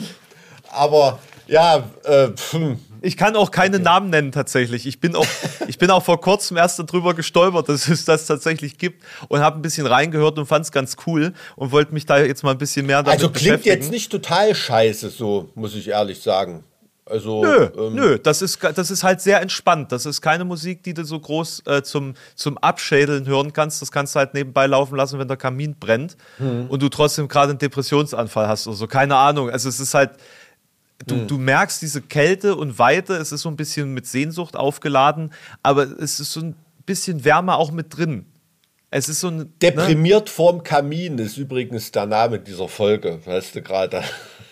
aber 0.70 1.18
ja, 1.46 1.84
äh, 2.04 2.28
pf, 2.28 2.56
ich 3.04 3.16
kann 3.18 3.36
auch 3.36 3.50
keine 3.50 3.78
Namen 3.78 4.10
nennen 4.10 4.32
tatsächlich. 4.32 4.86
Ich 4.86 4.98
bin 4.98 5.14
auch, 5.14 5.26
ich 5.68 5.78
bin 5.78 5.90
auch 5.90 6.02
vor 6.02 6.20
kurzem 6.20 6.56
erst 6.56 6.78
darüber 6.78 7.12
gestolpert, 7.12 7.68
dass 7.68 7.86
es 7.88 8.04
das 8.04 8.26
tatsächlich 8.26 8.78
gibt 8.78 9.04
und 9.28 9.40
habe 9.40 9.58
ein 9.58 9.62
bisschen 9.62 9.86
reingehört 9.86 10.38
und 10.38 10.46
fand 10.46 10.64
es 10.64 10.72
ganz 10.72 10.96
cool 11.06 11.34
und 11.56 11.70
wollte 11.70 11.92
mich 11.92 12.06
da 12.06 12.18
jetzt 12.18 12.42
mal 12.42 12.52
ein 12.52 12.58
bisschen 12.58 12.86
mehr 12.86 13.02
damit 13.02 13.20
also 13.20 13.28
klingt 13.28 13.62
beschäftigen. 13.62 13.76
jetzt 13.76 13.90
nicht 13.90 14.10
total 14.10 14.54
scheiße, 14.54 15.10
so 15.10 15.50
muss 15.54 15.74
ich 15.74 15.88
ehrlich 15.88 16.22
sagen. 16.22 16.64
Also, 17.06 17.42
Nö, 17.44 17.68
ähm, 17.76 17.94
nö, 17.94 18.18
das 18.18 18.40
ist, 18.40 18.58
das 18.62 18.90
ist 18.90 19.04
halt 19.04 19.20
sehr 19.20 19.42
entspannt. 19.42 19.92
Das 19.92 20.06
ist 20.06 20.22
keine 20.22 20.44
Musik, 20.46 20.82
die 20.84 20.94
du 20.94 21.04
so 21.04 21.20
groß 21.20 21.62
äh, 21.66 21.82
zum, 21.82 22.14
zum 22.34 22.56
Abschädeln 22.56 23.26
hören 23.26 23.52
kannst. 23.52 23.82
Das 23.82 23.92
kannst 23.92 24.14
du 24.14 24.20
halt 24.20 24.32
nebenbei 24.32 24.66
laufen 24.66 24.96
lassen, 24.96 25.18
wenn 25.18 25.28
der 25.28 25.36
Kamin 25.36 25.74
brennt 25.78 26.16
Hm. 26.38 26.66
und 26.70 26.80
du 26.82 26.88
trotzdem 26.88 27.28
gerade 27.28 27.50
einen 27.50 27.58
Depressionsanfall 27.58 28.48
hast 28.48 28.66
oder 28.66 28.76
so. 28.76 28.86
Keine 28.86 29.16
Ahnung. 29.16 29.50
Also 29.50 29.68
es 29.68 29.80
ist 29.80 29.92
halt, 29.92 30.12
du, 31.06 31.16
Hm. 31.16 31.26
du 31.28 31.36
merkst 31.36 31.82
diese 31.82 32.00
Kälte 32.00 32.56
und 32.56 32.78
Weite. 32.78 33.14
Es 33.16 33.32
ist 33.32 33.42
so 33.42 33.50
ein 33.50 33.56
bisschen 33.56 33.92
mit 33.92 34.06
Sehnsucht 34.06 34.56
aufgeladen, 34.56 35.30
aber 35.62 35.82
es 35.82 36.20
ist 36.20 36.32
so 36.32 36.40
ein 36.40 36.56
bisschen 36.86 37.22
Wärme 37.24 37.56
auch 37.56 37.70
mit 37.70 37.94
drin. 37.98 38.24
Es 38.90 39.08
ist 39.10 39.20
so 39.20 39.28
ein. 39.28 39.36
Ne? 39.38 39.46
Deprimiert 39.60 40.30
vorm 40.30 40.62
Kamin 40.62 41.18
ist 41.18 41.36
übrigens 41.36 41.90
der 41.92 42.06
Name 42.06 42.38
dieser 42.38 42.68
Folge, 42.68 43.18
weißt 43.26 43.56
du 43.56 43.60
gerade. 43.62 44.02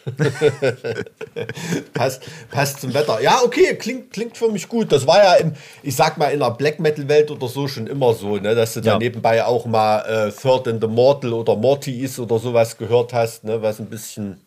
passt, 1.95 2.23
passt 2.51 2.81
zum 2.81 2.95
Wetter. 2.95 3.21
Ja, 3.21 3.41
okay, 3.45 3.75
klingt, 3.77 4.13
klingt 4.13 4.37
für 4.37 4.49
mich 4.49 4.69
gut. 4.69 4.93
Das 4.93 5.07
war 5.07 5.19
ja, 5.23 5.35
im, 5.35 5.53
ich 5.83 5.97
sag 5.97 6.19
mal, 6.19 6.29
in 6.29 6.41
der 6.41 6.51
Black 6.51 6.81
Metal-Welt 6.81 7.31
oder 7.31 7.49
so 7.49 7.69
schon 7.69 7.87
immer 7.87 8.15
so, 8.15 8.37
ne, 8.37 8.55
dass 8.55 8.75
du 8.75 8.81
da 8.81 8.93
Ja. 8.93 8.99
nebenbei 8.99 9.45
auch 9.45 9.67
mal 9.67 10.01
äh, 10.29 10.33
Third 10.33 10.67
in 10.67 10.81
the 10.81 10.87
Mortal 10.89 11.33
oder 11.33 11.57
Morty 11.57 12.01
ist 12.01 12.19
oder 12.19 12.39
sowas 12.39 12.77
gehört 12.77 13.13
hast, 13.13 13.45
ne, 13.45 13.63
was 13.63 13.79
ein 13.81 13.87
bisschen, 13.87 14.41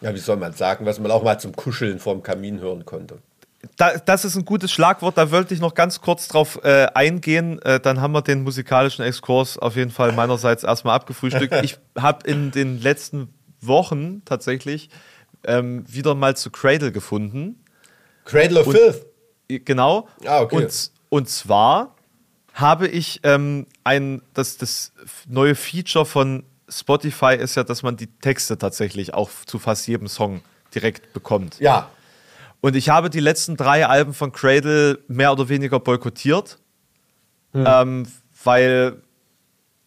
ja, 0.00 0.14
wie 0.14 0.18
soll 0.18 0.36
man 0.36 0.52
sagen, 0.52 0.86
was 0.86 0.98
man 1.00 1.10
auch 1.10 1.22
mal 1.22 1.38
zum 1.38 1.54
Kuscheln 1.54 1.98
vorm 1.98 2.22
Kamin 2.22 2.60
hören 2.60 2.84
konnte. 2.84 3.18
Da, 3.78 3.96
das 3.96 4.24
ist 4.24 4.36
ein 4.36 4.44
gutes 4.44 4.70
Schlagwort, 4.70 5.18
da 5.18 5.32
wollte 5.32 5.52
ich 5.52 5.58
noch 5.60 5.74
ganz 5.74 6.00
kurz 6.00 6.28
drauf 6.28 6.60
äh, 6.62 6.86
eingehen. 6.94 7.60
Äh, 7.62 7.80
dann 7.80 8.00
haben 8.00 8.12
wir 8.12 8.22
den 8.22 8.42
musikalischen 8.44 9.04
Exkurs 9.04 9.58
auf 9.58 9.74
jeden 9.74 9.90
Fall 9.90 10.12
meinerseits 10.12 10.62
erstmal 10.62 10.94
abgefrühstückt. 10.94 11.52
Ich 11.64 11.76
habe 11.98 12.24
in 12.30 12.52
den 12.52 12.80
letzten 12.80 13.28
Wochen 13.60 14.22
tatsächlich 14.24 14.90
ähm, 15.44 15.84
wieder 15.86 16.14
mal 16.14 16.36
zu 16.36 16.50
Cradle 16.50 16.92
gefunden. 16.92 17.62
Cradle 18.24 18.60
of 18.60 18.70
Filth. 18.70 19.06
Genau. 19.48 20.08
Ah, 20.24 20.40
okay. 20.40 20.56
Und, 20.56 20.90
und 21.08 21.28
zwar 21.28 21.94
habe 22.52 22.88
ich 22.88 23.20
ähm, 23.22 23.66
ein, 23.84 24.22
das, 24.34 24.56
das 24.56 24.92
neue 25.28 25.54
Feature 25.54 26.06
von 26.06 26.44
Spotify 26.68 27.36
ist 27.36 27.54
ja, 27.54 27.62
dass 27.62 27.82
man 27.82 27.96
die 27.96 28.08
Texte 28.08 28.58
tatsächlich 28.58 29.14
auch 29.14 29.30
zu 29.46 29.58
fast 29.58 29.86
jedem 29.86 30.08
Song 30.08 30.40
direkt 30.74 31.12
bekommt. 31.12 31.60
Ja, 31.60 31.90
Und 32.60 32.74
ich 32.74 32.88
habe 32.88 33.10
die 33.10 33.20
letzten 33.20 33.56
drei 33.56 33.86
Alben 33.86 34.14
von 34.14 34.32
Cradle 34.32 34.98
mehr 35.06 35.30
oder 35.32 35.48
weniger 35.48 35.78
boykottiert, 35.78 36.58
ähm, 37.54 38.08
weil 38.42 39.02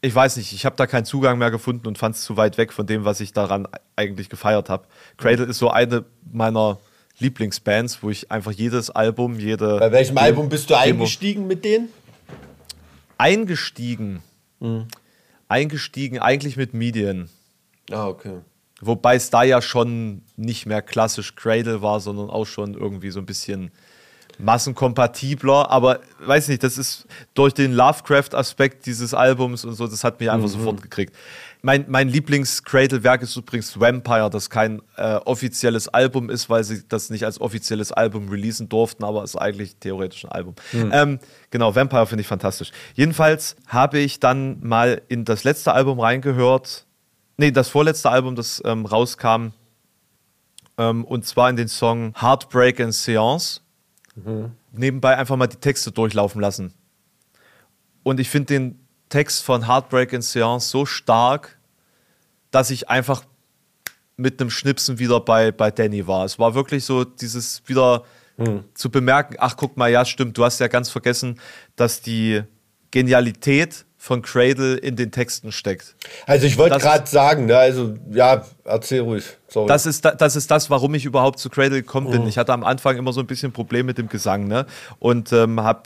ich 0.01 0.15
weiß 0.15 0.37
nicht, 0.37 0.53
ich 0.53 0.65
habe 0.65 0.75
da 0.75 0.87
keinen 0.87 1.05
Zugang 1.05 1.37
mehr 1.37 1.51
gefunden 1.51 1.87
und 1.87 1.97
fand 1.97 2.15
es 2.15 2.21
zu 2.21 2.37
weit 2.37 2.57
weg 2.57 2.71
von 2.71 2.87
dem, 2.87 3.05
was 3.05 3.19
ich 3.19 3.33
daran 3.33 3.67
eigentlich 3.95 4.29
gefeiert 4.29 4.69
habe. 4.69 4.87
Cradle 5.17 5.45
ist 5.45 5.59
so 5.59 5.69
eine 5.69 6.05
meiner 6.31 6.79
Lieblingsbands, 7.19 8.01
wo 8.01 8.09
ich 8.09 8.31
einfach 8.31 8.51
jedes 8.51 8.89
Album, 8.89 9.37
jede. 9.37 9.77
Bei 9.77 9.91
welchem 9.91 10.15
Demo, 10.15 10.25
Album 10.25 10.49
bist 10.49 10.69
du 10.69 10.77
eingestiegen 10.77 11.47
mit 11.47 11.65
denen? 11.65 11.89
Eingestiegen. 13.17 14.23
Mhm. 14.59 14.87
Eingestiegen 15.49 16.19
eigentlich 16.19 16.55
mit 16.55 16.73
Medien. 16.73 17.29
Ah, 17.91 18.07
okay. 18.07 18.39
Wobei 18.81 19.15
es 19.15 19.29
da 19.29 19.43
ja 19.43 19.61
schon 19.61 20.21
nicht 20.37 20.65
mehr 20.65 20.81
klassisch 20.81 21.35
Cradle 21.35 21.81
war, 21.81 21.99
sondern 21.99 22.29
auch 22.29 22.45
schon 22.45 22.75
irgendwie 22.75 23.09
so 23.09 23.19
ein 23.19 23.25
bisschen 23.25 23.71
massenkompatibler, 24.39 25.69
aber 25.69 25.99
weiß 26.19 26.47
nicht, 26.47 26.63
das 26.63 26.77
ist 26.77 27.05
durch 27.33 27.53
den 27.53 27.73
Lovecraft-Aspekt 27.73 28.85
dieses 28.85 29.13
Albums 29.13 29.65
und 29.65 29.73
so, 29.73 29.85
das 29.85 30.03
hat 30.03 30.19
mich 30.19 30.31
einfach 30.31 30.47
mhm. 30.47 30.51
sofort 30.53 30.81
gekriegt. 30.81 31.15
Mein, 31.61 31.85
mein 31.89 32.07
Lieblings-Cradle-Werk 32.07 33.21
ist 33.21 33.35
übrigens 33.35 33.77
Vampire, 33.77 34.29
das 34.29 34.49
kein 34.49 34.81
äh, 34.95 35.15
offizielles 35.25 35.89
Album 35.89 36.29
ist, 36.29 36.49
weil 36.49 36.63
sie 36.63 36.83
das 36.87 37.09
nicht 37.09 37.25
als 37.25 37.41
offizielles 37.41 37.91
Album 37.91 38.29
releasen 38.29 38.69
durften, 38.69 39.03
aber 39.03 39.23
es 39.23 39.31
ist 39.31 39.41
eigentlich 39.41 39.75
theoretisch 39.75 40.23
ein 40.23 40.31
Album. 40.31 40.55
Mhm. 40.71 40.91
Ähm, 40.93 41.19
genau, 41.51 41.75
Vampire 41.75 42.07
finde 42.07 42.21
ich 42.21 42.27
fantastisch. 42.27 42.71
Jedenfalls 42.95 43.57
habe 43.67 43.99
ich 43.99 44.21
dann 44.21 44.59
mal 44.61 45.01
in 45.09 45.25
das 45.25 45.43
letzte 45.43 45.73
Album 45.73 45.99
reingehört, 45.99 46.85
nee, 47.35 47.51
das 47.51 47.67
vorletzte 47.67 48.09
Album, 48.09 48.35
das 48.35 48.61
ähm, 48.65 48.85
rauskam, 48.85 49.51
ähm, 50.77 51.03
und 51.03 51.25
zwar 51.25 51.49
in 51.49 51.57
den 51.57 51.67
Song 51.67 52.13
Heartbreak 52.17 52.79
and 52.79 52.93
Seance 52.93 53.59
Mhm. 54.25 54.51
Nebenbei 54.71 55.17
einfach 55.17 55.35
mal 55.35 55.47
die 55.47 55.57
Texte 55.57 55.91
durchlaufen 55.91 56.41
lassen. 56.41 56.73
Und 58.03 58.19
ich 58.19 58.29
finde 58.29 58.53
den 58.53 58.79
Text 59.09 59.43
von 59.43 59.67
Heartbreak 59.67 60.13
in 60.13 60.21
Seance 60.21 60.69
so 60.69 60.85
stark, 60.85 61.57
dass 62.51 62.69
ich 62.69 62.89
einfach 62.89 63.23
mit 64.17 64.39
einem 64.39 64.49
Schnipsen 64.49 64.99
wieder 64.99 65.19
bei, 65.19 65.51
bei 65.51 65.71
Danny 65.71 66.05
war. 66.05 66.25
Es 66.25 66.37
war 66.39 66.53
wirklich 66.53 66.85
so 66.85 67.05
dieses 67.05 67.61
wieder 67.67 68.03
mhm. 68.37 68.65
zu 68.73 68.89
bemerken, 68.89 69.35
ach 69.39 69.55
guck 69.55 69.77
mal, 69.77 69.89
ja 69.89 70.05
stimmt, 70.05 70.37
du 70.37 70.43
hast 70.43 70.59
ja 70.59 70.67
ganz 70.67 70.89
vergessen, 70.89 71.39
dass 71.75 72.01
die 72.01 72.43
Genialität 72.91 73.85
von 74.01 74.21
Cradle 74.21 74.77
in 74.77 74.95
den 74.95 75.11
Texten 75.11 75.51
steckt. 75.51 75.93
Also 76.25 76.47
ich 76.47 76.57
wollte 76.57 76.79
gerade 76.79 77.05
sagen, 77.05 77.47
ne, 77.47 77.57
also 77.57 77.95
ja, 78.09 78.45
erzähl 78.63 79.01
ruhig. 79.01 79.25
Sorry. 79.49 79.67
Das 79.67 79.85
ist, 79.85 80.05
das 80.05 80.37
ist 80.37 80.49
das, 80.49 80.69
warum 80.69 80.95
ich 80.95 81.03
überhaupt 81.03 81.37
zu 81.37 81.49
Cradle 81.49 81.81
gekommen 81.81 82.09
bin. 82.09 82.21
Mhm. 82.21 82.29
Ich 82.29 82.37
hatte 82.37 82.53
am 82.53 82.63
Anfang 82.63 82.95
immer 82.95 83.11
so 83.11 83.19
ein 83.19 83.27
bisschen 83.27 83.51
Problem 83.51 83.85
mit 83.85 83.97
dem 83.97 84.07
Gesang, 84.07 84.47
ne? 84.47 84.65
Und 84.99 85.33
ähm, 85.33 85.61
habe 85.61 85.83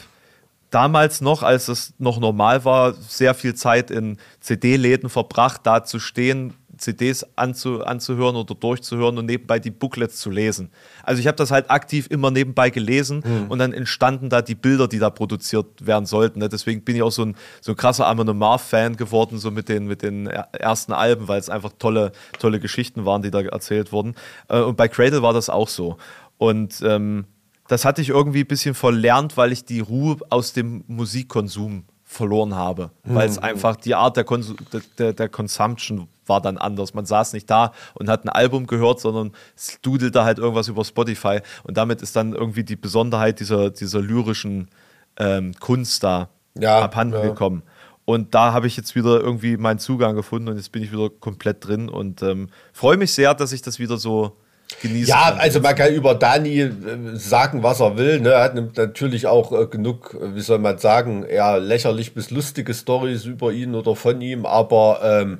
damals 0.69 1.21
noch, 1.21 1.41
als 1.41 1.67
es 1.69 1.95
noch 1.97 2.19
normal 2.19 2.63
war, 2.65 2.93
sehr 2.93 3.33
viel 3.33 3.55
Zeit 3.55 3.89
in 3.89 4.17
CD-Läden 4.41 5.09
verbracht, 5.09 5.61
da 5.63 5.83
zu 5.83 5.99
stehen, 5.99 6.53
CDs 6.77 7.25
anzu, 7.35 7.83
anzuhören 7.83 8.35
oder 8.35 8.55
durchzuhören 8.55 9.17
und 9.17 9.25
nebenbei 9.25 9.59
die 9.59 9.71
Booklets 9.71 10.17
zu 10.17 10.29
lesen. 10.29 10.69
Also 11.03 11.19
ich 11.19 11.27
habe 11.27 11.35
das 11.35 11.51
halt 11.51 11.69
aktiv 11.69 12.07
immer 12.09 12.31
nebenbei 12.31 12.69
gelesen 12.69 13.23
mhm. 13.25 13.51
und 13.51 13.59
dann 13.59 13.73
entstanden 13.73 14.29
da 14.29 14.41
die 14.41 14.55
Bilder, 14.55 14.87
die 14.87 14.99
da 14.99 15.09
produziert 15.09 15.85
werden 15.85 16.05
sollten. 16.05 16.39
Ne? 16.39 16.49
Deswegen 16.49 16.81
bin 16.81 16.95
ich 16.95 17.03
auch 17.03 17.11
so 17.11 17.25
ein, 17.25 17.35
so 17.61 17.73
ein 17.73 17.75
krasser 17.75 18.07
Amon 18.07 18.59
fan 18.59 18.97
geworden, 18.97 19.37
so 19.37 19.51
mit 19.51 19.69
den, 19.69 19.85
mit 19.87 20.01
den 20.01 20.27
ersten 20.27 20.93
Alben, 20.93 21.27
weil 21.27 21.39
es 21.39 21.49
einfach 21.49 21.71
tolle, 21.77 22.11
tolle 22.39 22.59
Geschichten 22.59 23.05
waren, 23.05 23.21
die 23.21 23.31
da 23.31 23.41
erzählt 23.41 23.91
wurden. 23.91 24.15
Äh, 24.47 24.61
und 24.61 24.77
bei 24.77 24.87
Cradle 24.87 25.21
war 25.21 25.33
das 25.33 25.49
auch 25.49 25.67
so. 25.67 25.97
Und 26.37 26.81
ähm, 26.83 27.25
das 27.67 27.85
hatte 27.85 28.01
ich 28.01 28.09
irgendwie 28.09 28.41
ein 28.41 28.47
bisschen 28.47 28.75
verlernt, 28.75 29.37
weil 29.37 29.51
ich 29.51 29.65
die 29.65 29.79
Ruhe 29.79 30.17
aus 30.29 30.53
dem 30.53 30.83
Musikkonsum 30.87 31.85
verloren 32.13 32.55
habe, 32.55 32.91
weil 33.03 33.27
es 33.27 33.37
mhm. 33.37 33.43
einfach 33.43 33.75
die 33.75 33.95
Art 33.95 34.15
der, 34.17 34.23
Konsum, 34.23 34.55
der, 34.97 35.13
der 35.13 35.29
Consumption 35.29 36.07
war 36.25 36.41
dann 36.41 36.57
anders. 36.57 36.93
Man 36.93 37.05
saß 37.05 37.33
nicht 37.33 37.49
da 37.49 37.73
und 37.93 38.09
hat 38.09 38.25
ein 38.25 38.29
Album 38.29 38.67
gehört, 38.67 38.99
sondern 38.99 39.31
es 39.55 39.79
dudelte 39.81 40.23
halt 40.23 40.37
irgendwas 40.37 40.67
über 40.67 40.85
Spotify. 40.85 41.39
Und 41.63 41.77
damit 41.77 42.01
ist 42.01 42.15
dann 42.15 42.33
irgendwie 42.33 42.63
die 42.63 42.75
Besonderheit 42.75 43.39
dieser, 43.39 43.71
dieser 43.71 44.01
lyrischen 44.01 44.69
ähm, 45.17 45.53
Kunst 45.59 46.03
da 46.03 46.29
ja, 46.57 46.79
abhanden 46.79 47.19
ja. 47.19 47.27
gekommen. 47.27 47.63
Und 48.05 48.35
da 48.35 48.51
habe 48.53 48.67
ich 48.67 48.75
jetzt 48.75 48.95
wieder 48.95 49.21
irgendwie 49.21 49.57
meinen 49.57 49.79
Zugang 49.79 50.15
gefunden 50.15 50.49
und 50.49 50.57
jetzt 50.57 50.71
bin 50.71 50.83
ich 50.83 50.91
wieder 50.91 51.09
komplett 51.09 51.65
drin 51.65 51.87
und 51.87 52.21
ähm, 52.21 52.49
freue 52.73 52.97
mich 52.97 53.13
sehr, 53.13 53.33
dass 53.33 53.53
ich 53.53 53.61
das 53.61 53.79
wieder 53.79 53.97
so 53.97 54.37
genieße. 54.81 55.09
Ja, 55.09 55.31
kann. 55.31 55.39
also 55.39 55.59
man 55.59 55.75
kann 55.75 55.93
über 55.93 56.15
Dani 56.15 56.61
äh, 56.61 56.71
sagen, 57.15 57.63
was 57.63 57.79
er 57.79 57.97
will. 57.97 58.19
Ne? 58.19 58.29
Er 58.29 58.43
hat 58.43 58.55
natürlich 58.77 59.27
auch 59.27 59.51
äh, 59.51 59.67
genug, 59.67 60.15
äh, 60.19 60.35
wie 60.35 60.41
soll 60.41 60.59
man 60.59 60.77
sagen, 60.77 61.23
eher 61.23 61.59
lächerlich 61.59 62.13
bis 62.13 62.31
lustige 62.31 62.73
Stories 62.73 63.25
über 63.25 63.51
ihn 63.51 63.75
oder 63.75 63.95
von 63.95 64.21
ihm, 64.21 64.45
aber 64.45 64.99
ähm, 65.03 65.39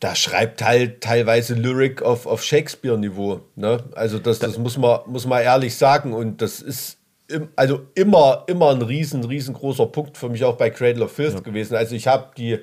da 0.00 0.14
schreibt 0.14 0.64
halt 0.64 1.00
teilweise 1.00 1.54
Lyric 1.54 2.02
auf, 2.02 2.26
auf 2.26 2.42
Shakespeare-Niveau. 2.42 3.40
Ne? 3.56 3.82
Also 3.94 4.18
das, 4.18 4.38
das 4.38 4.56
muss, 4.58 4.78
man, 4.78 5.00
muss 5.06 5.26
man 5.26 5.42
ehrlich 5.42 5.76
sagen. 5.76 6.12
Und 6.12 6.40
das 6.40 6.60
ist 6.60 6.98
im, 7.26 7.48
also 7.56 7.80
immer, 7.94 8.44
immer 8.46 8.70
ein 8.70 8.82
riesen, 8.82 9.24
riesengroßer 9.24 9.86
Punkt 9.86 10.16
für 10.16 10.28
mich 10.28 10.44
auch 10.44 10.56
bei 10.56 10.70
Cradle 10.70 11.04
of 11.04 11.12
Filth 11.12 11.34
ja. 11.34 11.40
gewesen. 11.40 11.74
Also 11.74 11.96
ich 11.96 12.06
habe 12.06 12.30
die 12.36 12.58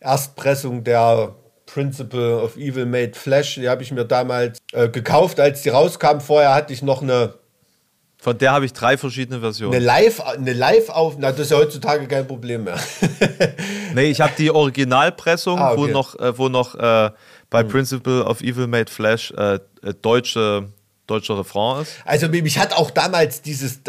Erstpressung 0.00 0.84
der 0.84 1.34
Principle 1.74 2.40
of 2.40 2.56
Evil 2.56 2.86
Made 2.86 3.14
Flesh, 3.14 3.56
die 3.56 3.68
habe 3.68 3.82
ich 3.82 3.90
mir 3.90 4.04
damals 4.04 4.58
äh, 4.72 4.88
gekauft, 4.88 5.40
als 5.40 5.62
die 5.62 5.70
rauskam. 5.70 6.20
Vorher 6.20 6.54
hatte 6.54 6.72
ich 6.72 6.82
noch 6.82 7.02
eine 7.02 7.34
von 8.16 8.38
der 8.38 8.52
habe 8.52 8.64
ich 8.64 8.72
drei 8.72 8.96
verschiedene 8.96 9.40
Versionen. 9.40 9.74
Eine 9.74 9.84
Live, 9.84 10.20
eine 10.20 10.54
Live 10.54 10.88
auf, 10.88 11.16
na, 11.18 11.30
das 11.30 11.40
ist 11.40 11.50
ja 11.50 11.58
heutzutage 11.58 12.06
kein 12.06 12.26
Problem 12.26 12.64
mehr. 12.64 12.78
nee, 13.94 14.04
ich 14.04 14.22
habe 14.22 14.32
die 14.38 14.50
Originalpressung, 14.50 15.58
ah, 15.58 15.72
okay. 15.72 15.80
wo 15.80 15.86
noch, 15.88 16.18
äh, 16.18 16.38
wo 16.38 16.48
noch 16.48 16.74
äh, 16.74 17.10
bei 17.50 17.60
hm. 17.60 17.68
Principle 17.68 18.24
of 18.24 18.40
Evil 18.40 18.66
Made 18.66 18.90
Flash 18.90 19.30
äh, 19.32 19.56
äh, 19.56 19.58
deutsche 20.00 20.68
deutscher 21.06 21.38
Refrain 21.38 21.82
ist. 21.82 21.92
Also 22.04 22.28
mich 22.28 22.58
hat 22.58 22.72
auch 22.72 22.90
damals 22.90 23.42
dieses, 23.42 23.80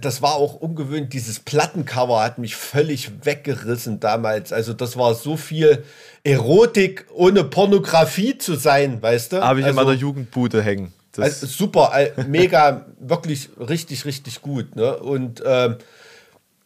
das 0.00 0.22
war 0.22 0.34
auch 0.34 0.54
ungewöhnlich, 0.54 1.10
dieses 1.10 1.40
Plattencover 1.40 2.22
hat 2.22 2.38
mich 2.38 2.56
völlig 2.56 3.24
weggerissen 3.24 4.00
damals. 4.00 4.52
Also 4.52 4.74
das 4.74 4.96
war 4.96 5.14
so 5.14 5.36
viel 5.36 5.84
Erotik 6.24 7.06
ohne 7.14 7.44
Pornografie 7.44 8.36
zu 8.36 8.56
sein, 8.56 9.00
weißt 9.00 9.32
du? 9.32 9.42
Habe 9.42 9.60
ich 9.60 9.66
also, 9.66 9.80
in 9.80 9.86
meiner 9.86 9.98
Jugendbude 9.98 10.62
hängen. 10.62 10.92
Also 11.16 11.46
super, 11.46 11.92
mega, 12.28 12.86
wirklich 13.00 13.48
richtig, 13.58 14.04
richtig 14.04 14.42
gut. 14.42 14.76
Ne? 14.76 14.96
Und 14.98 15.42
ähm, 15.44 15.76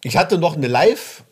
ich 0.03 0.17
hatte 0.17 0.37
noch 0.37 0.57
eine 0.57 0.67
Live, 0.67 1.23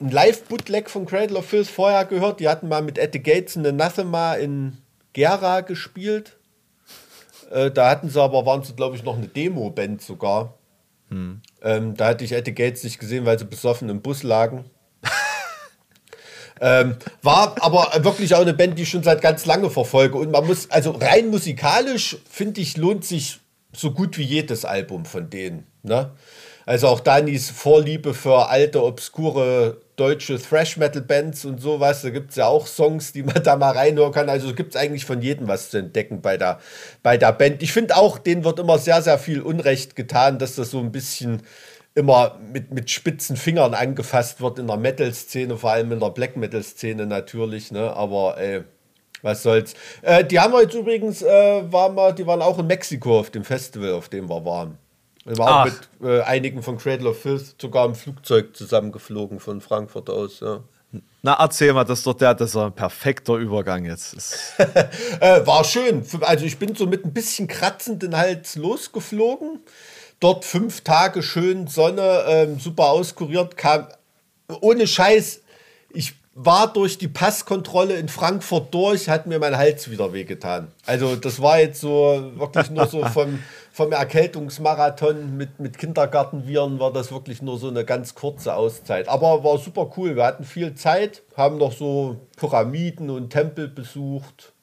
ein 0.00 0.10
Live-Bootleg 0.10 0.90
von 0.90 1.06
Cradle 1.06 1.38
of 1.38 1.46
Filth 1.46 1.68
vorher 1.68 2.04
gehört. 2.06 2.40
Die 2.40 2.48
hatten 2.48 2.68
mal 2.68 2.82
mit 2.82 2.98
Eddie 2.98 3.22
Gates 3.22 3.56
eine 3.56 3.68
Anathema 3.68 4.34
in 4.34 4.78
Gera 5.12 5.60
gespielt. 5.60 6.38
Äh, 7.50 7.70
da 7.70 7.90
hatten 7.90 8.08
sie 8.08 8.20
aber, 8.20 8.46
waren 8.46 8.62
sie, 8.62 8.74
glaube 8.74 8.96
ich, 8.96 9.02
noch 9.02 9.16
eine 9.16 9.28
Demo-Band 9.28 10.00
sogar. 10.02 10.54
Hm. 11.08 11.40
Ähm, 11.62 11.96
da 11.96 12.08
hatte 12.08 12.24
ich 12.24 12.32
Eddie 12.32 12.54
Gates 12.54 12.84
nicht 12.84 12.98
gesehen, 12.98 13.26
weil 13.26 13.38
sie 13.38 13.44
besoffen 13.44 13.88
im 13.88 14.00
Bus 14.00 14.22
lagen. 14.22 14.64
Ähm, 16.60 16.96
war 17.22 17.56
aber 17.60 17.90
wirklich 18.04 18.34
auch 18.34 18.42
eine 18.42 18.52
Band, 18.52 18.78
die 18.78 18.82
ich 18.82 18.90
schon 18.90 19.02
seit 19.02 19.22
ganz 19.22 19.46
lange 19.46 19.70
verfolge. 19.70 20.18
Und 20.18 20.30
man 20.30 20.46
muss, 20.46 20.70
also 20.70 20.90
rein 20.90 21.30
musikalisch, 21.30 22.18
finde 22.28 22.60
ich, 22.60 22.76
lohnt 22.76 23.04
sich 23.04 23.40
so 23.72 23.92
gut 23.92 24.18
wie 24.18 24.24
jedes 24.24 24.64
Album 24.64 25.06
von 25.06 25.30
denen. 25.30 25.66
Ne? 25.82 26.10
Also 26.70 26.86
auch 26.86 27.00
Danis 27.00 27.50
Vorliebe 27.50 28.14
für 28.14 28.48
alte, 28.48 28.84
obskure 28.84 29.78
deutsche 29.96 30.38
Thrash-Metal-Bands 30.40 31.44
und 31.44 31.60
sowas. 31.60 32.02
Da 32.02 32.10
gibt 32.10 32.30
es 32.30 32.36
ja 32.36 32.46
auch 32.46 32.68
Songs, 32.68 33.12
die 33.12 33.24
man 33.24 33.42
da 33.42 33.56
mal 33.56 33.72
reinhören 33.72 34.12
kann. 34.12 34.28
Also 34.28 34.54
gibt 34.54 34.76
es 34.76 34.80
eigentlich 34.80 35.04
von 35.04 35.20
jedem 35.20 35.48
was 35.48 35.70
zu 35.70 35.78
entdecken 35.78 36.20
bei 36.20 36.36
der, 36.36 36.60
bei 37.02 37.16
der 37.16 37.32
Band. 37.32 37.60
Ich 37.64 37.72
finde 37.72 37.96
auch, 37.96 38.18
denen 38.18 38.44
wird 38.44 38.60
immer 38.60 38.78
sehr, 38.78 39.02
sehr 39.02 39.18
viel 39.18 39.40
Unrecht 39.40 39.96
getan, 39.96 40.38
dass 40.38 40.54
das 40.54 40.70
so 40.70 40.78
ein 40.78 40.92
bisschen 40.92 41.42
immer 41.96 42.38
mit, 42.52 42.72
mit 42.72 42.88
spitzen 42.88 43.36
Fingern 43.36 43.74
angefasst 43.74 44.40
wird 44.40 44.60
in 44.60 44.68
der 44.68 44.76
Metal-Szene, 44.76 45.56
vor 45.56 45.72
allem 45.72 45.90
in 45.90 45.98
der 45.98 46.10
Black 46.10 46.36
Metal-Szene 46.36 47.04
natürlich, 47.04 47.72
ne? 47.72 47.96
Aber 47.96 48.38
ey, 48.38 48.62
was 49.22 49.42
soll's. 49.42 49.74
Äh, 50.02 50.24
die 50.24 50.38
haben 50.38 50.52
wir 50.52 50.62
jetzt 50.62 50.74
übrigens, 50.76 51.20
äh, 51.20 51.72
waren 51.72 51.96
wir, 51.96 52.12
die 52.12 52.28
waren 52.28 52.42
auch 52.42 52.60
in 52.60 52.68
Mexiko 52.68 53.18
auf 53.18 53.30
dem 53.30 53.42
Festival, 53.42 53.94
auf 53.94 54.08
dem 54.08 54.28
wir 54.28 54.44
waren. 54.44 54.78
Wir 55.24 55.38
waren 55.38 55.70
mit 55.70 56.08
äh, 56.08 56.22
einigen 56.22 56.62
von 56.62 56.78
Cradle 56.78 57.10
of 57.10 57.20
Filth 57.20 57.54
sogar 57.60 57.86
im 57.86 57.94
Flugzeug 57.94 58.56
zusammengeflogen 58.56 59.38
von 59.38 59.60
Frankfurt 59.60 60.08
aus, 60.08 60.40
ja. 60.40 60.60
Na, 61.22 61.34
erzähl 61.38 61.72
mal, 61.72 61.84
das 61.84 61.98
ist 61.98 62.06
doch 62.06 62.14
der, 62.14 62.34
das 62.34 62.50
ist 62.50 62.56
ein 62.56 62.72
perfekter 62.72 63.34
Übergang 63.34 63.84
jetzt. 63.84 64.14
äh, 65.20 65.46
war 65.46 65.62
schön. 65.64 66.04
Also 66.22 66.46
ich 66.46 66.58
bin 66.58 66.74
so 66.74 66.86
mit 66.86 67.04
ein 67.04 67.12
bisschen 67.12 67.46
kratzenden 67.46 68.16
Hals 68.16 68.56
losgeflogen 68.56 69.60
dort 70.20 70.44
fünf 70.44 70.82
Tage 70.82 71.22
schön 71.22 71.66
Sonne, 71.66 72.24
ähm, 72.28 72.60
super 72.60 72.90
auskuriert, 72.90 73.56
kam 73.56 73.88
ohne 74.60 74.86
Scheiß. 74.86 75.40
War 76.42 76.72
durch 76.72 76.96
die 76.96 77.08
Passkontrolle 77.08 77.96
in 77.96 78.08
Frankfurt 78.08 78.72
durch, 78.72 79.08
hat 79.08 79.26
mir 79.26 79.38
mein 79.38 79.58
Hals 79.58 79.90
wieder 79.90 80.12
wehgetan. 80.14 80.68
Also 80.86 81.16
das 81.16 81.42
war 81.42 81.60
jetzt 81.60 81.80
so 81.80 82.32
wirklich 82.36 82.70
nur 82.70 82.86
so 82.86 83.04
vom, 83.12 83.40
vom 83.72 83.92
Erkältungsmarathon 83.92 85.36
mit, 85.36 85.60
mit 85.60 85.76
Kindergartenviren 85.76 86.78
war 86.80 86.92
das 86.92 87.12
wirklich 87.12 87.42
nur 87.42 87.58
so 87.58 87.68
eine 87.68 87.84
ganz 87.84 88.14
kurze 88.14 88.54
Auszeit. 88.54 89.06
Aber 89.08 89.44
war 89.44 89.58
super 89.58 89.90
cool. 89.96 90.16
Wir 90.16 90.24
hatten 90.24 90.44
viel 90.44 90.74
Zeit, 90.74 91.22
haben 91.36 91.58
noch 91.58 91.72
so 91.72 92.16
Pyramiden 92.36 93.10
und 93.10 93.28
Tempel 93.28 93.68
besucht. 93.68 94.54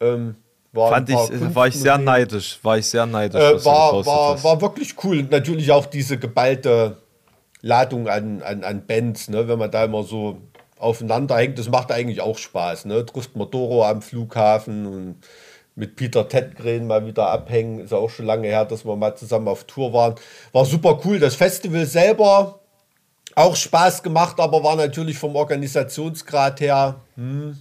Ähm, 0.00 0.36
war, 0.72 0.90
Fand 0.90 1.10
ich, 1.10 1.16
war 1.54 1.66
ich 1.66 1.74
sehr 1.74 1.98
neidisch. 1.98 2.58
War 2.62 2.78
ich 2.78 2.86
sehr 2.86 3.04
neidisch. 3.04 3.40
Äh, 3.40 3.64
war, 3.64 4.06
war, 4.06 4.42
war 4.42 4.60
wirklich 4.60 4.94
cool. 5.04 5.24
Natürlich 5.24 5.70
auch 5.72 5.86
diese 5.86 6.16
geballte 6.16 6.96
Ladung 7.60 8.08
an, 8.08 8.42
an, 8.42 8.64
an 8.64 8.86
Bands, 8.86 9.28
ne? 9.28 9.48
wenn 9.48 9.58
man 9.58 9.70
da 9.70 9.84
immer 9.84 10.02
so 10.02 10.38
aufeinander 10.80 11.36
hängt. 11.36 11.58
Das 11.58 11.68
macht 11.68 11.92
eigentlich 11.92 12.20
auch 12.20 12.38
Spaß. 12.38 12.86
Ne? 12.86 13.04
Trifft 13.06 13.32
Doro 13.34 13.84
am 13.84 14.02
Flughafen 14.02 14.86
und 14.86 15.16
mit 15.76 15.96
Peter 15.96 16.28
Tedgren 16.28 16.86
mal 16.86 17.06
wieder 17.06 17.28
abhängen. 17.28 17.80
Ist 17.80 17.92
auch 17.92 18.10
schon 18.10 18.26
lange 18.26 18.48
her, 18.48 18.64
dass 18.64 18.84
wir 18.84 18.96
mal 18.96 19.14
zusammen 19.14 19.48
auf 19.48 19.64
Tour 19.64 19.92
waren. 19.92 20.14
War 20.52 20.64
super 20.64 21.00
cool. 21.04 21.18
Das 21.18 21.34
Festival 21.36 21.86
selber 21.86 22.60
auch 23.34 23.54
Spaß 23.54 24.02
gemacht, 24.02 24.40
aber 24.40 24.62
war 24.64 24.76
natürlich 24.76 25.18
vom 25.18 25.36
Organisationsgrad 25.36 26.60
her. 26.60 27.00
Hm, 27.16 27.56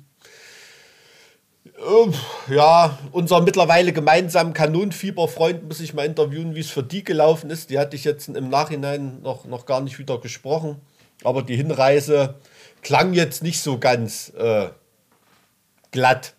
ja, 2.50 2.98
unser 3.12 3.42
mittlerweile 3.42 3.94
gemeinsamen 3.94 4.54
Kanonenfieberfreund 4.54 5.68
muss 5.68 5.80
ich 5.80 5.94
mal 5.94 6.06
interviewen, 6.06 6.56
wie 6.56 6.60
es 6.60 6.70
für 6.70 6.84
die 6.84 7.04
gelaufen 7.04 7.50
ist. 7.50 7.70
Die 7.70 7.80
hatte 7.80 7.96
ich 7.96 8.04
jetzt 8.04 8.28
im 8.28 8.50
Nachhinein 8.50 9.22
noch, 9.22 9.46
noch 9.46 9.66
gar 9.66 9.80
nicht 9.80 9.98
wieder 9.98 10.20
gesprochen. 10.20 10.82
Aber 11.24 11.42
die 11.44 11.56
Hinreise 11.56 12.36
klang 12.82 13.14
jetzt 13.14 13.44
nicht 13.44 13.62
so 13.62 13.78
ganz 13.78 14.32
äh, 14.38 14.70
glatt. 15.92 16.34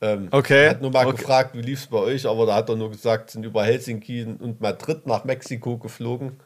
Ähm, 0.00 0.28
okay. 0.30 0.64
Er 0.64 0.70
hat 0.70 0.82
nur 0.82 0.90
mal 0.90 1.06
okay. 1.06 1.18
gefragt, 1.18 1.54
wie 1.54 1.62
lief 1.62 1.80
es 1.80 1.86
bei 1.86 1.98
euch, 1.98 2.26
aber 2.26 2.46
da 2.46 2.54
hat 2.56 2.68
er 2.68 2.76
nur 2.76 2.90
gesagt, 2.90 3.30
sind 3.30 3.44
über 3.44 3.64
Helsinki 3.64 4.24
und 4.24 4.60
Madrid 4.60 5.06
nach 5.06 5.24
Mexiko 5.24 5.78
geflogen. 5.78 6.40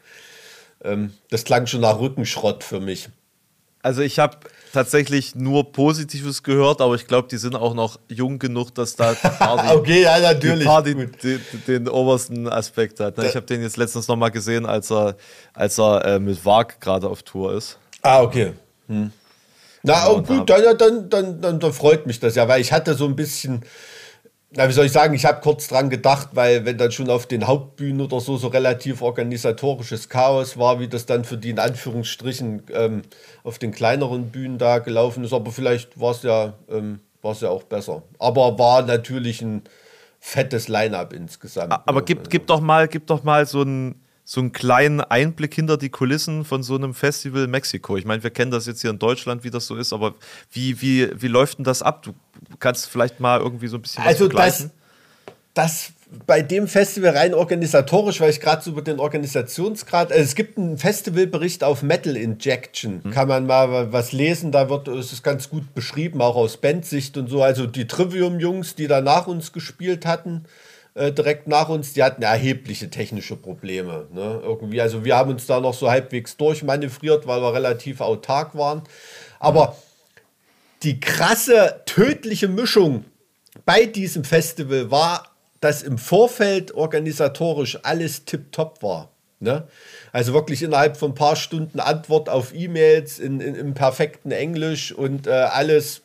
Ähm, 0.84 1.14
das 1.30 1.44
klang 1.44 1.66
schon 1.66 1.80
nach 1.80 1.98
Rückenschrott 1.98 2.64
für 2.64 2.80
mich. 2.80 3.08
Also 3.86 4.02
ich 4.02 4.18
habe 4.18 4.38
tatsächlich 4.72 5.36
nur 5.36 5.70
Positives 5.70 6.42
gehört, 6.42 6.80
aber 6.80 6.96
ich 6.96 7.06
glaube, 7.06 7.28
die 7.28 7.36
sind 7.36 7.54
auch 7.54 7.72
noch 7.72 8.00
jung 8.08 8.40
genug, 8.40 8.74
dass 8.74 8.96
da 8.96 9.14
Party, 9.38 9.76
okay, 9.76 10.02
ja, 10.02 10.18
natürlich. 10.18 10.58
Die 10.58 10.64
Party 10.64 11.08
die, 11.22 11.38
den 11.68 11.88
obersten 11.88 12.48
Aspekt 12.48 12.98
hat. 12.98 13.16
Ne? 13.16 13.28
Ich 13.28 13.36
habe 13.36 13.46
den 13.46 13.62
jetzt 13.62 13.76
letztens 13.76 14.08
noch 14.08 14.16
mal 14.16 14.30
gesehen, 14.30 14.66
als 14.66 14.90
er, 14.90 15.14
als 15.54 15.78
er 15.78 16.04
äh, 16.04 16.18
mit 16.18 16.44
Wag 16.44 16.80
gerade 16.80 17.08
auf 17.08 17.22
Tour 17.22 17.54
ist. 17.54 17.78
Ah, 18.02 18.22
okay. 18.22 18.54
Hm. 18.88 19.12
Na, 19.84 20.08
genau, 20.08 20.22
gut, 20.22 20.50
dann, 20.50 20.76
dann, 20.76 21.08
dann, 21.08 21.40
dann, 21.40 21.60
dann 21.60 21.72
freut 21.72 22.08
mich 22.08 22.18
das 22.18 22.34
ja, 22.34 22.48
weil 22.48 22.60
ich 22.60 22.72
hatte 22.72 22.94
so 22.94 23.04
ein 23.04 23.14
bisschen 23.14 23.62
na, 24.56 24.68
wie 24.68 24.72
soll 24.72 24.86
ich 24.86 24.92
sagen, 24.92 25.14
ich 25.14 25.26
habe 25.26 25.40
kurz 25.42 25.68
dran 25.68 25.90
gedacht, 25.90 26.30
weil 26.32 26.64
wenn 26.64 26.78
dann 26.78 26.90
schon 26.90 27.10
auf 27.10 27.26
den 27.26 27.46
Hauptbühnen 27.46 28.00
oder 28.00 28.20
so 28.20 28.36
so 28.36 28.48
relativ 28.48 29.02
organisatorisches 29.02 30.08
Chaos 30.08 30.56
war, 30.56 30.80
wie 30.80 30.88
das 30.88 31.04
dann 31.04 31.24
für 31.24 31.36
die 31.36 31.50
in 31.50 31.58
Anführungsstrichen 31.58 32.62
ähm, 32.72 33.02
auf 33.44 33.58
den 33.58 33.72
kleineren 33.72 34.30
Bühnen 34.30 34.56
da 34.56 34.78
gelaufen 34.78 35.24
ist, 35.24 35.34
aber 35.34 35.52
vielleicht 35.52 36.00
war 36.00 36.12
es 36.12 36.22
ja, 36.22 36.54
ähm, 36.70 37.00
ja 37.22 37.50
auch 37.50 37.64
besser. 37.64 38.02
Aber 38.18 38.58
war 38.58 38.82
natürlich 38.82 39.42
ein 39.42 39.62
fettes 40.20 40.68
Line-up 40.68 41.12
insgesamt. 41.12 41.72
Aber 41.72 42.00
ne? 42.00 42.02
gib, 42.04 42.30
gib, 42.30 42.46
doch 42.46 42.60
mal, 42.60 42.88
gib 42.88 43.06
doch 43.06 43.24
mal 43.24 43.44
so 43.46 43.62
ein 43.62 44.00
so 44.28 44.40
einen 44.40 44.50
kleinen 44.50 45.00
Einblick 45.00 45.54
hinter 45.54 45.76
die 45.76 45.88
Kulissen 45.88 46.44
von 46.44 46.64
so 46.64 46.74
einem 46.74 46.94
Festival 46.94 47.44
in 47.44 47.50
Mexiko. 47.50 47.96
Ich 47.96 48.04
meine, 48.04 48.24
wir 48.24 48.30
kennen 48.30 48.50
das 48.50 48.66
jetzt 48.66 48.80
hier 48.80 48.90
in 48.90 48.98
Deutschland, 48.98 49.44
wie 49.44 49.50
das 49.50 49.66
so 49.66 49.76
ist, 49.76 49.92
aber 49.92 50.16
wie, 50.50 50.82
wie, 50.82 51.08
wie 51.22 51.28
läuft 51.28 51.58
denn 51.58 51.64
das 51.64 51.80
ab? 51.80 52.02
Du 52.02 52.12
kannst 52.58 52.88
vielleicht 52.88 53.20
mal 53.20 53.38
irgendwie 53.40 53.68
so 53.68 53.76
ein 53.76 53.82
bisschen 53.82 54.02
also. 54.02 54.26
Das, 54.26 54.68
das 55.54 55.92
bei 56.26 56.42
dem 56.42 56.66
Festival 56.66 57.16
rein 57.16 57.34
organisatorisch, 57.34 58.20
weil 58.20 58.30
ich 58.30 58.40
gerade 58.40 58.64
so 58.64 58.72
über 58.72 58.82
den 58.82 58.98
Organisationsgrad, 58.98 60.10
also 60.10 60.24
es 60.24 60.34
gibt 60.34 60.58
einen 60.58 60.76
Festivalbericht 60.76 61.62
auf 61.62 61.84
Metal 61.84 62.16
Injection, 62.16 63.04
hm. 63.04 63.12
kann 63.12 63.28
man 63.28 63.46
mal 63.46 63.92
was 63.92 64.10
lesen, 64.10 64.50
da 64.50 64.68
wird 64.68 64.88
es 64.88 65.12
ist 65.12 65.22
ganz 65.22 65.48
gut 65.48 65.72
beschrieben, 65.72 66.20
auch 66.20 66.34
aus 66.34 66.56
Bandsicht 66.56 67.16
und 67.16 67.28
so. 67.28 67.44
Also 67.44 67.66
die 67.66 67.86
Trivium-Jungs, 67.86 68.74
die 68.74 68.88
da 68.88 69.00
nach 69.00 69.28
uns 69.28 69.52
gespielt 69.52 70.04
hatten, 70.04 70.46
äh, 70.96 71.12
direkt 71.12 71.46
nach 71.46 71.68
uns, 71.68 71.92
die 71.92 72.02
hatten 72.02 72.22
erhebliche 72.22 72.88
technische 72.88 73.36
Probleme. 73.36 74.06
Ne? 74.12 74.40
Irgendwie, 74.42 74.80
also 74.80 75.04
wir 75.04 75.16
haben 75.16 75.30
uns 75.30 75.46
da 75.46 75.60
noch 75.60 75.74
so 75.74 75.90
halbwegs 75.90 76.36
durchmanövriert, 76.36 77.26
weil 77.26 77.40
wir 77.40 77.52
relativ 77.52 78.00
autark 78.00 78.56
waren. 78.56 78.82
Aber 79.38 79.76
die 80.82 80.98
krasse, 80.98 81.82
tödliche 81.84 82.48
Mischung 82.48 83.04
bei 83.64 83.84
diesem 83.84 84.24
Festival 84.24 84.90
war, 84.90 85.36
dass 85.60 85.82
im 85.82 85.98
Vorfeld 85.98 86.72
organisatorisch 86.72 87.78
alles 87.82 88.24
tipptopp 88.24 88.82
war. 88.82 89.10
Ne? 89.38 89.68
Also 90.12 90.32
wirklich 90.32 90.62
innerhalb 90.62 90.96
von 90.96 91.10
ein 91.10 91.14
paar 91.14 91.36
Stunden 91.36 91.78
Antwort 91.78 92.30
auf 92.30 92.54
E-Mails 92.54 93.18
in, 93.18 93.40
in, 93.40 93.54
im 93.54 93.74
perfekten 93.74 94.30
Englisch 94.30 94.92
und 94.92 95.26
äh, 95.26 95.30
alles 95.30 96.02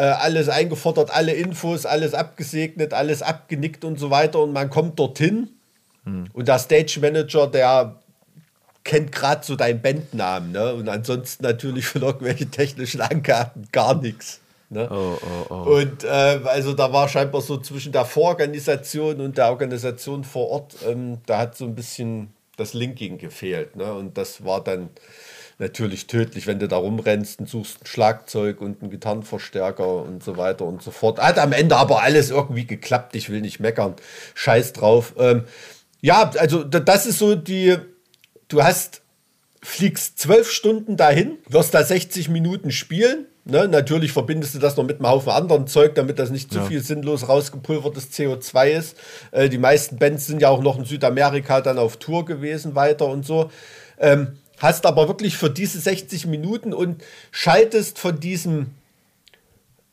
äh, 0.00 0.04
alles 0.04 0.48
eingefordert, 0.48 1.10
alle 1.10 1.32
Infos, 1.34 1.84
alles 1.84 2.14
abgesegnet, 2.14 2.94
alles 2.94 3.20
abgenickt 3.20 3.84
und 3.84 3.98
so 3.98 4.10
weiter. 4.10 4.40
Und 4.40 4.54
man 4.54 4.70
kommt 4.70 4.98
dorthin 4.98 5.50
hm. 6.04 6.24
und 6.32 6.48
der 6.48 6.58
Stage 6.58 7.00
Manager, 7.02 7.46
der 7.46 7.96
kennt 8.82 9.12
gerade 9.12 9.44
so 9.44 9.56
deinen 9.56 9.82
Bandnamen. 9.82 10.52
Ne? 10.52 10.72
Und 10.72 10.88
ansonsten 10.88 11.44
natürlich 11.44 11.84
von 11.86 12.00
irgendwelchen 12.00 12.50
technischen 12.50 13.02
Angaben 13.02 13.68
gar 13.72 14.00
nichts. 14.00 14.40
Ne? 14.70 14.88
Oh, 14.90 15.18
oh, 15.20 15.46
oh. 15.50 15.54
Und 15.76 16.04
äh, 16.04 16.40
also 16.44 16.72
da 16.72 16.90
war 16.94 17.06
scheinbar 17.06 17.42
so 17.42 17.58
zwischen 17.58 17.92
der 17.92 18.06
Vororganisation 18.06 19.20
und 19.20 19.36
der 19.36 19.50
Organisation 19.50 20.24
vor 20.24 20.48
Ort, 20.48 20.76
ähm, 20.88 21.18
da 21.26 21.38
hat 21.38 21.58
so 21.58 21.66
ein 21.66 21.74
bisschen 21.74 22.32
das 22.56 22.72
Linking 22.72 23.18
gefehlt. 23.18 23.76
Ne? 23.76 23.92
Und 23.92 24.16
das 24.16 24.46
war 24.46 24.64
dann 24.64 24.88
natürlich 25.60 26.06
tödlich, 26.06 26.46
wenn 26.46 26.58
du 26.58 26.66
da 26.66 26.76
rumrennst 26.76 27.40
und 27.40 27.48
suchst 27.48 27.82
ein 27.82 27.86
Schlagzeug 27.86 28.60
und 28.60 28.82
einen 28.82 28.90
Gitarrenverstärker 28.90 30.02
und 30.02 30.24
so 30.24 30.36
weiter 30.36 30.64
und 30.64 30.82
so 30.82 30.90
fort. 30.90 31.20
Hat 31.20 31.38
am 31.38 31.52
Ende 31.52 31.76
aber 31.76 32.02
alles 32.02 32.30
irgendwie 32.30 32.66
geklappt. 32.66 33.14
Ich 33.14 33.28
will 33.30 33.40
nicht 33.40 33.60
meckern. 33.60 33.94
Scheiß 34.34 34.72
drauf. 34.72 35.14
Ähm, 35.18 35.44
ja, 36.00 36.30
also 36.38 36.64
das 36.64 37.06
ist 37.06 37.18
so 37.18 37.34
die, 37.34 37.76
du 38.48 38.62
hast, 38.62 39.02
fliegst 39.62 40.18
zwölf 40.18 40.50
Stunden 40.50 40.96
dahin, 40.96 41.36
wirst 41.46 41.74
da 41.74 41.84
60 41.84 42.30
Minuten 42.30 42.70
spielen. 42.70 43.26
Ne, 43.44 43.68
natürlich 43.68 44.12
verbindest 44.12 44.54
du 44.54 44.58
das 44.58 44.76
noch 44.76 44.84
mit 44.84 44.98
einem 44.98 45.08
Haufen 45.08 45.32
anderen 45.32 45.66
Zeug, 45.66 45.94
damit 45.94 46.18
das 46.18 46.30
nicht 46.30 46.52
zu 46.52 46.58
ja. 46.58 46.64
viel 46.66 46.82
sinnlos 46.82 47.28
rausgepulvertes 47.28 48.12
CO2 48.12 48.68
ist. 48.70 48.96
Äh, 49.32 49.48
die 49.48 49.58
meisten 49.58 49.98
Bands 49.98 50.26
sind 50.26 50.40
ja 50.40 50.48
auch 50.48 50.62
noch 50.62 50.78
in 50.78 50.84
Südamerika 50.84 51.60
dann 51.60 51.78
auf 51.78 51.96
Tour 51.96 52.24
gewesen 52.26 52.74
weiter 52.74 53.06
und 53.06 53.26
so. 53.26 53.50
Ähm, 53.98 54.38
hast 54.60 54.86
aber 54.86 55.08
wirklich 55.08 55.36
für 55.36 55.50
diese 55.50 55.80
60 55.80 56.26
Minuten 56.26 56.72
und 56.72 57.02
schaltest 57.32 57.98
von 57.98 58.20
diesem 58.20 58.74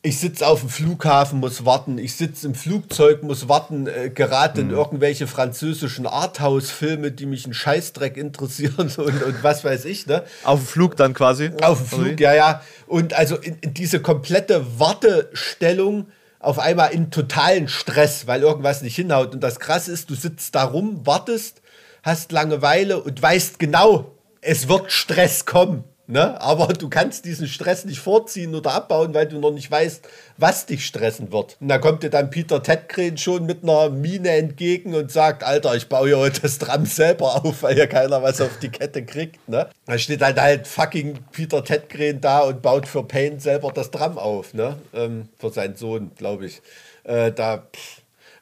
ich 0.00 0.20
sitze 0.20 0.46
auf 0.46 0.60
dem 0.60 0.68
Flughafen, 0.68 1.40
muss 1.40 1.64
warten, 1.64 1.98
ich 1.98 2.14
sitze 2.14 2.46
im 2.46 2.54
Flugzeug, 2.54 3.24
muss 3.24 3.48
warten, 3.48 3.88
äh, 3.88 4.10
gerate 4.10 4.62
mhm. 4.62 4.70
in 4.70 4.76
irgendwelche 4.76 5.26
französischen 5.26 6.06
Arthouse-Filme, 6.06 7.10
die 7.10 7.26
mich 7.26 7.44
einen 7.44 7.54
Scheißdreck 7.54 8.16
interessieren 8.16 8.92
und, 8.96 9.22
und 9.22 9.42
was 9.42 9.64
weiß 9.64 9.86
ich. 9.86 10.06
Ne? 10.06 10.22
Auf 10.44 10.60
dem 10.60 10.66
Flug 10.66 10.96
dann 10.96 11.14
quasi? 11.14 11.50
Auf 11.62 11.78
dem 11.78 11.86
Flug, 11.86 12.20
ja, 12.20 12.32
ja. 12.32 12.62
Und 12.86 13.14
also 13.14 13.36
in, 13.36 13.58
in 13.60 13.74
diese 13.74 14.00
komplette 14.00 14.64
Wartestellung 14.78 16.06
auf 16.38 16.60
einmal 16.60 16.92
in 16.92 17.10
totalen 17.10 17.66
Stress, 17.66 18.28
weil 18.28 18.42
irgendwas 18.42 18.82
nicht 18.82 18.94
hinhaut. 18.94 19.34
Und 19.34 19.40
das 19.40 19.58
Krasse 19.58 19.90
ist, 19.90 20.08
du 20.10 20.14
sitzt 20.14 20.54
da 20.54 20.62
rum, 20.62 21.04
wartest, 21.04 21.60
hast 22.04 22.30
Langeweile 22.30 23.02
und 23.02 23.20
weißt 23.20 23.58
genau, 23.58 24.14
es 24.40 24.68
wird 24.68 24.92
Stress 24.92 25.44
kommen. 25.44 25.84
Ne? 26.10 26.40
Aber 26.40 26.68
du 26.68 26.88
kannst 26.88 27.26
diesen 27.26 27.46
Stress 27.46 27.84
nicht 27.84 27.98
vorziehen 27.98 28.54
oder 28.54 28.72
abbauen, 28.72 29.12
weil 29.12 29.28
du 29.28 29.38
noch 29.38 29.50
nicht 29.50 29.70
weißt, 29.70 30.08
was 30.38 30.64
dich 30.64 30.86
stressen 30.86 31.30
wird. 31.32 31.58
Und 31.60 31.68
da 31.68 31.76
kommt 31.76 32.02
dir 32.02 32.08
dann 32.08 32.30
Peter 32.30 32.62
Tedgren 32.62 33.18
schon 33.18 33.44
mit 33.44 33.62
einer 33.62 33.90
Mine 33.90 34.30
entgegen 34.30 34.94
und 34.94 35.12
sagt, 35.12 35.44
Alter, 35.44 35.74
ich 35.74 35.90
baue 35.90 36.10
ja 36.10 36.16
heute 36.16 36.40
das 36.40 36.56
Tram 36.56 36.86
selber 36.86 37.44
auf, 37.44 37.62
weil 37.62 37.76
ja 37.76 37.86
keiner 37.86 38.22
was 38.22 38.40
auf 38.40 38.58
die 38.58 38.70
Kette 38.70 39.04
kriegt. 39.04 39.46
Ne? 39.50 39.68
Da 39.84 39.98
steht 39.98 40.22
halt 40.22 40.40
halt 40.40 40.66
fucking 40.66 41.18
Peter 41.30 41.62
Tedgren 41.62 42.22
da 42.22 42.40
und 42.40 42.62
baut 42.62 42.88
für 42.88 43.04
Payne 43.04 43.38
selber 43.38 43.70
das 43.70 43.90
Tram 43.90 44.16
auf. 44.16 44.54
Ne? 44.54 44.78
Ähm, 44.94 45.28
für 45.38 45.50
seinen 45.50 45.76
Sohn, 45.76 46.10
glaube 46.16 46.46
ich. 46.46 46.62
Äh, 47.04 47.32
da... 47.32 47.58
Pff 47.58 47.97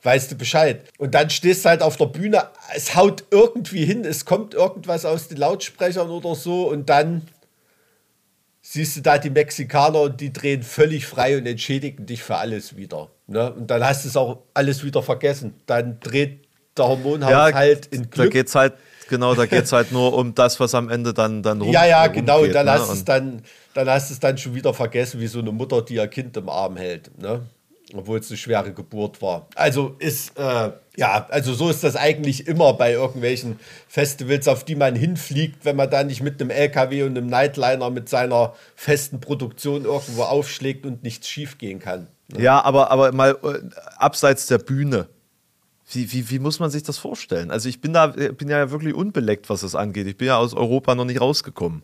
weißt 0.07 0.32
du 0.32 0.36
Bescheid. 0.36 0.84
Und 0.96 1.14
dann 1.14 1.28
stehst 1.28 1.64
du 1.64 1.68
halt 1.68 1.82
auf 1.82 1.98
der 1.98 2.07
Bühne, 2.07 2.44
es 2.74 2.94
haut 2.94 3.24
irgendwie 3.30 3.84
hin, 3.84 4.04
es 4.04 4.24
kommt 4.24 4.54
irgendwas 4.54 5.04
aus 5.04 5.28
den 5.28 5.36
Lautsprechern 5.36 6.09
oder 6.09 6.34
so 6.34 6.70
und 6.70 6.88
dann 6.88 7.22
siehst 8.62 8.96
du 8.96 9.00
da 9.02 9.18
die 9.18 9.30
Mexikaner 9.30 10.00
und 10.00 10.20
die 10.20 10.32
drehen 10.32 10.62
völlig 10.62 11.07
frei 11.07 11.36
und 11.36 11.46
entschädigen 11.46 12.07
dich 12.07 12.22
für 12.22 12.36
alles 12.36 12.76
wieder. 12.76 13.11
Ne? 13.26 13.52
Und 13.52 13.70
dann 13.70 13.84
hast 13.84 14.04
du 14.04 14.09
es 14.09 14.16
auch 14.16 14.44
alles 14.54 14.82
wieder 14.82 15.02
vergessen. 15.02 15.54
Dann 15.66 16.00
dreht 16.00 16.46
der 16.76 16.86
Hormonhaushalt 16.86 17.86
ja, 17.86 17.92
in 17.92 18.11
Glück. 18.11 18.26
Da 18.26 18.32
geht 18.32 18.46
es 18.48 18.54
halt 18.54 18.74
genau, 19.09 19.34
da 19.34 19.46
geht 19.46 19.64
es 19.64 19.72
halt 19.72 19.92
nur 19.92 20.14
um 20.14 20.34
das, 20.34 20.59
was 20.61 20.74
am 20.74 20.88
Ende 20.88 21.14
dann, 21.14 21.42
dann 21.42 21.61
rum, 21.61 21.72
Ja, 21.72 21.84
ja, 21.86 22.07
genau, 22.09 22.42
und 22.42 22.52
dann, 22.54 22.66
ne? 22.66 22.72
hast 22.72 22.90
es 22.90 23.04
dann, 23.04 23.42
dann 23.74 23.88
hast 23.88 24.11
du 24.11 24.14
es 24.14 24.20
dann 24.20 24.36
schon 24.38 24.54
wieder 24.54 24.74
vergessen, 24.74 25.20
wie 25.20 25.26
so 25.26 25.38
eine 25.38 25.52
Mutter, 25.52 25.82
die 25.82 25.94
ihr 25.94 26.09
Kind 26.09 26.36
im 26.36 26.48
Arm 26.48 26.76
hält. 26.76 27.16
Ne? 27.20 27.42
Obwohl 27.95 28.18
es 28.18 28.30
eine 28.30 28.37
schwere 28.37 28.72
Geburt 28.72 29.22
war. 29.22 29.47
Also 29.55 29.95
ist, 29.99 30.37
äh, 30.39 30.72
ja, 30.97 31.26
also 31.30 31.55
so 31.55 31.68
ist 31.70 31.84
das 31.84 31.95
eigentlich 31.95 32.49
immer 32.49 32.72
bei 32.74 32.93
irgendwelchen 32.93 33.61
Festivals, 33.87 34.49
auf 34.49 34.64
die 34.64 34.74
man 34.74 34.97
hinfliegt, 34.97 35.64
wenn 35.64 35.76
man 35.76 35.91
da 35.91 36.03
nicht 36.03 36.22
mit 36.22 36.41
einem 36.41 36.51
LKW 36.51 37.05
und 37.05 37.16
einem 37.16 37.28
Nightliner 37.28 37.91
mit 37.91 38.09
seiner 38.09 38.55
festen 38.74 39.20
Produktion 39.20 39.84
irgendwo 39.84 40.22
aufschlägt 40.22 40.84
und 40.84 41.03
nichts 41.03 41.28
schief 41.28 41.59
gehen 41.59 41.78
kann. 41.78 42.09
Ne? 42.28 42.43
Ja, 42.43 42.62
aber, 42.64 42.91
aber 42.91 43.12
mal 43.12 43.39
äh, 43.43 43.61
abseits 43.97 44.47
der 44.47 44.59
Bühne. 44.59 45.09
Wie, 45.93 46.12
wie, 46.12 46.28
wie 46.30 46.39
muss 46.41 46.59
man 46.59 46.70
sich 46.70 46.82
das 46.82 46.99
vorstellen? 46.99 47.53
Also 47.53 47.68
ich 47.68 47.80
bin 47.80 47.93
da 47.93 48.09
bin 48.09 48.49
ja 48.49 48.72
wirklich 48.72 48.95
unbeleckt, 48.95 49.49
was 49.49 49.61
das 49.61 49.76
angeht. 49.76 50.09
Ich 50.09 50.16
bin 50.16 50.26
ja 50.26 50.37
aus 50.37 50.53
Europa 50.53 50.97
noch 50.97 51.05
nicht 51.05 51.20
rausgekommen. 51.20 51.82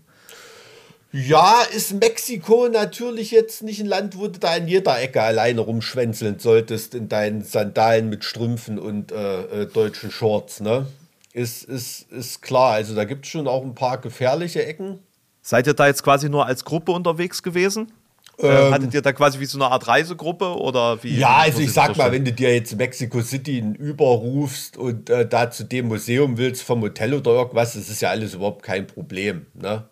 Ja, 1.13 1.61
ist 1.75 1.93
Mexiko 1.93 2.69
natürlich 2.69 3.31
jetzt 3.33 3.63
nicht 3.63 3.81
ein 3.81 3.87
Land, 3.87 4.19
wo 4.19 4.29
du 4.29 4.39
da 4.39 4.57
in 4.57 4.67
jeder 4.67 4.99
Ecke 4.99 5.21
alleine 5.21 5.61
rumschwänzeln 5.61 6.39
solltest 6.39 6.95
in 6.95 7.11
deinen 7.11 7.45
Sandalen 7.45 8.09
mit 8.09 8.25
Strümpfen 8.25 8.79
und 8.79 9.13
äh, 9.13 9.63
äh, 9.63 9.67
deutschen 9.67 10.11
Shorts, 10.11 10.61
ne? 10.61 10.87
Ist, 11.35 11.65
ist, 11.65 12.11
ist 12.11 12.41
klar. 12.41 12.73
Also 12.73 12.95
da 12.95 13.05
gibt 13.05 13.27
es 13.27 13.31
schon 13.31 13.47
auch 13.47 13.63
ein 13.63 13.75
paar 13.75 13.99
gefährliche 13.99 14.65
Ecken. 14.65 15.01
Seid 15.43 15.67
ihr 15.67 15.75
da 15.75 15.87
jetzt 15.87 16.03
quasi 16.03 16.31
nur 16.31 16.47
als 16.47 16.65
Gruppe 16.65 16.93
unterwegs 16.93 17.43
gewesen? 17.43 17.93
Ähm, 18.39 18.51
ähm 18.51 18.75
Hattet 18.75 18.95
ihr 18.95 19.03
da 19.03 19.13
quasi 19.13 19.39
wie 19.39 19.45
so 19.45 19.59
eine 19.59 19.71
Art 19.71 19.87
Reisegruppe 19.87 20.57
oder 20.59 21.03
wie? 21.03 21.19
Ja, 21.19 21.39
also 21.39 21.61
ich 21.61 21.73
sag 21.73 21.95
mal, 21.97 22.11
wenn 22.11 22.25
du 22.25 22.33
dir 22.33 22.55
jetzt 22.55 22.75
Mexico 22.77 23.21
City 23.21 23.59
überrufst 23.59 24.79
und 24.79 25.11
äh, 25.11 25.29
da 25.29 25.51
zu 25.51 25.65
dem 25.65 25.89
Museum 25.89 26.39
willst 26.39 26.63
vom 26.63 26.81
Hotel 26.81 27.13
oder 27.13 27.33
irgendwas, 27.33 27.75
das 27.75 27.91
ist 27.91 28.01
ja 28.01 28.11
alles 28.11 28.33
überhaupt 28.33 28.63
kein 28.63 28.87
Problem. 28.87 29.47
Ne? 29.55 29.85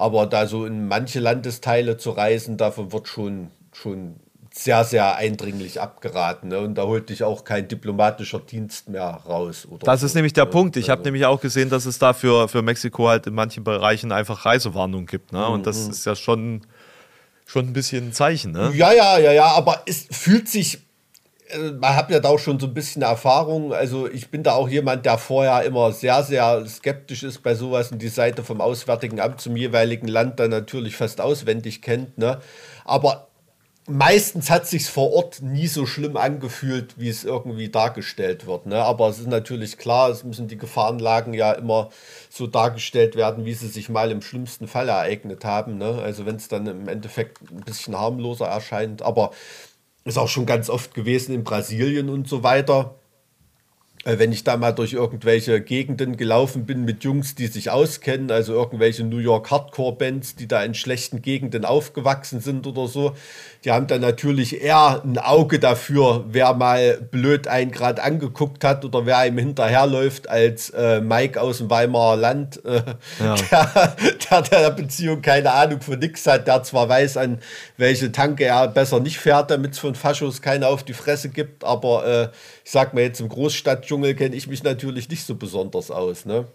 Aber 0.00 0.24
da 0.24 0.46
so 0.46 0.64
in 0.64 0.88
manche 0.88 1.20
Landesteile 1.20 1.98
zu 1.98 2.12
reisen, 2.12 2.56
davon 2.56 2.90
wird 2.90 3.06
schon, 3.06 3.50
schon 3.74 4.16
sehr, 4.50 4.84
sehr 4.84 5.16
eindringlich 5.16 5.78
abgeraten. 5.78 6.48
Ne? 6.48 6.58
Und 6.58 6.76
da 6.76 6.84
holt 6.84 7.10
dich 7.10 7.22
auch 7.22 7.44
kein 7.44 7.68
diplomatischer 7.68 8.40
Dienst 8.40 8.88
mehr 8.88 9.04
raus. 9.04 9.68
das 9.82 10.00
so. 10.00 10.06
ist 10.06 10.14
nämlich 10.14 10.32
der 10.32 10.46
ne? 10.46 10.50
Punkt. 10.52 10.78
Ich 10.78 10.88
habe 10.88 11.00
also. 11.00 11.08
nämlich 11.08 11.26
auch 11.26 11.42
gesehen, 11.42 11.68
dass 11.68 11.84
es 11.84 11.98
da 11.98 12.14
für, 12.14 12.48
für 12.48 12.62
Mexiko 12.62 13.08
halt 13.08 13.26
in 13.26 13.34
manchen 13.34 13.62
Bereichen 13.62 14.10
einfach 14.10 14.46
Reisewarnung 14.46 15.04
gibt. 15.04 15.32
Ne? 15.32 15.46
Und 15.46 15.66
das 15.66 15.84
mhm. 15.84 15.90
ist 15.90 16.06
ja 16.06 16.16
schon, 16.16 16.62
schon 17.44 17.66
ein 17.66 17.72
bisschen 17.74 18.08
ein 18.08 18.12
Zeichen. 18.14 18.52
Ne? 18.52 18.72
Ja, 18.74 18.92
ja, 18.92 19.18
ja, 19.18 19.32
ja, 19.32 19.48
aber 19.48 19.82
es 19.84 20.06
fühlt 20.10 20.48
sich 20.48 20.78
man 21.78 21.96
hat 21.96 22.10
ja 22.10 22.20
da 22.20 22.28
auch 22.28 22.38
schon 22.38 22.60
so 22.60 22.66
ein 22.66 22.74
bisschen 22.74 23.02
Erfahrung. 23.02 23.72
Also 23.72 24.08
ich 24.08 24.30
bin 24.30 24.42
da 24.42 24.52
auch 24.52 24.68
jemand, 24.68 25.06
der 25.06 25.18
vorher 25.18 25.62
immer 25.64 25.92
sehr, 25.92 26.22
sehr 26.22 26.64
skeptisch 26.66 27.22
ist 27.22 27.42
bei 27.42 27.54
sowas 27.54 27.90
und 27.92 28.00
die 28.00 28.08
Seite 28.08 28.42
vom 28.42 28.60
Auswärtigen 28.60 29.20
Amt 29.20 29.40
zum 29.40 29.56
jeweiligen 29.56 30.08
Land 30.08 30.40
dann 30.40 30.50
natürlich 30.50 30.96
fast 30.96 31.20
auswendig 31.20 31.82
kennt. 31.82 32.18
Ne? 32.18 32.40
Aber 32.84 33.28
meistens 33.86 34.50
hat 34.50 34.66
sich 34.66 34.86
vor 34.86 35.12
Ort 35.12 35.42
nie 35.42 35.66
so 35.66 35.86
schlimm 35.86 36.16
angefühlt, 36.16 36.94
wie 36.98 37.08
es 37.08 37.24
irgendwie 37.24 37.68
dargestellt 37.68 38.46
wird. 38.46 38.66
Ne? 38.66 38.76
Aber 38.82 39.08
es 39.08 39.18
ist 39.18 39.28
natürlich 39.28 39.78
klar, 39.78 40.10
es 40.10 40.24
müssen 40.24 40.48
die 40.48 40.58
Gefahrenlagen 40.58 41.34
ja 41.34 41.52
immer 41.52 41.90
so 42.28 42.46
dargestellt 42.46 43.16
werden, 43.16 43.44
wie 43.44 43.54
sie 43.54 43.68
sich 43.68 43.88
mal 43.88 44.10
im 44.10 44.22
schlimmsten 44.22 44.68
Fall 44.68 44.88
ereignet 44.88 45.44
haben. 45.44 45.78
Ne? 45.78 46.00
Also 46.02 46.26
wenn 46.26 46.36
es 46.36 46.48
dann 46.48 46.66
im 46.66 46.88
Endeffekt 46.88 47.40
ein 47.50 47.62
bisschen 47.64 47.98
harmloser 47.98 48.46
erscheint. 48.46 49.02
Aber 49.02 49.32
ist 50.04 50.18
auch 50.18 50.28
schon 50.28 50.46
ganz 50.46 50.70
oft 50.70 50.94
gewesen 50.94 51.34
in 51.34 51.44
Brasilien 51.44 52.08
und 52.08 52.28
so 52.28 52.42
weiter. 52.42 52.99
Äh, 54.04 54.18
wenn 54.18 54.32
ich 54.32 54.44
da 54.44 54.56
mal 54.56 54.72
durch 54.72 54.94
irgendwelche 54.94 55.60
Gegenden 55.60 56.16
gelaufen 56.16 56.64
bin 56.64 56.86
mit 56.86 57.04
Jungs, 57.04 57.34
die 57.34 57.48
sich 57.48 57.70
auskennen, 57.70 58.30
also 58.30 58.54
irgendwelche 58.54 59.04
New 59.04 59.18
York 59.18 59.50
Hardcore-Bands, 59.50 60.36
die 60.36 60.48
da 60.48 60.62
in 60.64 60.74
schlechten 60.74 61.20
Gegenden 61.20 61.66
aufgewachsen 61.66 62.40
sind 62.40 62.66
oder 62.66 62.86
so, 62.86 63.14
die 63.64 63.72
haben 63.72 63.86
dann 63.88 64.00
natürlich 64.00 64.62
eher 64.62 65.02
ein 65.04 65.18
Auge 65.18 65.58
dafür, 65.58 66.24
wer 66.28 66.54
mal 66.54 66.98
blöd 67.10 67.46
einen 67.46 67.72
gerade 67.72 68.02
angeguckt 68.02 68.64
hat 68.64 68.86
oder 68.86 69.04
wer 69.04 69.26
ihm 69.26 69.36
hinterherläuft, 69.36 70.30
als 70.30 70.70
äh, 70.70 71.02
Mike 71.02 71.38
aus 71.38 71.58
dem 71.58 71.68
Weimarer 71.68 72.16
Land, 72.16 72.64
äh, 72.64 72.82
ja. 73.18 73.34
der, 74.30 74.42
der 74.42 74.60
der 74.60 74.70
Beziehung 74.70 75.20
keine 75.20 75.52
Ahnung 75.52 75.82
von 75.82 75.98
nix 75.98 76.26
hat, 76.26 76.46
der 76.48 76.62
zwar 76.62 76.88
weiß, 76.88 77.18
an 77.18 77.40
welche 77.76 78.10
Tanke 78.10 78.44
er 78.44 78.68
besser 78.68 78.98
nicht 79.00 79.18
fährt, 79.18 79.50
damit 79.50 79.72
es 79.72 79.78
von 79.78 79.94
Faschos 79.94 80.40
keine 80.40 80.68
auf 80.68 80.82
die 80.82 80.94
Fresse 80.94 81.28
gibt, 81.28 81.62
aber 81.62 82.06
äh, 82.06 82.28
ich 82.64 82.70
sag 82.70 82.94
mal 82.94 83.02
jetzt 83.02 83.20
im 83.20 83.28
Großstadtdschungel 83.90 84.14
kenne 84.14 84.36
ich 84.36 84.46
mich 84.46 84.62
natürlich 84.62 85.08
nicht 85.08 85.26
so 85.26 85.34
besonders 85.34 85.90
aus, 85.90 86.24
ne? 86.24 86.46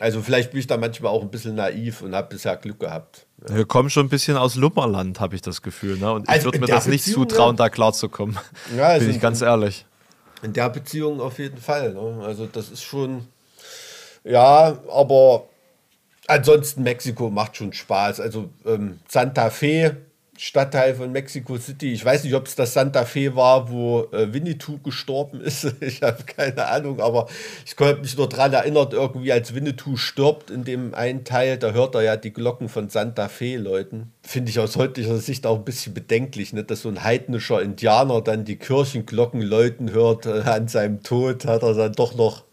Also 0.00 0.22
vielleicht 0.22 0.52
bin 0.52 0.60
ich 0.60 0.66
da 0.66 0.76
manchmal 0.76 1.12
auch 1.12 1.22
ein 1.22 1.30
bisschen 1.30 1.56
naiv 1.56 2.02
und 2.02 2.14
habe 2.14 2.28
bisher 2.28 2.56
Glück 2.56 2.78
gehabt. 2.78 3.26
Ja. 3.48 3.56
Wir 3.56 3.64
kommen 3.64 3.90
schon 3.90 4.06
ein 4.06 4.08
bisschen 4.08 4.36
aus 4.36 4.54
Lummerland, 4.54 5.18
habe 5.18 5.34
ich 5.34 5.42
das 5.42 5.60
Gefühl. 5.60 5.98
Ne? 5.98 6.12
Und 6.12 6.28
also 6.28 6.38
ich 6.38 6.44
würde 6.44 6.60
mir 6.60 6.66
das 6.66 6.86
nicht 6.86 7.04
zutrauen, 7.04 7.56
da 7.56 7.68
klarzukommen. 7.68 8.38
Ja, 8.76 8.84
also 8.88 9.06
bin 9.06 9.16
ich 9.16 9.20
ganz 9.20 9.42
ehrlich. 9.42 9.86
In 10.42 10.52
der 10.52 10.70
Beziehung 10.70 11.20
auf 11.20 11.40
jeden 11.40 11.58
Fall. 11.58 11.94
Ne? 11.94 12.22
Also 12.24 12.46
das 12.46 12.68
ist 12.70 12.84
schon, 12.84 13.26
ja, 14.22 14.78
aber 14.88 15.48
ansonsten 16.28 16.84
Mexiko 16.84 17.28
macht 17.28 17.56
schon 17.56 17.72
Spaß. 17.72 18.20
Also 18.20 18.50
ähm, 18.66 19.00
Santa 19.08 19.50
Fe 19.50 19.96
Stadtteil 20.40 20.94
von 20.94 21.10
Mexico 21.10 21.56
City. 21.58 21.92
Ich 21.92 22.04
weiß 22.04 22.22
nicht, 22.22 22.34
ob 22.34 22.46
es 22.46 22.54
das 22.54 22.72
Santa 22.72 23.04
Fe 23.04 23.34
war, 23.34 23.70
wo 23.70 24.06
äh, 24.12 24.32
Winnetou 24.32 24.78
gestorben 24.78 25.40
ist. 25.40 25.66
ich 25.80 26.02
habe 26.02 26.22
keine 26.24 26.66
Ahnung, 26.66 27.00
aber 27.00 27.26
ich 27.66 27.74
konnte 27.74 28.00
mich 28.00 28.16
nur 28.16 28.28
daran 28.28 28.52
erinnert, 28.52 28.92
irgendwie 28.92 29.32
als 29.32 29.54
Winnetou 29.54 29.96
stirbt 29.96 30.50
in 30.50 30.62
dem 30.62 30.94
einen 30.94 31.24
Teil, 31.24 31.58
da 31.58 31.72
hört 31.72 31.96
er 31.96 32.02
ja 32.02 32.16
die 32.16 32.32
Glocken 32.32 32.68
von 32.68 32.88
Santa 32.88 33.28
Fe 33.28 33.56
läuten. 33.56 34.12
Finde 34.22 34.50
ich 34.50 34.60
aus 34.60 34.76
heutiger 34.76 35.16
Sicht 35.18 35.44
auch 35.44 35.56
ein 35.56 35.64
bisschen 35.64 35.92
bedenklich, 35.92 36.52
ne? 36.52 36.62
dass 36.62 36.82
so 36.82 36.88
ein 36.88 37.02
heidnischer 37.02 37.60
Indianer 37.60 38.20
dann 38.20 38.44
die 38.44 38.56
Kirchenglocken 38.56 39.42
läuten 39.42 39.90
hört. 39.90 40.26
Äh, 40.26 40.42
an 40.42 40.68
seinem 40.68 41.02
Tod 41.02 41.46
hat 41.46 41.62
er 41.62 41.74
dann 41.74 41.92
doch 41.94 42.14
noch 42.14 42.44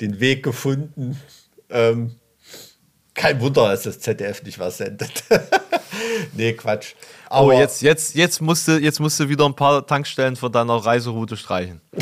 den 0.00 0.20
Weg 0.20 0.44
gefunden. 0.44 1.20
Ähm, 1.68 2.12
kein 3.14 3.40
Wunder, 3.40 3.68
dass 3.68 3.82
das 3.82 4.00
ZDF 4.00 4.42
nicht 4.42 4.58
was 4.58 4.78
sendet. 4.78 5.24
nee, 6.36 6.52
Quatsch. 6.52 6.94
Oh, 7.30 7.34
Aber 7.34 7.46
oh, 7.46 7.52
jetzt, 7.52 7.82
jetzt, 7.82 8.14
jetzt, 8.14 8.40
musst 8.40 8.68
du, 8.68 8.78
jetzt 8.78 9.00
musst 9.00 9.18
du 9.18 9.28
wieder 9.28 9.46
ein 9.46 9.54
paar 9.54 9.86
Tankstellen 9.86 10.36
von 10.36 10.52
deiner 10.52 10.76
Reiseroute 10.76 11.36
streichen. 11.36 11.80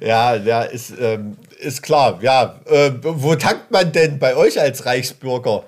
ja, 0.00 0.34
ja, 0.34 0.62
ist, 0.62 0.92
ähm, 0.98 1.36
ist 1.58 1.82
klar. 1.82 2.18
Ja, 2.20 2.60
äh, 2.66 2.92
wo 3.02 3.34
tankt 3.36 3.70
man 3.70 3.92
denn 3.92 4.18
bei 4.18 4.36
euch 4.36 4.60
als 4.60 4.84
Reichsbürger? 4.86 5.64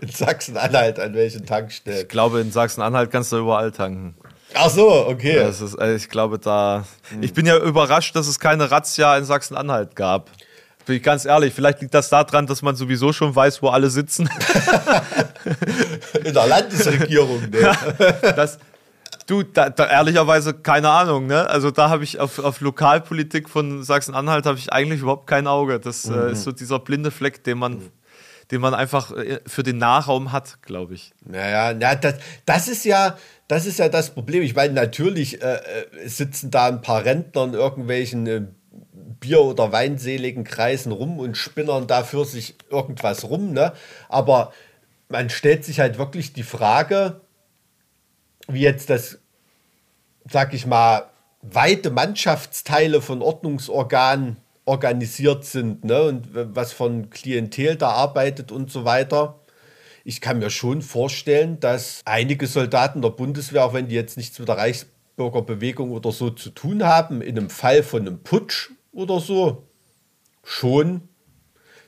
In 0.00 0.08
Sachsen-Anhalt, 0.08 1.00
an 1.00 1.14
welchen 1.14 1.44
Tankstellen? 1.44 2.02
Ich 2.02 2.08
glaube, 2.08 2.40
in 2.40 2.52
Sachsen-Anhalt 2.52 3.10
kannst 3.10 3.32
du 3.32 3.38
überall 3.38 3.72
tanken. 3.72 4.14
Ach 4.54 4.70
so, 4.70 5.06
okay. 5.06 5.36
Das 5.36 5.60
ist, 5.60 5.76
also 5.76 5.96
ich 5.96 6.08
glaube, 6.08 6.38
da. 6.38 6.84
Ich 7.20 7.32
bin 7.32 7.46
ja 7.46 7.56
überrascht, 7.58 8.14
dass 8.14 8.28
es 8.28 8.38
keine 8.38 8.70
Razzia 8.70 9.16
in 9.16 9.24
Sachsen-Anhalt 9.24 9.96
gab. 9.96 10.30
Bin 10.86 10.96
ich 10.96 11.02
ganz 11.02 11.24
ehrlich, 11.24 11.54
vielleicht 11.54 11.80
liegt 11.80 11.94
das 11.94 12.08
daran, 12.08 12.46
dass 12.46 12.62
man 12.62 12.74
sowieso 12.74 13.12
schon 13.12 13.34
weiß, 13.34 13.62
wo 13.62 13.68
alle 13.68 13.88
sitzen. 13.88 14.28
In 16.24 16.34
der 16.34 16.46
Landesregierung, 16.46 17.50
ne? 17.50 17.72
das, 18.22 18.58
du, 19.26 19.44
da, 19.44 19.70
da, 19.70 19.86
ehrlicherweise 19.86 20.54
keine 20.54 20.90
Ahnung, 20.90 21.26
ne? 21.26 21.48
Also 21.48 21.70
da 21.70 21.88
habe 21.88 22.02
ich 22.02 22.18
auf, 22.18 22.40
auf 22.40 22.60
Lokalpolitik 22.60 23.48
von 23.48 23.84
Sachsen-Anhalt 23.84 24.44
habe 24.46 24.58
ich 24.58 24.72
eigentlich 24.72 25.02
überhaupt 25.02 25.28
kein 25.28 25.46
Auge. 25.46 25.78
Das 25.78 26.06
mhm. 26.06 26.14
äh, 26.14 26.32
ist 26.32 26.42
so 26.42 26.50
dieser 26.50 26.80
blinde 26.80 27.12
Fleck, 27.12 27.44
den 27.44 27.58
man, 27.58 27.90
den 28.50 28.60
man 28.60 28.74
einfach 28.74 29.12
äh, 29.12 29.38
für 29.46 29.62
den 29.62 29.78
Nahraum 29.78 30.32
hat, 30.32 30.62
glaube 30.62 30.94
ich. 30.94 31.12
Naja, 31.24 31.74
na, 31.78 31.94
das, 31.94 32.14
das 32.44 32.66
ist 32.66 32.84
ja, 32.84 33.16
das 33.46 33.66
ist 33.66 33.78
ja 33.78 33.88
das 33.88 34.10
Problem. 34.10 34.42
Ich 34.42 34.56
meine, 34.56 34.74
natürlich 34.74 35.40
äh, 35.42 35.54
äh 35.54 36.08
sitzen 36.08 36.50
da 36.50 36.66
ein 36.66 36.82
paar 36.82 37.04
Rentner 37.04 37.44
in 37.44 37.54
irgendwelchen 37.54 38.26
äh, 38.26 38.42
Bier- 39.22 39.40
oder 39.40 39.72
weinseligen 39.72 40.44
Kreisen 40.44 40.92
rum 40.92 41.18
und 41.18 41.36
spinnern 41.36 41.86
da 41.86 42.02
für 42.02 42.26
sich 42.26 42.56
irgendwas 42.70 43.24
rum. 43.24 43.52
Ne? 43.52 43.72
Aber 44.08 44.52
man 45.08 45.30
stellt 45.30 45.64
sich 45.64 45.80
halt 45.80 45.96
wirklich 45.96 46.32
die 46.32 46.42
Frage, 46.42 47.20
wie 48.48 48.60
jetzt 48.60 48.90
das, 48.90 49.20
sag 50.28 50.52
ich 50.52 50.66
mal, 50.66 51.10
weite 51.40 51.90
Mannschaftsteile 51.90 53.00
von 53.00 53.22
Ordnungsorganen 53.22 54.36
organisiert 54.64 55.44
sind 55.44 55.84
ne? 55.84 56.02
und 56.02 56.28
was 56.32 56.72
von 56.72 57.08
Klientel 57.10 57.76
da 57.76 57.90
arbeitet 57.90 58.52
und 58.52 58.70
so 58.70 58.84
weiter. 58.84 59.38
Ich 60.04 60.20
kann 60.20 60.40
mir 60.40 60.50
schon 60.50 60.82
vorstellen, 60.82 61.60
dass 61.60 62.00
einige 62.04 62.48
Soldaten 62.48 63.02
der 63.02 63.10
Bundeswehr, 63.10 63.64
auch 63.64 63.72
wenn 63.72 63.86
die 63.86 63.94
jetzt 63.94 64.16
nichts 64.16 64.38
mit 64.40 64.48
der 64.48 64.58
Reichsbürgerbewegung 64.58 65.92
oder 65.92 66.10
so 66.10 66.30
zu 66.30 66.50
tun 66.50 66.82
haben, 66.82 67.22
in 67.22 67.38
einem 67.38 67.50
Fall 67.50 67.84
von 67.84 68.00
einem 68.00 68.22
Putsch 68.22 68.70
oder 68.92 69.20
so 69.20 69.66
schon 70.44 71.08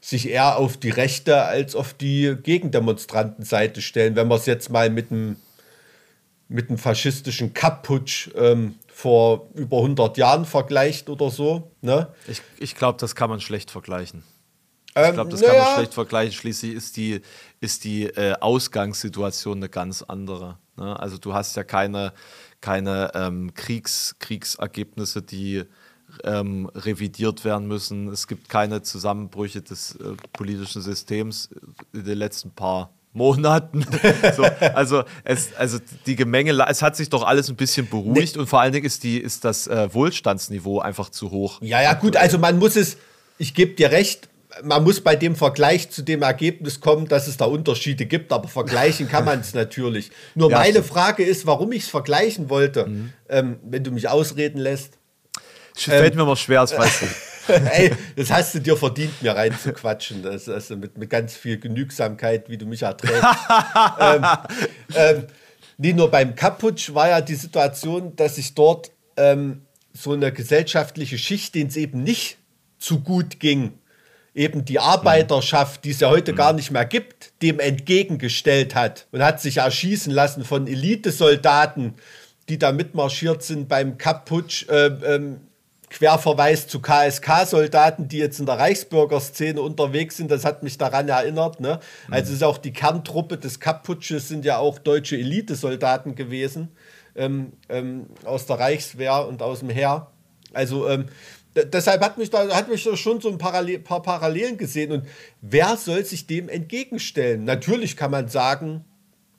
sich 0.01 0.29
eher 0.29 0.57
auf 0.57 0.77
die 0.77 0.91
rechte 0.91 1.43
als 1.43 1.75
auf 1.75 1.95
die 1.95 2.37
Gegendemonstrantenseite 2.43 3.81
stellen, 3.81 4.17
wenn 4.17 4.29
wir 4.29 4.37
es 4.37 4.47
jetzt 4.47 4.71
mal 4.71 4.91
mit 4.91 5.11
einem 5.11 5.37
mit 6.49 6.69
faschistischen 6.79 7.55
Kapputsch 7.55 8.31
ähm, 8.37 8.77
vor 8.87 9.49
über 9.55 9.79
100 9.79 10.19
Jahren 10.19 10.45
vergleicht 10.45 11.09
oder 11.09 11.31
so. 11.31 11.71
Ne? 11.81 12.09
Ich, 12.29 12.43
ich 12.59 12.75
glaube, 12.77 12.99
das 13.01 13.15
kann 13.15 13.31
man 13.31 13.41
schlecht 13.41 13.71
vergleichen. 13.71 14.23
Ich 14.91 15.03
Ähm, 15.03 15.15
glaube, 15.15 15.31
das 15.31 15.41
kann 15.41 15.57
man 15.57 15.75
schlecht 15.75 15.95
vergleichen. 15.95 16.33
Schließlich 16.33 16.75
ist 16.75 16.97
die, 16.97 17.23
ist 17.61 17.85
die 17.85 18.05
äh, 18.05 18.35
Ausgangssituation 18.39 19.57
eine 19.57 19.69
ganz 19.69 20.03
andere. 20.03 20.59
Ne? 20.77 20.99
Also 21.01 21.19
du 21.19 21.35
hast 21.35 21.57
ja 21.57 21.65
keine, 21.65 22.13
keine 22.61 23.11
ähm, 23.15 23.55
Kriegs, 23.55 24.17
Kriegsergebnisse, 24.19 25.23
die 25.23 25.65
ähm, 26.25 26.71
revidiert 26.75 27.45
werden 27.45 27.67
müssen. 27.67 28.09
Es 28.09 28.29
gibt 28.29 28.49
keine 28.49 28.83
Zusammenbrüche 28.83 29.63
des 29.63 29.97
äh, 29.97 30.15
politischen 30.33 30.83
Systems 30.83 31.51
in 31.93 32.05
den 32.05 32.19
letzten 32.19 32.51
paar 32.51 32.91
Monaten. 33.13 33.87
so, 34.37 34.43
also, 34.75 35.05
es, 35.23 35.55
also 35.57 35.79
die 36.07 36.17
Gemenge, 36.17 36.53
es 36.69 36.83
hat 36.83 36.97
sich 36.97 37.09
doch 37.09 37.23
alles 37.23 37.49
ein 37.49 37.57
bisschen 37.57 37.89
beruhigt 37.89 38.37
und 38.37 38.49
vor 38.49 38.61
allen 38.61 38.73
Dingen 38.73 38.87
ist, 38.87 39.05
die, 39.05 39.19
ist 39.19 39.45
das 39.45 39.67
äh, 39.67 39.93
Wohlstandsniveau 39.93 40.81
einfach 40.81 41.11
zu 41.11 41.31
hoch. 41.31 41.61
Ja, 41.63 41.81
ja, 41.81 41.95
gut, 41.95 42.17
also 42.17 42.39
man 42.39 42.59
muss 42.59 42.77
es, 42.77 42.97
ich 43.39 43.55
gebe 43.55 43.75
dir 43.75 43.91
recht, 43.93 44.29
man 44.63 44.85
muss 44.85 45.01
bei 45.01 45.17
dem 45.17 45.37
Vergleich 45.37 45.91
zu 45.91 46.03
dem 46.03 46.23
Ergebnis 46.23 46.81
kommen, 46.81 47.09
dass 47.09 47.27
es 47.27 47.37
da 47.37 47.45
Unterschiede 47.45 48.07
gibt, 48.07 48.33
aber 48.33 48.49
vergleichen 48.49 49.09
kann 49.09 49.25
man 49.25 49.41
es 49.41 49.55
natürlich. 49.55 50.11
Nur 50.35 50.51
Ja, 50.51 50.59
meine 50.59 50.73
stimmt. 50.73 50.87
Frage 50.87 51.25
ist, 51.25 51.47
warum 51.47 51.73
ich 51.73 51.85
es 51.85 51.89
vergleichen 51.89 52.51
wollte, 52.51 52.89
ähm, 53.29 53.57
wenn 53.65 53.85
du 53.85 53.91
mich 53.91 54.09
ausreden 54.09 54.59
lässt. 54.59 54.99
Fällt 55.75 56.15
mir 56.15 56.25
mal 56.25 56.37
schwer, 56.37 56.61
das 56.61 56.77
weißt 56.77 57.03
du. 57.03 57.07
Ey, 57.53 57.93
das 58.17 58.31
hast 58.31 58.55
du 58.55 58.61
dir 58.61 58.77
verdient, 58.77 59.21
mir 59.23 59.33
reinzuquatschen. 59.33 60.23
Das, 60.23 60.49
also 60.49 60.77
mit, 60.77 60.97
mit 60.97 61.11
ganz 61.11 61.35
viel 61.35 61.59
Genügsamkeit, 61.59 62.49
wie 62.49 62.57
du 62.57 62.67
mich 62.67 62.83
erträgst. 62.83 63.23
ähm, 64.01 64.25
ähm, 64.95 65.25
nee, 65.77 65.93
nur 65.93 66.11
beim 66.11 66.35
Kaputsch 66.35 66.95
war 66.95 67.09
ja 67.11 67.21
die 67.21 67.35
Situation, 67.35 68.17
dass 68.17 68.37
sich 68.37 68.55
dort 68.55 68.93
ähm, 69.17 69.63
so 69.93 70.13
eine 70.13 70.33
gesellschaftliche 70.33 71.19
Schicht, 71.19 71.55
denen 71.55 71.69
es 71.69 71.77
eben 71.77 72.03
nicht 72.03 72.39
zu 72.79 73.01
gut 73.01 73.41
ging, 73.41 73.79
eben 74.35 74.65
die 74.65 74.81
Arbeiterschaft, 74.81 75.85
die 75.85 75.91
es 75.91 76.01
ja 76.01 76.09
heute 76.09 76.35
gar 76.35 76.53
nicht 76.53 76.71
mehr 76.71 76.85
gibt, 76.85 77.33
dem 77.43 77.61
entgegengestellt 77.61 78.75
hat 78.75 79.07
und 79.13 79.23
hat 79.23 79.41
sich 79.41 79.59
erschießen 79.59 80.13
lassen 80.13 80.45
von 80.45 80.67
Elitesoldaten, 80.67 81.95
die 82.49 82.59
da 82.59 82.73
mitmarschiert 82.73 83.43
sind 83.43 83.69
beim 83.69 83.97
Kaputsch. 83.97 84.69
Äh, 84.69 84.87
ähm, 84.87 85.41
Querverweis 85.95 86.67
zu 86.67 86.81
KSK-Soldaten, 86.81 88.09
die 88.09 88.19
jetzt 88.19 88.41
in 88.41 88.47
der 88.47 88.59
Reichsbürgerszene 88.59 89.63
unterwegs 89.63 90.17
sind, 90.17 90.29
das 90.29 90.45
hat 90.45 90.65
mich 90.65 90.77
daran 90.77 91.09
erinnert. 91.09 91.61
Ne? 91.61 91.79
Also 92.11 92.31
es 92.31 92.39
ist 92.39 92.43
auch 92.43 92.59
die 92.59 92.73
Kerntruppe 92.73 93.39
des 93.39 93.61
Kaputsches 93.61 94.27
sind 94.27 94.45
ja 94.45 94.59
auch 94.59 94.81
deutsche 94.81 95.17
Elitesoldaten 95.17 96.17
gewesen 96.17 96.73
ähm, 97.15 97.53
ähm, 97.69 98.07
aus 98.25 98.47
der 98.47 98.59
Reichswehr 98.59 99.29
und 99.29 99.41
aus 99.41 99.61
dem 99.61 99.71
Heer. 99.71 100.11
Also 100.53 100.89
ähm, 100.89 101.07
deshalb 101.55 102.03
hat 102.03 102.19
mich 102.19 102.29
da 102.29 102.49
hat 102.49 102.69
mich 102.69 102.83
da 102.83 102.97
schon 102.97 103.21
so 103.21 103.29
ein 103.29 103.39
Parallel, 103.39 103.79
paar 103.79 104.03
Parallelen 104.03 104.59
gesehen. 104.59 104.91
Und 104.91 105.07
wer 105.43 105.77
soll 105.77 106.05
sich 106.05 106.27
dem 106.27 106.49
entgegenstellen? 106.49 107.45
Natürlich 107.45 107.97
kann 107.97 108.11
man 108.11 108.27
sagen, 108.27 108.85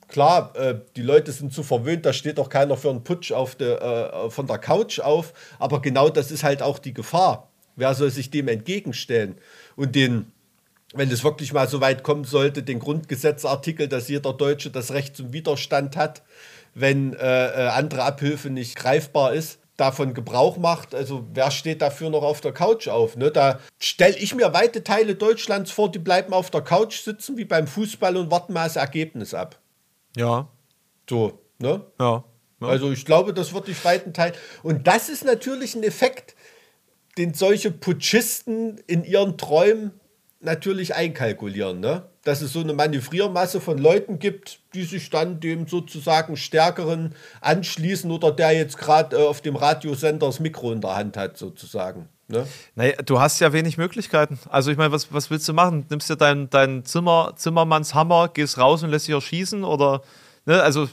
Klar, 0.07 0.55
äh, 0.55 0.75
die 0.95 1.01
Leute 1.01 1.31
sind 1.31 1.53
zu 1.53 1.63
verwöhnt, 1.63 2.05
da 2.05 2.13
steht 2.13 2.37
doch 2.37 2.49
keiner 2.49 2.77
für 2.77 2.89
einen 2.89 3.03
Putsch 3.03 3.31
auf 3.31 3.55
de, 3.55 3.73
äh, 3.73 4.29
von 4.29 4.47
der 4.47 4.59
Couch 4.59 4.99
auf. 4.99 5.33
Aber 5.59 5.81
genau 5.81 6.09
das 6.09 6.31
ist 6.31 6.43
halt 6.43 6.61
auch 6.61 6.79
die 6.79 6.93
Gefahr. 6.93 7.49
Wer 7.75 7.93
soll 7.93 8.11
sich 8.11 8.29
dem 8.29 8.47
entgegenstellen? 8.47 9.37
Und 9.75 9.95
den, 9.95 10.31
wenn 10.93 11.11
es 11.11 11.23
wirklich 11.23 11.53
mal 11.53 11.67
so 11.67 11.81
weit 11.81 12.03
kommen 12.03 12.23
sollte, 12.23 12.63
den 12.63 12.79
Grundgesetzartikel, 12.79 13.87
dass 13.87 14.07
jeder 14.07 14.33
Deutsche 14.33 14.69
das 14.69 14.91
Recht 14.91 15.17
zum 15.17 15.33
Widerstand 15.33 15.97
hat, 15.97 16.21
wenn 16.73 17.13
äh, 17.13 17.47
äh, 17.47 17.67
andere 17.69 18.03
Abhilfe 18.03 18.49
nicht 18.49 18.75
greifbar 18.75 19.33
ist, 19.33 19.59
davon 19.77 20.13
Gebrauch 20.13 20.57
macht. 20.57 20.95
Also 20.95 21.25
wer 21.33 21.51
steht 21.51 21.81
dafür 21.81 22.09
noch 22.09 22.23
auf 22.23 22.41
der 22.41 22.53
Couch 22.53 22.87
auf? 22.87 23.17
Ne? 23.17 23.31
Da 23.31 23.59
stelle 23.79 24.17
ich 24.17 24.35
mir 24.35 24.53
weite 24.53 24.83
Teile 24.83 25.15
Deutschlands 25.15 25.71
vor, 25.71 25.91
die 25.91 25.99
bleiben 25.99 26.33
auf 26.33 26.49
der 26.49 26.61
Couch 26.61 27.01
sitzen 27.01 27.37
wie 27.37 27.45
beim 27.45 27.67
Fußball 27.67 28.15
und 28.15 28.31
warten 28.31 28.53
mal 28.53 28.65
das 28.65 28.75
Ergebnis 28.75 29.33
ab. 29.33 29.59
Ja, 30.15 30.49
So, 31.09 31.39
ne? 31.59 31.85
ja. 31.99 32.23
ja. 32.61 32.67
Also 32.67 32.91
ich 32.91 33.05
glaube, 33.05 33.33
das 33.33 33.53
wird 33.53 33.67
die 33.67 33.83
weiten 33.83 34.13
Teil. 34.13 34.33
Und 34.63 34.87
das 34.87 35.09
ist 35.09 35.25
natürlich 35.25 35.75
ein 35.75 35.83
Effekt, 35.83 36.35
den 37.17 37.33
solche 37.33 37.71
Putschisten 37.71 38.77
in 38.87 39.03
ihren 39.03 39.37
Träumen 39.37 39.91
natürlich 40.41 40.95
einkalkulieren, 40.95 41.79
ne? 41.79 42.09
Dass 42.23 42.41
es 42.41 42.53
so 42.53 42.61
eine 42.61 42.73
Manövriermasse 42.73 43.61
von 43.61 43.77
Leuten 43.77 44.19
gibt, 44.19 44.59
die 44.73 44.83
sich 44.83 45.09
dann 45.09 45.39
dem 45.39 45.67
sozusagen 45.67 46.37
Stärkeren 46.37 47.13
anschließen 47.41 48.09
oder 48.11 48.31
der 48.31 48.51
jetzt 48.51 48.77
gerade 48.77 49.17
äh, 49.17 49.27
auf 49.27 49.41
dem 49.41 49.55
Radiosender 49.55 50.27
das 50.27 50.39
Mikro 50.39 50.71
in 50.71 50.81
der 50.81 50.95
Hand 50.95 51.17
hat, 51.17 51.37
sozusagen. 51.37 52.09
Ne? 52.27 52.47
Naja, 52.75 52.93
du 53.03 53.19
hast 53.19 53.39
ja 53.39 53.53
wenig 53.53 53.77
Möglichkeiten. 53.77 54.39
Also 54.49 54.71
ich 54.71 54.77
meine, 54.77 54.91
was, 54.91 55.13
was 55.13 55.29
willst 55.29 55.47
du 55.47 55.53
machen? 55.53 55.85
Nimmst 55.89 56.09
dir 56.09 56.15
deinen 56.15 56.49
dein 56.49 56.83
Zimmer, 56.85 57.33
Zimmermannshammer, 57.35 58.29
gehst 58.29 58.57
raus 58.57 58.81
und 58.83 58.89
lässt 58.89 59.07
dich 59.07 59.13
erschießen? 59.13 59.63
Oder, 59.63 60.01
ne, 60.45 60.61
also 60.61 60.87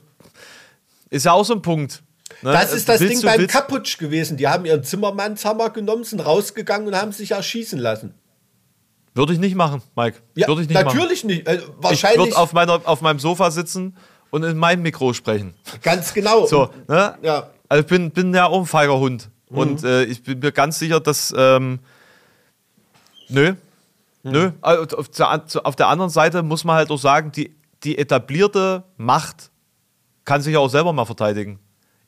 ist 1.10 1.24
ja 1.24 1.32
auch 1.32 1.44
so 1.44 1.54
ein 1.54 1.62
Punkt. 1.62 2.02
Ne? 2.42 2.52
Das 2.52 2.72
ist 2.72 2.88
das 2.88 3.00
Willst 3.00 3.14
Ding 3.14 3.20
du- 3.22 3.26
beim 3.38 3.46
Kaputsch 3.46 3.96
gewesen. 3.98 4.36
Die 4.36 4.48
haben 4.48 4.64
ihren 4.66 4.84
Zimmermannshammer 4.84 5.70
genommen, 5.70 6.04
sind 6.04 6.20
rausgegangen 6.20 6.86
und 6.88 6.96
haben 6.96 7.12
sich 7.12 7.30
erschießen 7.30 7.78
lassen. 7.78 8.14
Würde 9.14 9.34
ich 9.34 9.38
nicht 9.38 9.54
machen, 9.54 9.82
Mike. 9.94 10.18
Ja, 10.34 10.48
würde 10.48 10.62
ich 10.62 10.68
nicht 10.68 10.74
machen. 10.82 10.96
natürlich 10.96 11.24
nicht. 11.24 11.46
Äh, 11.46 11.56
Ich 11.56 11.62
wahrscheinlich 11.78 12.18
würde 12.18 12.36
auf, 12.38 12.52
meiner, 12.54 12.80
auf 12.84 13.00
meinem 13.02 13.18
Sofa 13.18 13.50
sitzen 13.50 13.96
und 14.30 14.42
in 14.42 14.56
mein 14.56 14.80
Mikro 14.80 15.12
sprechen. 15.12 15.54
ganz 15.82 16.14
genau. 16.14 16.46
So, 16.46 16.70
ne? 16.88 17.14
Ja. 17.22 17.50
Also 17.68 17.82
ich 17.82 17.86
bin, 17.88 18.10
bin 18.10 18.34
ja 18.34 18.46
auch 18.46 18.60
ein 18.60 18.66
feiger 18.66 18.98
Hund. 18.98 19.28
Und 19.52 19.84
äh, 19.84 20.04
ich 20.04 20.22
bin 20.22 20.38
mir 20.38 20.52
ganz 20.52 20.78
sicher, 20.78 21.00
dass. 21.00 21.34
Ähm, 21.36 21.80
nö. 23.28 23.54
Nö. 24.22 24.52
Also 24.60 24.96
auf, 24.98 25.08
der, 25.08 25.44
auf 25.64 25.76
der 25.76 25.88
anderen 25.88 26.10
Seite 26.10 26.42
muss 26.42 26.64
man 26.64 26.76
halt 26.76 26.90
auch 26.90 26.98
sagen, 26.98 27.32
die, 27.32 27.56
die 27.82 27.98
etablierte 27.98 28.84
Macht 28.96 29.50
kann 30.24 30.42
sich 30.42 30.52
ja 30.52 30.60
auch 30.60 30.68
selber 30.68 30.92
mal 30.92 31.04
verteidigen. 31.04 31.58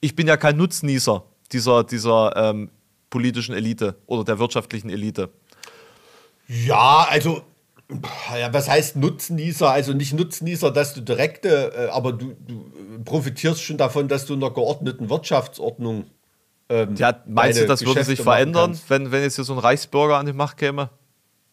Ich 0.00 0.14
bin 0.14 0.28
ja 0.28 0.36
kein 0.36 0.56
Nutznießer 0.56 1.24
dieser, 1.52 1.84
dieser 1.84 2.36
ähm, 2.36 2.70
politischen 3.10 3.54
Elite 3.54 3.96
oder 4.06 4.24
der 4.24 4.38
wirtschaftlichen 4.38 4.90
Elite. 4.90 5.30
Ja, 6.46 7.06
also, 7.08 7.42
ja, 8.38 8.52
was 8.52 8.68
heißt 8.68 8.96
Nutznießer? 8.96 9.70
Also 9.70 9.92
nicht 9.92 10.12
Nutznießer, 10.12 10.70
dass 10.70 10.94
du 10.94 11.00
direkte, 11.00 11.72
äh, 11.74 11.88
aber 11.90 12.12
du, 12.12 12.34
du 12.46 12.70
profitierst 13.04 13.62
schon 13.62 13.78
davon, 13.78 14.08
dass 14.08 14.26
du 14.26 14.34
in 14.34 14.42
einer 14.42 14.52
geordneten 14.52 15.08
Wirtschaftsordnung. 15.10 16.04
Ähm, 16.68 16.94
Ja, 16.96 17.14
meinst 17.26 17.60
du, 17.60 17.66
das 17.66 17.80
würde 17.80 17.92
Geschäfte 18.00 18.10
sich 18.10 18.18
machen 18.20 18.24
verändern, 18.36 18.70
kannst? 18.70 18.90
wenn, 18.90 19.12
wenn 19.12 19.22
jetzt 19.22 19.36
hier 19.36 19.44
so 19.44 19.52
ein 19.52 19.58
Reichsbürger 19.58 20.16
an 20.16 20.26
die 20.26 20.32
Macht 20.32 20.56
käme? 20.56 20.90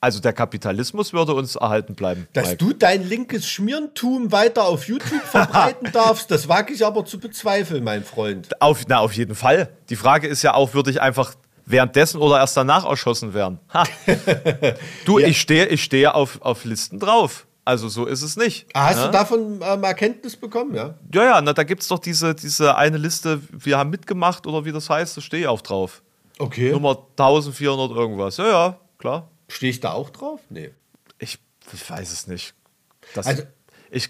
Also 0.03 0.19
der 0.19 0.33
Kapitalismus 0.33 1.13
würde 1.13 1.35
uns 1.35 1.55
erhalten 1.55 1.93
bleiben. 1.93 2.27
Dass 2.33 2.45
Mike. 2.47 2.57
du 2.57 2.73
dein 2.73 3.07
linkes 3.07 3.47
Schmierentum 3.47 4.31
weiter 4.31 4.63
auf 4.65 4.87
YouTube 4.87 5.21
verbreiten 5.25 5.91
darfst, 5.91 6.31
das 6.31 6.47
wage 6.47 6.73
ich 6.73 6.83
aber 6.83 7.05
zu 7.05 7.19
bezweifeln, 7.19 7.83
mein 7.83 8.03
Freund. 8.03 8.59
Auf, 8.61 8.81
na, 8.87 8.97
auf 8.99 9.13
jeden 9.13 9.35
Fall. 9.35 9.69
Die 9.89 9.95
Frage 9.95 10.27
ist 10.27 10.41
ja 10.41 10.55
auch, 10.55 10.73
würde 10.73 10.89
ich 10.89 10.99
einfach 11.01 11.35
währenddessen 11.67 12.19
oder 12.19 12.39
erst 12.39 12.57
danach 12.57 12.83
erschossen 12.85 13.33
werden? 13.35 13.59
Du, 15.05 15.19
ich 15.19 15.39
stehe 15.39 15.67
ich 15.67 15.83
stehe 15.83 16.15
auf, 16.15 16.41
auf 16.41 16.65
Listen 16.65 16.99
drauf. 16.99 17.45
Also 17.63 17.89
so 17.89 18.05
ist 18.05 18.23
es 18.23 18.37
nicht. 18.37 18.65
Ah, 18.73 18.87
Hast 18.89 18.97
ne? 18.97 19.05
du 19.05 19.11
davon 19.11 19.59
ähm, 19.63 19.83
Erkenntnis 19.83 20.35
bekommen, 20.35 20.73
ja? 20.75 20.95
Ja, 21.13 21.23
ja, 21.23 21.41
na, 21.41 21.53
da 21.53 21.63
gibt 21.63 21.83
es 21.83 21.87
doch 21.87 21.99
diese, 21.99 22.33
diese 22.33 22.75
eine 22.75 22.97
Liste, 22.97 23.39
wir 23.51 23.77
haben 23.77 23.91
mitgemacht 23.91 24.47
oder 24.47 24.65
wie 24.65 24.71
das 24.71 24.89
heißt, 24.89 25.15
da 25.17 25.21
stehe 25.21 25.43
ich 25.43 25.47
auch 25.47 25.61
drauf. 25.61 26.01
Okay. 26.39 26.71
Nummer 26.71 26.97
1400 27.17 27.95
irgendwas. 27.95 28.37
Ja, 28.37 28.47
ja, 28.47 28.77
klar. 28.97 29.27
Stehe 29.47 29.69
ich 29.69 29.79
da 29.79 29.91
auch 29.93 30.09
drauf? 30.09 30.39
Nee. 30.49 30.71
Ich, 31.19 31.37
ich 31.71 31.89
weiß 31.89 32.11
es 32.11 32.25
nicht. 32.27 32.55
Das, 33.13 33.27
Also- 33.27 33.43
ich 33.91 34.09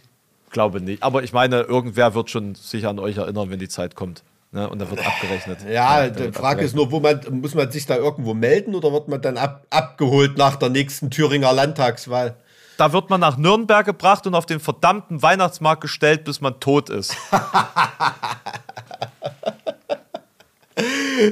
glaube 0.49 0.80
nicht. 0.80 1.04
Aber 1.04 1.24
ich 1.24 1.34
meine, 1.34 1.62
irgendwer 1.62 2.14
wird 2.14 2.30
schon 2.30 2.56
sich 2.56 2.88
an 2.88 2.99
euch 2.99 3.18
erinnern, 3.18 3.49
wenn 3.49 3.60
die 3.60 3.70
Zeit 3.70 3.95
kommt. 3.95 4.24
Ne? 4.54 4.70
Und 4.70 4.80
da 4.80 4.89
wird 4.89 5.06
abgerechnet. 5.06 5.60
Ja, 5.70 6.08
da 6.08 6.28
die 6.28 6.32
Frage 6.32 6.64
ist 6.64 6.74
abgerechnet. 6.74 6.76
nur, 6.76 6.91
wo 6.91 6.99
man, 6.99 7.41
muss 7.41 7.54
man 7.56 7.70
sich 7.72 7.86
da 7.86 7.95
irgendwo 7.97 8.34
melden 8.34 8.76
oder 8.76 8.91
wird 8.93 9.08
man 9.08 9.22
dann 9.22 9.38
ab, 9.38 9.66
abgeholt 9.70 10.38
nach 10.38 10.56
der 10.58 10.70
nächsten 10.70 11.10
Thüringer 11.10 11.52
Landtagswahl? 11.54 12.36
Da 12.82 12.91
wird 12.93 13.11
man 13.11 13.21
nach 13.21 13.38
Nürnberg 13.38 13.86
gebracht 13.86 14.25
und 14.25 14.34
auf 14.34 14.47
den 14.47 14.59
verdammten 14.59 15.21
Weihnachtsmarkt 15.21 15.82
gestellt, 15.82 16.23
bis 16.23 16.41
man 16.41 16.59
tot 16.59 16.89
ist. 16.89 17.15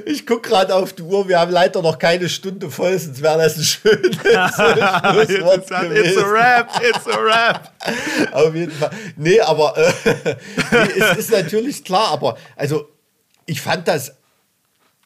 Ich 0.05 0.27
gucke 0.27 0.47
gerade 0.47 0.75
auf 0.75 0.93
die 0.93 1.01
Uhr, 1.01 1.27
wir 1.27 1.39
haben 1.39 1.51
leider 1.51 1.81
noch 1.81 1.97
keine 1.97 2.29
Stunde 2.29 2.69
voll, 2.69 2.99
sonst 2.99 3.23
wäre 3.23 3.39
das 3.39 3.57
ein 3.57 3.63
schönes 3.63 4.15
Schlusswort 4.17 5.57
it's 5.57 5.71
a 5.71 5.81
gewesen. 5.85 6.23
rap, 6.25 6.69
it's 6.83 7.07
a 7.07 7.17
rap. 7.17 7.71
Auf 8.33 8.53
jeden 8.53 8.71
Fall. 8.71 8.91
Nee, 9.15 9.41
aber 9.41 9.75
äh, 9.75 9.91
nee, 10.71 10.99
es 10.99 11.17
ist 11.17 11.31
natürlich 11.31 11.83
klar, 11.83 12.09
aber 12.11 12.37
also 12.55 12.89
ich 13.47 13.59
fand 13.59 13.87
das, 13.87 14.13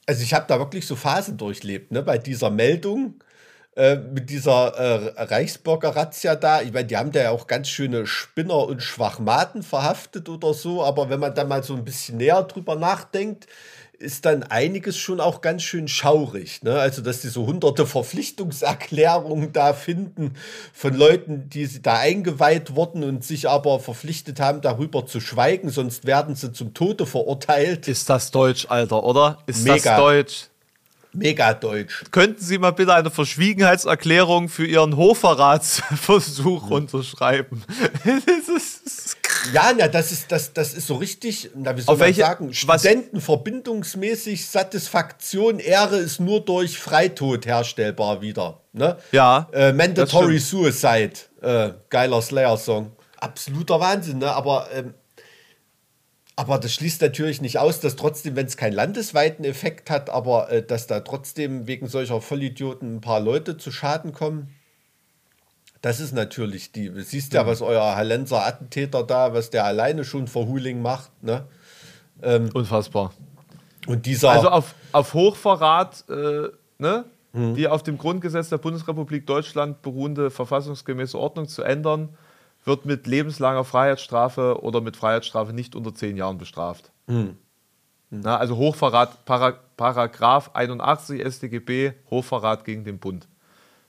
also 0.05 0.21
ich 0.21 0.33
habe 0.33 0.45
da 0.49 0.59
wirklich 0.59 0.85
so 0.85 0.97
Phasen 0.97 1.37
durchlebt, 1.37 1.93
ne, 1.93 2.03
bei 2.03 2.17
dieser 2.17 2.49
Meldung. 2.49 3.15
Äh, 3.75 3.95
Mit 3.95 4.29
dieser 4.29 4.75
äh, 4.75 5.23
Reichsbürger-Razzia 5.23 6.35
da, 6.35 6.61
ich 6.61 6.73
meine, 6.73 6.85
die 6.85 6.97
haben 6.97 7.11
da 7.11 7.21
ja 7.21 7.31
auch 7.31 7.47
ganz 7.47 7.69
schöne 7.69 8.05
Spinner 8.05 8.67
und 8.67 8.83
Schwachmaten 8.83 9.63
verhaftet 9.63 10.29
oder 10.29 10.53
so, 10.53 10.83
aber 10.83 11.09
wenn 11.09 11.19
man 11.19 11.33
da 11.33 11.43
mal 11.43 11.63
so 11.63 11.73
ein 11.73 11.83
bisschen 11.83 12.17
näher 12.17 12.43
drüber 12.43 12.75
nachdenkt, 12.75 13.47
ist 13.97 14.25
dann 14.25 14.43
einiges 14.43 14.97
schon 14.97 15.19
auch 15.19 15.41
ganz 15.41 15.63
schön 15.63 15.87
schaurig. 15.87 16.61
Ne? 16.61 16.75
Also, 16.75 17.01
dass 17.01 17.21
die 17.21 17.29
so 17.29 17.47
hunderte 17.47 17.85
Verpflichtungserklärungen 17.87 19.53
da 19.53 19.73
finden 19.73 20.33
von 20.73 20.93
Leuten, 20.93 21.49
die 21.49 21.81
da 21.81 21.97
eingeweiht 21.97 22.75
wurden 22.75 23.03
und 23.03 23.23
sich 23.23 23.49
aber 23.49 23.79
verpflichtet 23.79 24.39
haben, 24.39 24.61
darüber 24.61 25.05
zu 25.05 25.19
schweigen, 25.19 25.69
sonst 25.69 26.05
werden 26.05 26.35
sie 26.35 26.51
zum 26.51 26.73
Tode 26.73 27.05
verurteilt. 27.05 27.87
Ist 27.87 28.09
das 28.09 28.31
Deutsch, 28.31 28.67
Alter, 28.69 29.03
oder? 29.03 29.39
Ist 29.47 29.63
Mega. 29.63 29.75
das 29.75 29.97
Deutsch? 29.97 30.49
Mega 31.15 31.53
deutsch. 31.53 32.03
Könnten 32.11 32.43
Sie 32.43 32.57
mal 32.57 32.71
bitte 32.71 32.93
eine 32.93 33.11
Verschwiegenheitserklärung 33.11 34.49
für 34.49 34.65
Ihren 34.65 34.95
Hochverratsversuch 34.97 36.69
unterschreiben? 36.71 37.63
das 38.03 38.79
ist 38.83 39.17
Ja, 39.53 39.71
na, 39.77 39.87
das 39.87 40.11
ist, 40.11 40.31
das, 40.31 40.53
das 40.53 40.73
ist 40.73 40.87
so 40.87 40.95
richtig, 40.95 41.51
na, 41.55 41.75
wie 41.77 41.81
soll 41.81 41.93
Auf 41.93 41.99
man 41.99 42.07
welche- 42.07 42.21
sagen, 42.21 42.53
Studentenverbindungsmäßig 42.53 44.47
Satisfaktion, 44.47 45.59
Ehre 45.59 45.97
ist 45.97 46.19
nur 46.19 46.41
durch 46.43 46.77
Freitod 46.79 47.45
herstellbar 47.45 48.21
wieder. 48.21 48.59
Ne? 48.73 48.97
Ja, 49.11 49.47
Äh, 49.51 49.71
Mandatory. 49.73 50.39
Suicide, 50.39 51.13
äh, 51.41 51.71
geiler 51.89 52.21
Slayer-Song. 52.21 52.91
Absoluter 53.19 53.79
Wahnsinn, 53.79 54.17
ne? 54.19 54.31
aber, 54.33 54.67
ähm, 54.73 54.93
aber 56.35 56.57
das 56.57 56.73
schließt 56.73 57.01
natürlich 57.01 57.41
nicht 57.41 57.59
aus, 57.59 57.79
dass 57.79 57.95
trotzdem, 57.95 58.35
wenn 58.35 58.47
es 58.47 58.57
keinen 58.57 58.73
landesweiten 58.73 59.45
Effekt 59.45 59.89
hat, 59.89 60.09
aber 60.09 60.51
äh, 60.51 60.65
dass 60.65 60.87
da 60.87 61.01
trotzdem 61.01 61.67
wegen 61.67 61.87
solcher 61.87 62.21
Vollidioten 62.21 62.95
ein 62.95 63.01
paar 63.01 63.19
Leute 63.19 63.57
zu 63.57 63.71
Schaden 63.71 64.13
kommen. 64.13 64.53
Das 65.81 65.99
ist 65.99 66.13
natürlich 66.13 66.71
die. 66.71 66.89
Du 66.89 67.03
siehst 67.03 67.33
ja, 67.33 67.45
was 67.45 67.61
euer 67.61 67.95
Hallenser 67.95 68.45
Attentäter 68.45 69.03
da, 69.03 69.33
was 69.33 69.49
der 69.49 69.65
alleine 69.65 70.05
schon 70.05 70.27
vor 70.27 70.47
Huling 70.47 70.81
macht. 70.81 71.11
Ne? 71.21 71.45
unfassbar. 72.53 73.13
Und 73.85 74.05
dieser. 74.05 74.31
Also 74.31 74.49
auf, 74.49 74.75
auf 74.93 75.13
Hochverrat, 75.13 76.05
äh, 76.09 76.47
ne? 76.77 77.05
Mhm. 77.33 77.55
die 77.55 77.67
auf 77.67 77.83
dem 77.83 77.97
Grundgesetz 77.97 78.49
der 78.49 78.59
Bundesrepublik 78.59 79.25
Deutschland 79.25 79.81
beruhende 79.81 80.29
verfassungsgemäße 80.29 81.17
Ordnung 81.17 81.47
zu 81.47 81.63
ändern, 81.63 82.09
wird 82.65 82.85
mit 82.85 83.07
lebenslanger 83.07 83.63
Freiheitsstrafe 83.63 84.61
oder 84.61 84.81
mit 84.81 84.97
Freiheitsstrafe 84.97 85.53
nicht 85.53 85.75
unter 85.75 85.93
zehn 85.93 86.17
Jahren 86.17 86.37
bestraft. 86.37 86.91
Mhm. 87.07 87.37
Na, 88.09 88.37
also 88.37 88.57
Hochverrat, 88.57 89.25
Para, 89.25 89.53
Paragraph 89.75 90.51
81 90.53 91.21
StGB, 91.21 91.93
Hochverrat 92.11 92.63
gegen 92.63 92.83
den 92.83 92.99
Bund. 92.99 93.27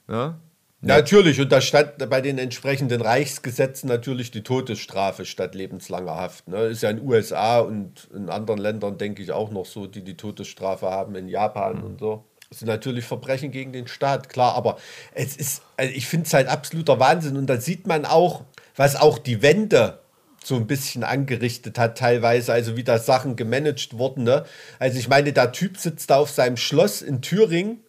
Ne? 0.07 0.35
Natürlich, 0.81 1.41
und 1.41 1.51
da 1.51 1.61
stand 1.61 2.09
bei 2.09 2.21
den 2.21 2.37
entsprechenden 2.37 3.01
Reichsgesetzen 3.01 3.87
natürlich 3.87 4.29
die 4.31 4.43
Todesstrafe 4.43 5.25
statt 5.25 5.55
lebenslanger 5.55 6.15
Haft. 6.15 6.47
Ne? 6.47 6.65
Ist 6.65 6.83
ja 6.83 6.91
in 6.91 6.97
den 6.97 7.07
USA 7.07 7.59
und 7.59 8.07
in 8.13 8.29
anderen 8.29 8.59
Ländern, 8.59 8.97
denke 8.97 9.23
ich, 9.23 9.31
auch 9.31 9.51
noch 9.51 9.65
so, 9.65 9.87
die 9.87 10.03
die 10.03 10.17
Todesstrafe 10.17 10.89
haben, 10.89 11.15
in 11.15 11.27
Japan 11.27 11.81
und 11.81 11.99
so. 11.99 12.25
Das 12.55 12.61
sind 12.61 12.69
natürlich 12.69 13.03
Verbrechen 13.03 13.51
gegen 13.51 13.73
den 13.73 13.85
Staat, 13.85 14.29
klar, 14.29 14.55
aber 14.55 14.77
es 15.13 15.35
ist, 15.35 15.61
also 15.75 15.93
ich 15.93 16.07
finde 16.07 16.25
es 16.25 16.33
halt 16.33 16.47
absoluter 16.47 17.01
Wahnsinn 17.01 17.35
und 17.35 17.47
da 17.47 17.59
sieht 17.59 17.85
man 17.85 18.05
auch, 18.05 18.45
was 18.77 18.95
auch 18.95 19.17
die 19.19 19.41
Wende 19.41 19.99
so 20.41 20.55
ein 20.55 20.65
bisschen 20.65 21.03
angerichtet 21.03 21.77
hat 21.77 21.97
teilweise, 21.97 22.53
also 22.53 22.77
wie 22.77 22.85
da 22.85 22.97
Sachen 22.97 23.35
gemanagt 23.35 23.97
wurden. 23.97 24.23
Ne? 24.23 24.45
Also 24.79 24.97
ich 24.97 25.09
meine, 25.09 25.33
der 25.33 25.51
Typ 25.51 25.77
sitzt 25.77 26.09
da 26.09 26.15
auf 26.15 26.29
seinem 26.29 26.55
Schloss 26.55 27.01
in 27.01 27.21
Thüringen 27.21 27.81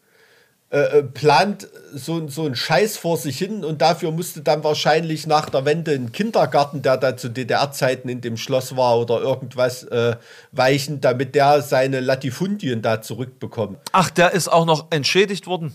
äh, 0.77 1.03
plant 1.03 1.69
so, 1.95 2.29
so 2.29 2.45
einen 2.45 2.55
Scheiß 2.55 2.97
vor 2.97 3.17
sich 3.17 3.39
hin 3.39 3.65
und 3.65 3.81
dafür 3.81 4.11
musste 4.11 4.43
dann 4.43 4.63
wahrscheinlich 4.63 5.27
nach 5.27 5.49
der 5.49 5.65
Wende 5.65 5.93
ein 5.93 6.13
Kindergarten, 6.13 6.83
der 6.83 6.97
da 6.97 7.17
zu 7.17 7.29
DDR-Zeiten 7.29 8.09
in 8.09 8.21
dem 8.21 8.37
Schloss 8.37 8.77
war 8.77 8.99
oder 8.99 9.21
irgendwas 9.21 9.85
äh, 9.85 10.17
weichen, 10.53 11.01
damit 11.01 11.35
der 11.35 11.63
seine 11.63 12.01
Latifundien 12.01 12.83
da 12.83 13.01
zurückbekommt. 13.01 13.79
Ach, 13.93 14.11
der 14.11 14.33
ist 14.33 14.49
auch 14.49 14.67
noch 14.67 14.87
entschädigt 14.91 15.47
worden. 15.47 15.73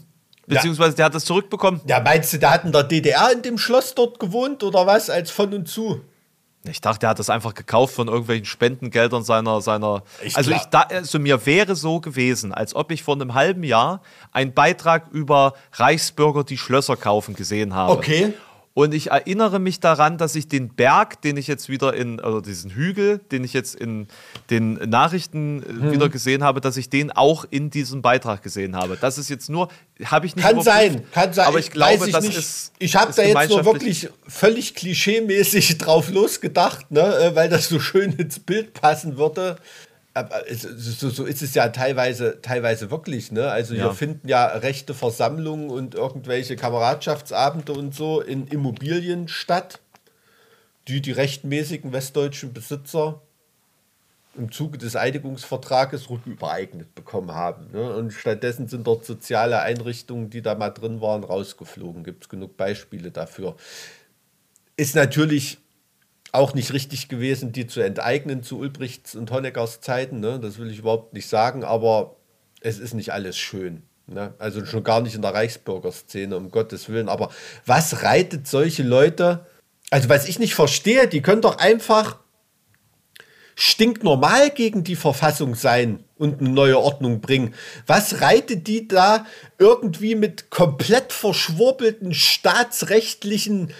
Beziehungsweise 0.47 0.95
der 0.95 1.05
hat 1.05 1.15
das 1.15 1.25
zurückbekommen. 1.25 1.81
Ja, 1.87 1.99
meinst 1.99 2.33
du, 2.33 2.37
der 2.37 2.51
hat 2.51 2.65
in 2.65 2.71
der 2.71 2.83
DDR 2.83 3.31
in 3.31 3.41
dem 3.41 3.57
Schloss 3.57 3.95
dort 3.95 4.19
gewohnt 4.19 4.63
oder 4.63 4.85
was, 4.85 5.09
als 5.09 5.31
von 5.31 5.53
und 5.53 5.67
zu? 5.67 6.01
Ich 6.63 6.79
dachte, 6.79 6.99
der 6.99 7.09
hat 7.09 7.19
das 7.19 7.31
einfach 7.31 7.55
gekauft 7.55 7.95
von 7.95 8.07
irgendwelchen 8.07 8.45
Spendengeldern 8.45 9.23
seiner. 9.23 9.61
seiner 9.61 10.03
Ich 10.23 10.37
also, 10.37 10.51
ich, 10.51 10.63
da, 10.65 10.81
also 10.81 11.17
mir 11.17 11.45
wäre 11.47 11.75
so 11.75 11.99
gewesen, 11.99 12.53
als 12.53 12.75
ob 12.75 12.91
ich 12.91 13.01
vor 13.01 13.15
einem 13.15 13.33
halben 13.33 13.63
Jahr 13.63 14.01
einen 14.31 14.53
Beitrag 14.53 15.07
über 15.11 15.53
Reichsbürger, 15.73 16.43
die 16.43 16.59
Schlösser 16.59 16.97
kaufen, 16.97 17.35
gesehen 17.35 17.73
habe. 17.73 17.93
Okay. 17.93 18.33
Und 18.73 18.93
ich 18.93 19.11
erinnere 19.11 19.59
mich 19.59 19.81
daran, 19.81 20.17
dass 20.17 20.33
ich 20.35 20.47
den 20.47 20.69
Berg, 20.69 21.21
den 21.21 21.35
ich 21.35 21.47
jetzt 21.47 21.67
wieder 21.67 21.93
in, 21.93 22.21
also 22.21 22.39
diesen 22.39 22.71
Hügel, 22.71 23.19
den 23.31 23.43
ich 23.43 23.51
jetzt 23.51 23.75
in 23.75 24.07
den 24.49 24.75
Nachrichten 24.75 25.61
äh, 25.61 25.71
Mhm. 25.73 25.91
wieder 25.91 26.07
gesehen 26.09 26.41
habe, 26.43 26.61
dass 26.61 26.77
ich 26.77 26.89
den 26.89 27.11
auch 27.11 27.43
in 27.49 27.69
diesem 27.69 28.01
Beitrag 28.01 28.41
gesehen 28.43 28.77
habe. 28.77 28.97
Das 28.99 29.17
ist 29.17 29.29
jetzt 29.29 29.49
nur, 29.49 29.67
habe 30.05 30.25
ich 30.25 30.35
nicht 30.37 30.45
Kann 30.45 30.61
sein, 30.61 31.03
kann 31.11 31.33
sein. 31.33 31.47
Aber 31.47 31.59
ich 31.59 31.71
glaube, 31.71 32.05
ich 32.07 32.13
das 32.13 32.23
nicht. 32.23 32.37
ist. 32.37 32.71
Ich 32.79 32.95
habe 32.95 33.11
da 33.13 33.23
jetzt 33.23 33.49
nur 33.49 33.65
wirklich 33.65 34.07
völlig 34.27 34.73
klischeemäßig 34.75 35.77
drauf 35.77 36.09
losgedacht, 36.09 36.91
ne, 36.91 37.01
äh, 37.01 37.35
weil 37.35 37.49
das 37.49 37.67
so 37.67 37.79
schön 37.79 38.13
ins 38.13 38.39
Bild 38.39 38.73
passen 38.73 39.17
würde. 39.17 39.57
Aber 40.13 40.43
so, 40.49 41.09
so 41.09 41.25
ist 41.25 41.41
es 41.41 41.53
ja 41.53 41.69
teilweise, 41.69 42.41
teilweise 42.41 42.91
wirklich. 42.91 43.31
Ne? 43.31 43.49
Also 43.49 43.73
Ja. 43.73 43.85
hier 43.85 43.93
finden 43.93 44.27
ja 44.27 44.45
rechte 44.45 44.93
Versammlungen 44.93 45.69
und 45.69 45.95
irgendwelche 45.95 46.55
Kameradschaftsabende 46.57 47.71
und 47.71 47.95
so 47.95 48.19
in 48.19 48.47
Immobilien 48.47 49.29
statt, 49.29 49.79
die 50.87 51.01
die 51.01 51.13
rechtmäßigen 51.13 51.93
westdeutschen 51.93 52.51
Besitzer 52.51 53.21
im 54.35 54.51
Zuge 54.51 54.77
des 54.77 54.95
Einigungsvertrages 54.95 56.09
rückübereignet 56.09 56.95
bekommen 56.95 57.33
haben. 57.33 57.71
Ne? 57.71 57.93
Und 57.95 58.11
stattdessen 58.11 58.67
sind 58.67 58.87
dort 58.87 59.05
soziale 59.05 59.61
Einrichtungen, 59.61 60.29
die 60.29 60.41
da 60.41 60.55
mal 60.55 60.69
drin 60.69 61.01
waren, 61.01 61.23
rausgeflogen. 61.23 62.03
Gibt 62.03 62.23
es 62.23 62.29
genug 62.29 62.57
Beispiele 62.57 63.11
dafür. 63.11 63.55
Ist 64.77 64.95
natürlich 64.95 65.57
auch 66.31 66.53
nicht 66.53 66.73
richtig 66.73 67.09
gewesen, 67.09 67.51
die 67.51 67.67
zu 67.67 67.81
enteignen 67.81 68.43
zu 68.43 68.59
Ulbrichts 68.59 69.15
und 69.15 69.31
Honeckers 69.31 69.81
Zeiten. 69.81 70.19
Ne? 70.19 70.39
Das 70.39 70.57
will 70.57 70.71
ich 70.71 70.79
überhaupt 70.79 71.13
nicht 71.13 71.27
sagen, 71.27 71.63
aber 71.63 72.15
es 72.61 72.79
ist 72.79 72.93
nicht 72.93 73.11
alles 73.11 73.37
schön. 73.37 73.83
Ne? 74.07 74.33
Also 74.39 74.65
schon 74.65 74.83
gar 74.83 75.01
nicht 75.01 75.15
in 75.15 75.21
der 75.21 75.33
Reichsbürgerszene, 75.33 76.35
um 76.37 76.51
Gottes 76.51 76.89
Willen. 76.89 77.09
Aber 77.09 77.29
was 77.65 78.03
reitet 78.03 78.47
solche 78.47 78.83
Leute? 78.83 79.45
Also 79.89 80.09
was 80.09 80.27
ich 80.27 80.39
nicht 80.39 80.55
verstehe, 80.55 81.07
die 81.07 81.21
können 81.21 81.41
doch 81.41 81.57
einfach 81.57 82.17
stinknormal 83.55 84.49
gegen 84.49 84.83
die 84.83 84.95
Verfassung 84.95 85.55
sein 85.55 86.03
und 86.17 86.39
eine 86.39 86.49
neue 86.49 86.79
Ordnung 86.79 87.21
bringen. 87.21 87.53
Was 87.85 88.21
reitet 88.21 88.67
die 88.67 88.87
da 88.87 89.25
irgendwie 89.59 90.15
mit 90.15 90.49
komplett 90.49 91.11
verschwurbelten 91.13 92.13
staatsrechtlichen 92.13 93.71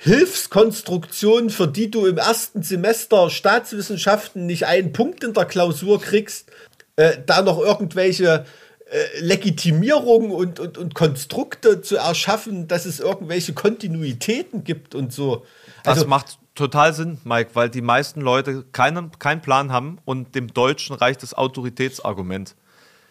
Hilfskonstruktionen, 0.00 1.50
für 1.50 1.66
die 1.66 1.90
du 1.90 2.06
im 2.06 2.18
ersten 2.18 2.62
Semester 2.62 3.30
Staatswissenschaften 3.30 4.46
nicht 4.46 4.66
einen 4.66 4.92
Punkt 4.92 5.24
in 5.24 5.34
der 5.34 5.44
Klausur 5.44 6.00
kriegst, 6.00 6.50
äh, 6.94 7.18
da 7.26 7.42
noch 7.42 7.58
irgendwelche 7.58 8.46
äh, 8.90 9.20
Legitimierungen 9.20 10.30
und, 10.30 10.60
und, 10.60 10.78
und 10.78 10.94
Konstrukte 10.94 11.82
zu 11.82 11.96
erschaffen, 11.96 12.68
dass 12.68 12.86
es 12.86 13.00
irgendwelche 13.00 13.54
Kontinuitäten 13.54 14.62
gibt 14.62 14.94
und 14.94 15.12
so. 15.12 15.44
Das 15.82 15.98
Also, 15.98 16.06
macht 16.06 16.38
total 16.54 16.94
Sinn, 16.94 17.18
Mike, 17.24 17.50
weil 17.54 17.68
die 17.68 17.82
meisten 17.82 18.20
Leute 18.20 18.64
keinen, 18.70 19.10
keinen 19.18 19.42
Plan 19.42 19.72
haben 19.72 19.98
und 20.04 20.34
dem 20.36 20.54
Deutschen 20.54 20.94
reicht 20.94 21.24
das 21.24 21.34
Autoritätsargument. 21.34 22.54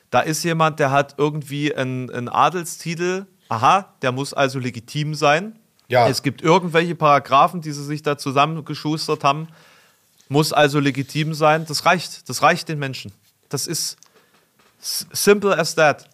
Da 0.09 0.21
ist 0.21 0.43
jemand, 0.43 0.79
der 0.79 0.91
hat 0.91 1.15
irgendwie 1.17 1.75
einen, 1.75 2.09
einen 2.09 2.29
Adelstitel, 2.29 3.25
aha, 3.49 3.93
der 4.01 4.13
muss 4.13 4.33
also 4.33 4.59
legitim 4.59 5.15
sein. 5.15 5.59
Ja. 5.87 6.07
Es 6.07 6.21
gibt 6.21 6.41
irgendwelche 6.41 6.95
Paragraphen, 6.95 7.61
die 7.61 7.71
sie 7.71 7.83
sich 7.83 8.01
da 8.01 8.17
zusammengeschustert 8.17 9.23
haben, 9.23 9.47
muss 10.29 10.51
also 10.51 10.79
legitim 10.79 11.33
sein. 11.33 11.65
Das 11.65 11.85
reicht, 11.85 12.27
das 12.29 12.41
reicht 12.41 12.67
den 12.69 12.79
Menschen. 12.79 13.13
Das 13.49 13.67
ist 13.67 13.97
simple 14.79 15.57
as 15.57 15.75
that. 15.75 16.09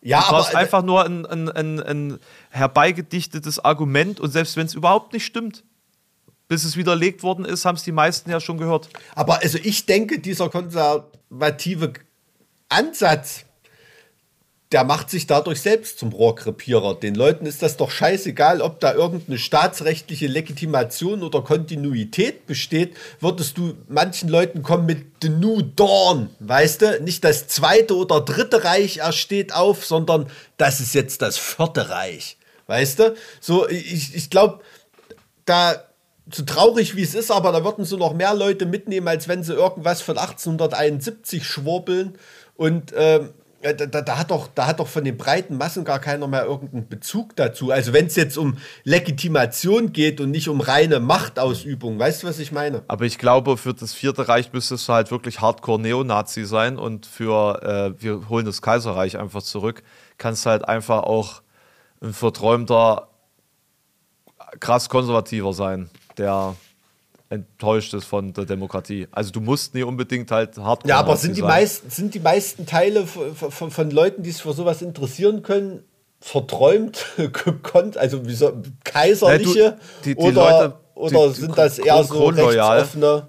ja, 0.00 0.20
Du 0.20 0.28
brauchst 0.28 0.50
aber, 0.50 0.58
einfach 0.58 0.82
nur 0.82 1.04
ein, 1.04 1.26
ein, 1.26 1.48
ein, 1.50 1.80
ein 1.80 2.18
herbeigedichtetes 2.50 3.58
Argument 3.58 4.18
und 4.18 4.30
selbst 4.30 4.56
wenn 4.56 4.66
es 4.66 4.74
überhaupt 4.74 5.12
nicht 5.12 5.26
stimmt, 5.26 5.62
bis 6.48 6.64
es 6.64 6.76
widerlegt 6.76 7.22
worden 7.22 7.44
ist, 7.44 7.64
haben 7.64 7.76
es 7.76 7.82
die 7.82 7.92
meisten 7.92 8.30
ja 8.30 8.40
schon 8.40 8.58
gehört. 8.58 8.88
Aber 9.14 9.40
also 9.42 9.58
ich 9.62 9.86
denke, 9.86 10.18
dieser 10.18 10.50
konservative 10.50 11.92
Ansatz, 12.68 13.44
der 14.72 14.84
macht 14.84 15.10
sich 15.10 15.26
dadurch 15.26 15.60
selbst 15.60 15.98
zum 15.98 16.12
Rohrkrepierer. 16.12 16.94
Den 16.94 17.14
Leuten 17.14 17.44
ist 17.44 17.62
das 17.62 17.76
doch 17.76 17.90
scheißegal, 17.90 18.62
ob 18.62 18.80
da 18.80 18.94
irgendeine 18.94 19.38
staatsrechtliche 19.38 20.26
Legitimation 20.26 21.22
oder 21.22 21.42
Kontinuität 21.42 22.46
besteht. 22.46 22.96
Würdest 23.20 23.58
du 23.58 23.74
manchen 23.88 24.30
Leuten 24.30 24.62
kommen 24.62 24.86
mit 24.86 25.04
The 25.22 25.28
New 25.28 25.60
Dawn, 25.60 26.30
weißt 26.40 26.82
du? 26.82 27.02
Nicht 27.02 27.22
das 27.22 27.48
zweite 27.48 27.94
oder 27.94 28.22
dritte 28.22 28.64
Reich 28.64 28.98
ersteht 28.98 29.54
auf, 29.54 29.84
sondern 29.84 30.28
das 30.56 30.80
ist 30.80 30.94
jetzt 30.94 31.20
das 31.20 31.36
vierte 31.36 31.90
Reich, 31.90 32.38
weißt 32.66 32.98
du? 32.98 33.14
So, 33.40 33.68
ich, 33.68 34.14
ich 34.14 34.30
glaube, 34.30 34.60
da 35.44 35.84
so 36.30 36.44
traurig 36.44 36.96
wie 36.96 37.02
es 37.02 37.14
ist, 37.14 37.30
aber 37.30 37.52
da 37.52 37.64
würden 37.64 37.84
sie 37.84 37.96
noch 37.96 38.14
mehr 38.14 38.32
Leute 38.32 38.64
mitnehmen, 38.64 39.08
als 39.08 39.28
wenn 39.28 39.42
sie 39.42 39.52
irgendwas 39.52 40.00
von 40.00 40.16
1871 40.16 41.44
schwurbeln. 41.44 42.16
Und 42.56 42.92
ähm, 42.96 43.30
da, 43.62 43.86
da, 43.86 44.18
hat 44.18 44.30
doch, 44.30 44.48
da 44.54 44.66
hat 44.66 44.80
doch 44.80 44.88
von 44.88 45.04
den 45.04 45.16
breiten 45.16 45.56
Massen 45.56 45.84
gar 45.84 46.00
keiner 46.00 46.26
mehr 46.26 46.44
irgendeinen 46.44 46.88
Bezug 46.88 47.36
dazu. 47.36 47.70
Also 47.70 47.92
wenn 47.92 48.06
es 48.06 48.16
jetzt 48.16 48.36
um 48.36 48.56
Legitimation 48.82 49.92
geht 49.92 50.20
und 50.20 50.30
nicht 50.30 50.48
um 50.48 50.60
reine 50.60 50.98
Machtausübung, 50.98 51.98
weißt 51.98 52.22
du, 52.22 52.26
was 52.26 52.38
ich 52.38 52.50
meine? 52.50 52.82
Aber 52.88 53.04
ich 53.04 53.18
glaube, 53.18 53.56
für 53.56 53.72
das 53.72 53.94
Vierte 53.94 54.26
Reich 54.28 54.52
müsstest 54.52 54.88
du 54.88 54.92
halt 54.92 55.10
wirklich 55.10 55.40
Hardcore-Neonazi 55.40 56.44
sein 56.44 56.76
und 56.76 57.06
für 57.06 57.62
äh, 57.62 58.02
wir 58.02 58.28
holen 58.28 58.46
das 58.46 58.62
Kaiserreich 58.62 59.18
einfach 59.18 59.42
zurück, 59.42 59.82
kannst 60.18 60.46
halt 60.46 60.66
einfach 60.66 61.04
auch 61.04 61.42
ein 62.00 62.12
verträumter, 62.12 63.08
krass 64.58 64.88
konservativer 64.88 65.52
sein, 65.52 65.88
der 66.18 66.56
enttäuscht 67.32 67.94
ist 67.94 68.04
von 68.04 68.32
der 68.32 68.44
Demokratie. 68.44 69.08
Also 69.10 69.32
du 69.32 69.40
musst 69.40 69.74
nie 69.74 69.82
unbedingt 69.82 70.30
halt 70.30 70.58
hart. 70.58 70.86
Ja, 70.86 70.98
aber 70.98 71.16
sind 71.16 71.36
die, 71.36 71.42
meisten, 71.42 71.90
sind 71.90 72.14
die 72.14 72.20
meisten 72.20 72.66
Teile 72.66 73.06
von, 73.06 73.34
von, 73.34 73.70
von 73.70 73.90
Leuten, 73.90 74.22
die 74.22 74.30
sich 74.30 74.42
für 74.42 74.52
sowas 74.52 74.82
interessieren 74.82 75.42
können, 75.42 75.82
verträumt, 76.20 77.04
also 77.96 78.26
wie 78.26 78.34
so, 78.34 78.52
kaiserliche 78.84 79.58
ja, 79.58 79.70
du, 79.70 79.78
die, 80.04 80.14
die 80.14 80.20
oder, 80.20 80.32
Leute, 80.32 80.74
oder 80.94 81.28
die, 81.28 81.40
sind 81.40 81.58
das 81.58 81.78
eher 81.78 82.04
so 82.04 82.26
rechtsoffene? 82.26 83.28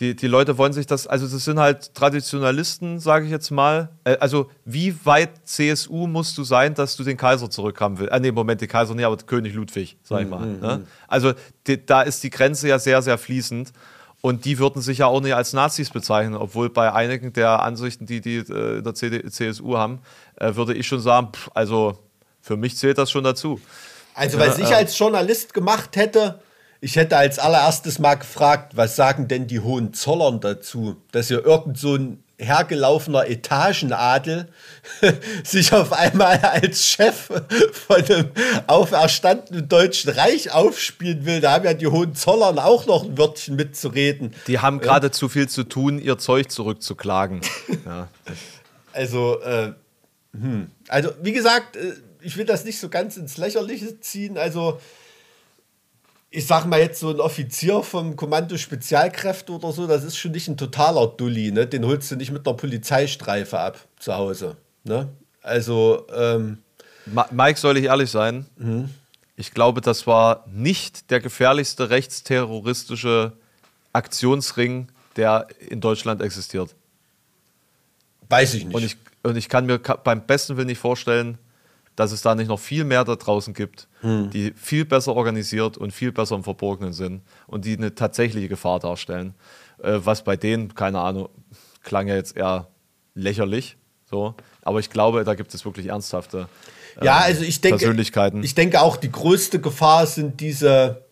Die, 0.00 0.16
die 0.16 0.26
Leute 0.26 0.58
wollen 0.58 0.72
sich 0.72 0.86
das, 0.86 1.06
also 1.06 1.28
das 1.28 1.44
sind 1.44 1.60
halt 1.60 1.94
Traditionalisten, 1.94 2.98
sage 2.98 3.26
ich 3.26 3.30
jetzt 3.30 3.50
mal. 3.50 3.90
Äh, 4.02 4.16
also 4.18 4.50
wie 4.64 4.94
weit 5.04 5.30
CSU 5.44 6.06
musst 6.08 6.36
du 6.36 6.42
sein, 6.42 6.74
dass 6.74 6.96
du 6.96 7.04
den 7.04 7.16
Kaiser 7.16 7.48
zurückhaben 7.48 7.98
willst? 7.98 8.12
Ah, 8.12 8.18
nee, 8.18 8.32
Moment, 8.32 8.60
den 8.60 8.68
Kaiser 8.68 8.94
nicht, 8.94 9.04
aber 9.04 9.16
König 9.18 9.54
Ludwig, 9.54 9.96
sag 10.02 10.20
ich 10.20 10.24
mhm, 10.24 10.30
mal. 10.30 10.46
Ne? 10.46 10.76
Mhm. 10.78 10.86
Also 11.06 11.32
die, 11.66 11.84
da 11.84 12.02
ist 12.02 12.24
die 12.24 12.30
Grenze 12.30 12.68
ja 12.68 12.78
sehr, 12.78 13.02
sehr 13.02 13.18
fließend. 13.18 13.72
Und 14.20 14.46
die 14.46 14.58
würden 14.58 14.80
sich 14.80 14.98
ja 14.98 15.06
auch 15.06 15.20
nicht 15.20 15.34
als 15.34 15.52
Nazis 15.52 15.90
bezeichnen, 15.90 16.34
obwohl 16.34 16.70
bei 16.70 16.90
einigen 16.92 17.34
der 17.34 17.62
Ansichten, 17.62 18.06
die 18.06 18.22
die 18.22 18.38
äh, 18.38 18.78
in 18.78 18.84
der 18.84 18.94
CD, 18.94 19.22
CSU 19.30 19.76
haben, 19.76 20.00
äh, 20.36 20.54
würde 20.54 20.72
ich 20.72 20.86
schon 20.86 21.00
sagen, 21.00 21.28
pff, 21.34 21.50
also 21.52 21.98
für 22.40 22.56
mich 22.56 22.76
zählt 22.76 22.96
das 22.96 23.10
schon 23.10 23.22
dazu. 23.22 23.60
Also 24.14 24.38
was 24.38 24.58
ja, 24.58 24.64
ich 24.64 24.70
äh, 24.70 24.74
als 24.76 24.98
Journalist 24.98 25.52
gemacht 25.52 25.96
hätte, 25.96 26.40
ich 26.84 26.96
hätte 26.96 27.16
als 27.16 27.38
allererstes 27.38 27.98
mal 27.98 28.16
gefragt, 28.16 28.76
was 28.76 28.94
sagen 28.94 29.26
denn 29.26 29.46
die 29.46 29.60
Hohenzollern 29.60 30.40
dazu, 30.40 30.96
dass 31.12 31.28
hier 31.28 31.42
irgend 31.42 31.78
so 31.78 31.94
ein 31.94 32.22
hergelaufener 32.36 33.26
Etagenadel 33.26 34.48
sich 35.44 35.72
auf 35.72 35.94
einmal 35.94 36.36
als 36.40 36.84
Chef 36.84 37.30
von 37.72 38.04
einem 38.04 38.30
auferstandenen 38.66 39.66
Deutschen 39.66 40.10
Reich 40.10 40.52
aufspielen 40.52 41.24
will. 41.24 41.40
Da 41.40 41.52
haben 41.52 41.64
ja 41.64 41.72
die 41.72 41.86
Hohenzollern 41.86 42.58
auch 42.58 42.84
noch 42.84 43.04
ein 43.04 43.16
Wörtchen 43.16 43.56
mitzureden. 43.56 44.34
Die 44.46 44.58
haben 44.58 44.78
gerade 44.78 45.10
zu 45.10 45.30
viel 45.30 45.48
zu 45.48 45.64
tun, 45.64 45.98
ihr 45.98 46.18
Zeug 46.18 46.50
zurückzuklagen. 46.50 47.40
ja. 47.86 48.08
Also, 48.92 49.40
äh, 49.40 49.72
hm. 50.38 50.70
also 50.88 51.12
wie 51.22 51.32
gesagt, 51.32 51.76
äh, 51.76 51.94
ich 52.20 52.36
will 52.36 52.44
das 52.44 52.66
nicht 52.66 52.78
so 52.78 52.90
ganz 52.90 53.16
ins 53.16 53.38
Lächerliche 53.38 54.00
ziehen. 54.00 54.36
Also 54.36 54.80
ich 56.34 56.48
sag 56.48 56.66
mal 56.66 56.80
jetzt 56.80 56.98
so 56.98 57.10
ein 57.10 57.20
Offizier 57.20 57.84
vom 57.84 58.16
Kommando 58.16 58.56
Spezialkräfte 58.56 59.52
oder 59.52 59.70
so, 59.70 59.86
das 59.86 60.02
ist 60.02 60.16
schon 60.16 60.32
nicht 60.32 60.48
ein 60.48 60.56
totaler 60.56 61.06
Dulli, 61.06 61.52
ne? 61.52 61.64
Den 61.64 61.86
holst 61.86 62.10
du 62.10 62.16
nicht 62.16 62.32
mit 62.32 62.46
einer 62.46 62.56
Polizeistreife 62.56 63.56
ab 63.60 63.78
zu 64.00 64.14
Hause. 64.14 64.56
Ne? 64.82 65.08
Also, 65.42 66.08
ähm, 66.12 66.58
Mike, 67.30 67.60
soll 67.60 67.76
ich 67.76 67.84
ehrlich 67.84 68.10
sein? 68.10 68.46
Mhm. 68.56 68.90
Ich 69.36 69.52
glaube, 69.52 69.80
das 69.80 70.08
war 70.08 70.44
nicht 70.52 71.10
der 71.12 71.20
gefährlichste 71.20 71.90
rechtsterroristische 71.90 73.32
Aktionsring, 73.92 74.88
der 75.14 75.46
in 75.68 75.80
Deutschland 75.80 76.20
existiert. 76.20 76.74
Weiß 78.28 78.54
ich 78.54 78.64
nicht. 78.64 78.74
Und 78.74 78.82
ich, 78.82 78.96
und 79.22 79.36
ich 79.36 79.48
kann 79.48 79.66
mir 79.66 79.78
beim 79.78 80.26
besten 80.26 80.56
Willen 80.56 80.66
nicht 80.66 80.78
vorstellen, 80.78 81.38
dass 81.96 82.12
es 82.12 82.22
da 82.22 82.34
nicht 82.34 82.48
noch 82.48 82.58
viel 82.58 82.84
mehr 82.84 83.04
da 83.04 83.16
draußen 83.16 83.54
gibt, 83.54 83.88
hm. 84.00 84.30
die 84.30 84.52
viel 84.56 84.84
besser 84.84 85.14
organisiert 85.14 85.76
und 85.76 85.92
viel 85.92 86.12
besser 86.12 86.34
im 86.34 86.44
Verborgenen 86.44 86.92
sind 86.92 87.22
und 87.46 87.64
die 87.64 87.76
eine 87.76 87.94
tatsächliche 87.94 88.48
Gefahr 88.48 88.80
darstellen. 88.80 89.34
Äh, 89.82 90.00
was 90.02 90.24
bei 90.24 90.36
denen, 90.36 90.74
keine 90.74 91.00
Ahnung, 91.00 91.28
klang 91.82 92.08
ja 92.08 92.16
jetzt 92.16 92.36
eher 92.36 92.68
lächerlich. 93.14 93.76
So. 94.04 94.34
Aber 94.62 94.80
ich 94.80 94.90
glaube, 94.90 95.24
da 95.24 95.34
gibt 95.34 95.54
es 95.54 95.64
wirklich 95.64 95.88
ernsthafte 95.88 96.48
äh, 97.00 97.04
ja, 97.04 97.18
also 97.18 97.42
ich 97.42 97.60
denke, 97.60 97.78
Persönlichkeiten. 97.78 98.42
Ich 98.42 98.54
denke 98.54 98.80
auch, 98.80 98.96
die 98.96 99.10
größte 99.10 99.60
Gefahr 99.60 100.06
sind 100.06 100.40
diese, 100.40 101.04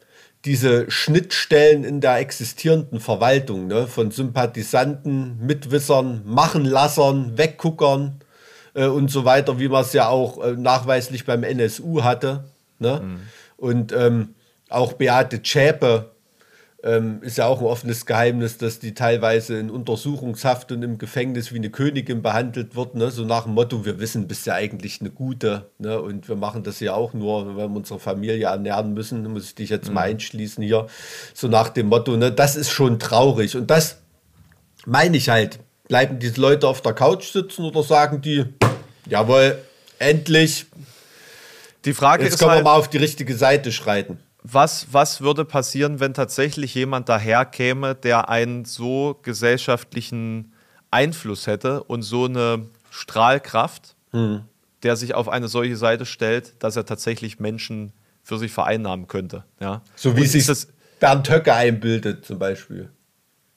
diese 0.44 0.90
Schnittstellen 0.90 1.84
in 1.84 2.00
der 2.00 2.18
existierenden 2.18 3.00
Verwaltung, 3.00 3.66
ne? 3.66 3.86
von 3.86 4.10
Sympathisanten, 4.10 5.44
Mitwissern, 5.44 6.22
Machenlassern, 6.24 7.36
Wegguckern 7.38 8.20
äh, 8.74 8.86
und 8.86 9.10
so 9.10 9.24
weiter, 9.24 9.58
wie 9.58 9.68
man 9.68 9.82
es 9.82 9.92
ja 9.92 10.08
auch 10.08 10.42
äh, 10.42 10.52
nachweislich 10.52 11.24
beim 11.24 11.42
NSU 11.44 12.02
hatte. 12.02 12.44
Ne? 12.78 13.00
Mhm. 13.02 13.20
Und 13.56 13.92
ähm, 13.92 14.34
auch 14.68 14.94
Beate 14.94 15.42
Zschäpe 15.42 16.12
ähm, 16.82 17.22
ist 17.22 17.38
ja 17.38 17.46
auch 17.46 17.60
ein 17.60 17.66
offenes 17.66 18.06
Geheimnis, 18.06 18.58
dass 18.58 18.80
die 18.80 18.94
teilweise 18.94 19.56
in 19.58 19.70
Untersuchungshaft 19.70 20.72
und 20.72 20.82
im 20.82 20.98
Gefängnis 20.98 21.52
wie 21.52 21.58
eine 21.58 21.70
Königin 21.70 22.22
behandelt 22.22 22.74
wird. 22.74 22.96
Ne? 22.96 23.10
So 23.10 23.24
nach 23.24 23.44
dem 23.44 23.54
Motto, 23.54 23.84
wir 23.84 24.00
wissen, 24.00 24.26
bist 24.26 24.46
ja 24.46 24.54
eigentlich 24.54 25.00
eine 25.00 25.10
gute. 25.10 25.70
Ne? 25.78 26.00
Und 26.00 26.28
wir 26.28 26.36
machen 26.36 26.64
das 26.64 26.80
ja 26.80 26.94
auch 26.94 27.14
nur, 27.14 27.46
wenn 27.46 27.56
wir 27.56 27.76
unsere 27.76 28.00
Familie 28.00 28.46
ernähren 28.46 28.94
müssen. 28.94 29.22
Muss 29.32 29.44
ich 29.44 29.54
dich 29.54 29.70
jetzt 29.70 29.88
mhm. 29.88 29.94
mal 29.94 30.02
einschließen 30.02 30.62
hier. 30.64 30.86
So 31.34 31.46
nach 31.46 31.68
dem 31.68 31.86
Motto, 31.86 32.16
ne? 32.16 32.32
das 32.32 32.56
ist 32.56 32.70
schon 32.70 32.98
traurig. 32.98 33.56
Und 33.56 33.70
das 33.70 33.98
meine 34.84 35.16
ich 35.16 35.28
halt. 35.28 35.60
Bleiben 35.86 36.18
diese 36.18 36.40
Leute 36.40 36.66
auf 36.66 36.80
der 36.80 36.94
Couch 36.94 37.32
sitzen 37.32 37.64
oder 37.64 37.82
sagen 37.82 38.22
die, 38.22 38.46
jawohl, 39.06 39.58
endlich. 39.98 40.66
Die 41.84 41.94
Frage 41.94 42.24
Jetzt 42.24 42.34
ist 42.34 42.38
können 42.38 42.52
halt, 42.52 42.60
wir 42.60 42.64
mal 42.64 42.76
auf 42.76 42.88
die 42.88 42.98
richtige 42.98 43.36
Seite 43.36 43.72
schreiten. 43.72 44.18
Was, 44.42 44.88
was 44.92 45.20
würde 45.20 45.44
passieren, 45.44 46.00
wenn 46.00 46.14
tatsächlich 46.14 46.74
jemand 46.74 47.08
daherkäme, 47.08 47.94
der 47.94 48.28
einen 48.28 48.64
so 48.64 49.18
gesellschaftlichen 49.22 50.52
Einfluss 50.90 51.46
hätte 51.46 51.82
und 51.84 52.02
so 52.02 52.24
eine 52.24 52.66
Strahlkraft, 52.90 53.94
hm. 54.10 54.42
der 54.82 54.96
sich 54.96 55.14
auf 55.14 55.28
eine 55.28 55.48
solche 55.48 55.76
Seite 55.76 56.06
stellt, 56.06 56.54
dass 56.62 56.76
er 56.76 56.84
tatsächlich 56.84 57.40
Menschen 57.40 57.92
für 58.22 58.38
sich 58.38 58.52
vereinnahmen 58.52 59.06
könnte. 59.06 59.44
Ja? 59.60 59.82
So 59.96 60.16
wie 60.16 60.26
sich 60.26 60.46
das 60.46 60.68
Bernd 61.00 61.28
Höcke 61.30 61.54
einbildet, 61.54 62.24
zum 62.24 62.38
Beispiel. 62.38 62.90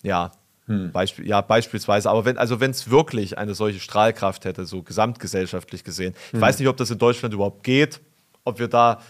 Ja, 0.01 0.31
hm. 0.67 0.91
Beispiel, 0.91 1.27
ja, 1.27 1.41
beispielsweise. 1.41 2.09
Aber 2.09 2.25
wenn, 2.25 2.37
also 2.37 2.59
wenn 2.59 2.71
es 2.71 2.89
wirklich 2.89 3.37
eine 3.37 3.53
solche 3.53 3.79
Strahlkraft 3.79 4.45
hätte, 4.45 4.65
so 4.65 4.81
gesamtgesellschaftlich 4.81 5.83
gesehen, 5.83 6.13
ich 6.27 6.33
hm. 6.33 6.41
weiß 6.41 6.59
nicht, 6.59 6.67
ob 6.67 6.77
das 6.77 6.89
in 6.91 6.97
Deutschland 6.97 7.33
überhaupt 7.33 7.63
geht, 7.63 8.01
ob 8.43 8.59
wir 8.59 8.67
da 8.67 9.01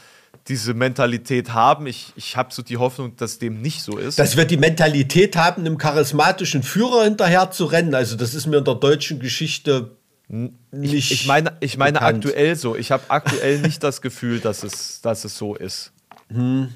diese 0.48 0.74
Mentalität 0.74 1.54
haben. 1.54 1.88
Ich, 1.88 2.14
ich 2.16 2.38
habe 2.38 2.54
so 2.54 2.62
die 2.62 2.78
Hoffnung, 2.78 3.16
dass 3.16 3.40
dem 3.40 3.62
nicht 3.62 3.82
so 3.82 3.98
ist. 3.98 4.20
Dass 4.20 4.38
wir 4.38 4.46
die 4.46 4.58
Mentalität 4.58 5.36
haben, 5.38 5.62
einem 5.62 5.78
charismatischen 5.78 6.62
Führer 6.62 7.06
hinterher 7.06 7.52
zu 7.52 7.66
rennen. 7.66 7.96
Also, 7.96 8.16
das 8.16 8.34
ist 8.34 8.46
mir 8.46 8.58
in 8.58 8.66
der 8.66 8.76
deutschen 8.76 9.20
Geschichte 9.20 9.92
nicht. 10.28 10.94
Ich, 10.94 11.12
ich 11.12 11.28
meine, 11.28 11.54
ich 11.60 11.78
meine 11.78 12.02
aktuell 12.02 12.56
so. 12.56 12.76
Ich 12.76 12.92
habe 12.92 13.04
aktuell 13.10 13.60
nicht 13.60 13.84
das 13.84 14.02
Gefühl, 14.02 14.40
dass 14.40 14.64
es, 14.64 15.02
dass 15.02 15.24
es 15.24 15.38
so 15.38 15.56
ist. 15.56 15.92
Hm. 16.30 16.70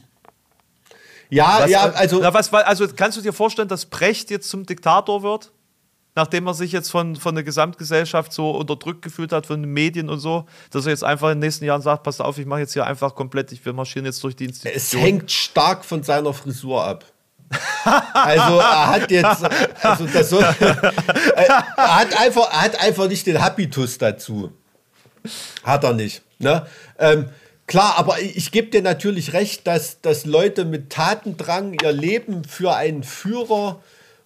Ja, 1.30 1.60
was, 1.62 1.70
ja, 1.70 1.84
also. 1.92 2.20
Na, 2.20 2.34
was, 2.34 2.52
also 2.54 2.88
kannst 2.88 3.18
du 3.18 3.22
dir 3.22 3.34
vorstellen, 3.34 3.68
dass 3.68 3.86
Precht 3.86 4.32
jetzt 4.32 4.50
zum 4.50 4.66
Diktator 4.66 5.24
wird? 5.24 5.52
Nachdem 6.16 6.48
er 6.48 6.54
sich 6.54 6.72
jetzt 6.72 6.90
von, 6.90 7.16
von 7.16 7.36
der 7.36 7.44
Gesamtgesellschaft 7.44 8.34
so 8.34 8.52
unterdrückt 8.52 9.04
gefühlt 9.04 9.32
hat, 9.32 9.46
von 9.46 9.62
den 9.62 9.72
Medien 9.72 10.10
und 10.10 10.20
so, 10.20 10.48
dass 10.72 10.86
er 10.86 10.90
jetzt 10.90 11.04
einfach 11.04 11.28
in 11.28 11.36
den 11.36 11.48
nächsten 11.48 11.66
Jahren 11.66 11.82
sagt: 11.82 12.04
Pass 12.04 12.20
auf, 12.20 12.38
ich 12.40 12.46
mache 12.46 12.62
jetzt 12.62 12.74
hier 12.74 12.86
einfach 12.86 13.14
komplett, 13.14 13.52
ich 13.52 13.64
will 13.66 13.74
marschieren 13.74 14.06
jetzt 14.06 14.24
durch 14.24 14.36
die 14.36 14.46
Institution. 14.46 14.76
Es 14.76 14.94
hängt 14.94 15.32
stark 15.32 15.86
von 15.86 16.04
seiner 16.04 16.34
Frisur 16.34 16.84
ab. 16.84 17.06
also 18.14 18.60
er 18.60 18.88
hat 18.88 19.12
jetzt, 19.12 19.44
also 19.82 20.06
das 20.06 20.30
so, 20.30 20.40
er, 20.40 21.66
hat 21.78 22.20
einfach, 22.20 22.52
er 22.52 22.62
hat 22.62 22.80
einfach 22.82 23.08
nicht 23.08 23.26
den 23.26 23.42
Habitus 23.42 23.98
dazu. 23.98 24.52
Hat 25.64 25.84
er 25.84 25.94
nicht. 25.94 26.22
Ne? 26.38 26.66
Ähm, 26.98 27.30
Klar, 27.70 28.00
aber 28.00 28.20
ich 28.20 28.52
gebe 28.52 28.70
dir 28.70 28.82
natürlich 28.82 29.34
recht, 29.34 29.68
dass, 29.68 30.02
dass 30.02 30.26
Leute 30.26 30.66
mit 30.66 30.90
Tatendrang 30.90 31.78
ihr 31.80 31.92
Leben 31.92 32.44
für 32.44 32.74
einen 32.74 33.04
Führer 33.04 33.84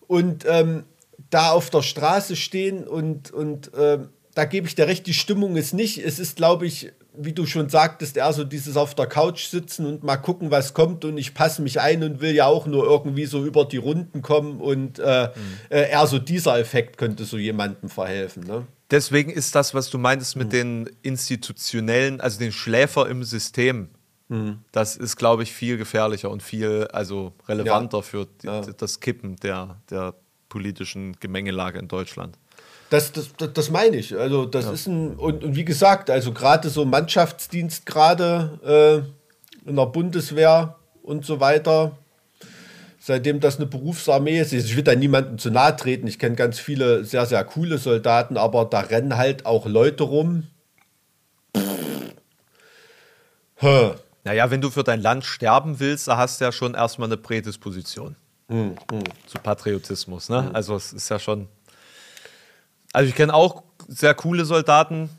und 0.08 0.46
ähm, 0.48 0.86
da 1.30 1.52
auf 1.52 1.70
der 1.70 1.82
Straße 1.82 2.38
stehen 2.38 2.88
und, 2.88 3.32
und 3.32 3.74
äh, 3.74 4.00
da 4.34 4.46
gebe 4.46 4.68
ich 4.68 4.76
dir 4.76 4.88
recht, 4.88 5.06
die 5.08 5.14
Stimmung 5.14 5.58
ist 5.58 5.74
nicht. 5.74 5.98
Es 5.98 6.20
ist, 6.20 6.38
glaube 6.38 6.66
ich, 6.66 6.94
wie 7.18 7.34
du 7.34 7.46
schon 7.46 7.68
sagtest, 7.68 8.16
eher 8.16 8.32
so 8.32 8.46
dieses 8.46 8.78
auf 8.78 8.96
der 8.96 9.08
Couch 9.08 9.48
sitzen 9.48 9.88
und 9.88 10.04
mal 10.04 10.16
gucken, 10.16 10.50
was 10.50 10.74
kommt 10.74 11.04
und 11.04 11.18
ich 11.18 11.34
passe 11.34 11.62
mich 11.62 11.82
ein 11.82 12.02
und 12.02 12.22
will 12.22 12.34
ja 12.34 12.46
auch 12.46 12.66
nur 12.66 12.86
irgendwie 12.86 13.26
so 13.26 13.44
über 13.44 13.66
die 13.66 13.76
Runden 13.76 14.22
kommen 14.22 14.62
und 14.62 15.00
äh, 15.00 15.28
mhm. 15.28 15.42
äh, 15.70 15.92
eher 15.92 16.08
so 16.08 16.18
dieser 16.18 16.58
Effekt 16.60 16.98
könnte 16.98 17.26
so 17.26 17.38
jemandem 17.38 17.90
verhelfen. 17.90 18.44
Ne? 18.48 18.66
Deswegen 18.94 19.32
ist 19.32 19.56
das, 19.56 19.74
was 19.74 19.90
du 19.90 19.98
meintest 19.98 20.36
mit 20.36 20.48
mhm. 20.48 20.52
den 20.52 20.90
institutionellen, 21.02 22.22
also 22.22 22.38
den 22.38 22.52
Schläfer 22.52 23.10
im 23.10 23.24
System, 23.24 23.90
Das 24.72 24.96
ist, 24.96 25.16
glaube 25.18 25.44
ich, 25.44 25.52
viel 25.52 25.78
gefährlicher 25.78 26.32
und 26.32 26.42
viel 26.42 26.88
also 26.92 27.34
relevanter 27.48 27.98
Ja. 27.98 28.02
für 28.02 28.28
die, 28.42 28.48
Ja. 28.48 28.62
das 28.62 29.00
Kippen 29.00 29.36
der, 29.38 29.82
der 29.90 30.16
politischen 30.50 31.14
Gemengelage 31.20 31.78
in 31.80 31.88
Deutschland. 31.88 32.38
Das, 32.90 33.12
das, 33.12 33.32
das, 33.38 33.70
meine 33.70 33.98
ich. 33.98 34.18
Also, 34.18 34.46
das 34.46 34.66
ist 34.72 34.88
ein, 34.88 35.16
und, 35.16 35.44
und 35.44 35.56
wie 35.56 35.66
gesagt, 35.66 36.10
also 36.10 36.32
gerade 36.32 36.70
so 36.70 36.86
Mannschaftsdienst, 36.86 37.86
gerade 37.86 39.06
äh, 39.66 39.70
in 39.70 39.76
der 39.76 39.88
Bundeswehr 39.88 40.78
und 41.02 41.26
so 41.26 41.40
weiter, 41.40 41.98
seitdem 43.06 43.42
das 43.42 43.58
eine 43.58 43.66
Berufsarmee 43.66 44.40
ist, 44.40 44.54
ich 44.54 44.78
will 44.78 44.84
da 44.84 44.96
niemandem 44.96 45.38
zu 45.38 45.52
nahe 45.52 45.76
treten, 45.76 46.08
ich 46.08 46.20
kenne 46.20 46.36
ganz 46.36 46.58
viele 46.58 47.04
sehr, 47.04 47.26
sehr 47.26 47.44
coole 47.44 47.78
Soldaten, 47.78 48.38
aber 48.38 48.64
da 48.64 48.80
rennen 48.80 49.18
halt 49.18 49.46
auch 49.46 49.66
Leute 49.66 50.04
rum. 50.04 50.48
Hä. 53.56 53.92
Naja, 54.24 54.50
wenn 54.52 54.62
du 54.62 54.70
für 54.70 54.86
dein 54.86 55.02
Land 55.02 55.26
sterben 55.26 55.82
willst, 55.82 56.08
da 56.08 56.16
hast 56.16 56.40
du 56.40 56.46
ja 56.46 56.54
schon 56.54 56.76
erstmal 56.76 57.10
eine 57.10 57.18
Prädisposition 57.18 58.16
Hm, 58.48 58.76
zu 59.28 59.38
Patriotismus. 59.38 60.30
Ne? 60.30 60.50
Also 60.54 60.76
es 60.76 60.94
ist 60.94 61.10
ja 61.10 61.20
schon. 61.20 61.50
Also 62.94 63.10
ich 63.10 63.16
kenne 63.16 63.34
auch 63.34 63.64
sehr 63.90 64.14
coole 64.14 64.46
Soldaten 64.46 65.10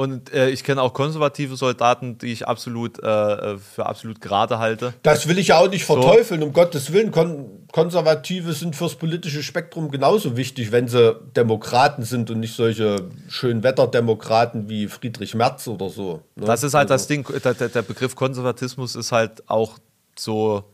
und 0.00 0.32
äh, 0.32 0.48
ich 0.48 0.64
kenne 0.64 0.80
auch 0.80 0.94
konservative 0.94 1.56
Soldaten, 1.56 2.16
die 2.16 2.32
ich 2.32 2.48
absolut 2.48 2.98
äh, 3.00 3.58
für 3.58 3.84
absolut 3.84 4.22
gerade 4.22 4.58
halte. 4.58 4.94
Das 5.02 5.28
will 5.28 5.38
ich 5.38 5.48
ja 5.48 5.58
auch 5.58 5.68
nicht 5.68 5.84
verteufeln, 5.84 6.42
um 6.42 6.54
Gottes 6.54 6.90
Willen. 6.90 7.10
Kon 7.10 7.66
Konservative 7.70 8.54
sind 8.54 8.74
fürs 8.74 8.94
politische 8.94 9.42
Spektrum 9.42 9.90
genauso 9.90 10.38
wichtig, 10.38 10.72
wenn 10.72 10.88
sie 10.88 11.20
Demokraten 11.36 12.02
sind 12.04 12.30
und 12.30 12.40
nicht 12.40 12.56
solche 12.56 13.10
Schönwetterdemokraten 13.28 14.70
wie 14.70 14.88
Friedrich 14.88 15.34
Merz 15.34 15.68
oder 15.68 15.90
so. 15.90 16.22
ne? 16.34 16.46
Das 16.46 16.62
ist 16.62 16.72
halt 16.72 16.88
das 16.88 17.02
Also, 17.02 17.14
Ding. 17.14 17.26
Der, 17.44 17.52
der, 17.52 17.68
der 17.68 17.82
Begriff 17.82 18.16
Konservatismus 18.16 18.96
ist 18.96 19.12
halt 19.12 19.50
auch 19.50 19.76
so. 20.18 20.64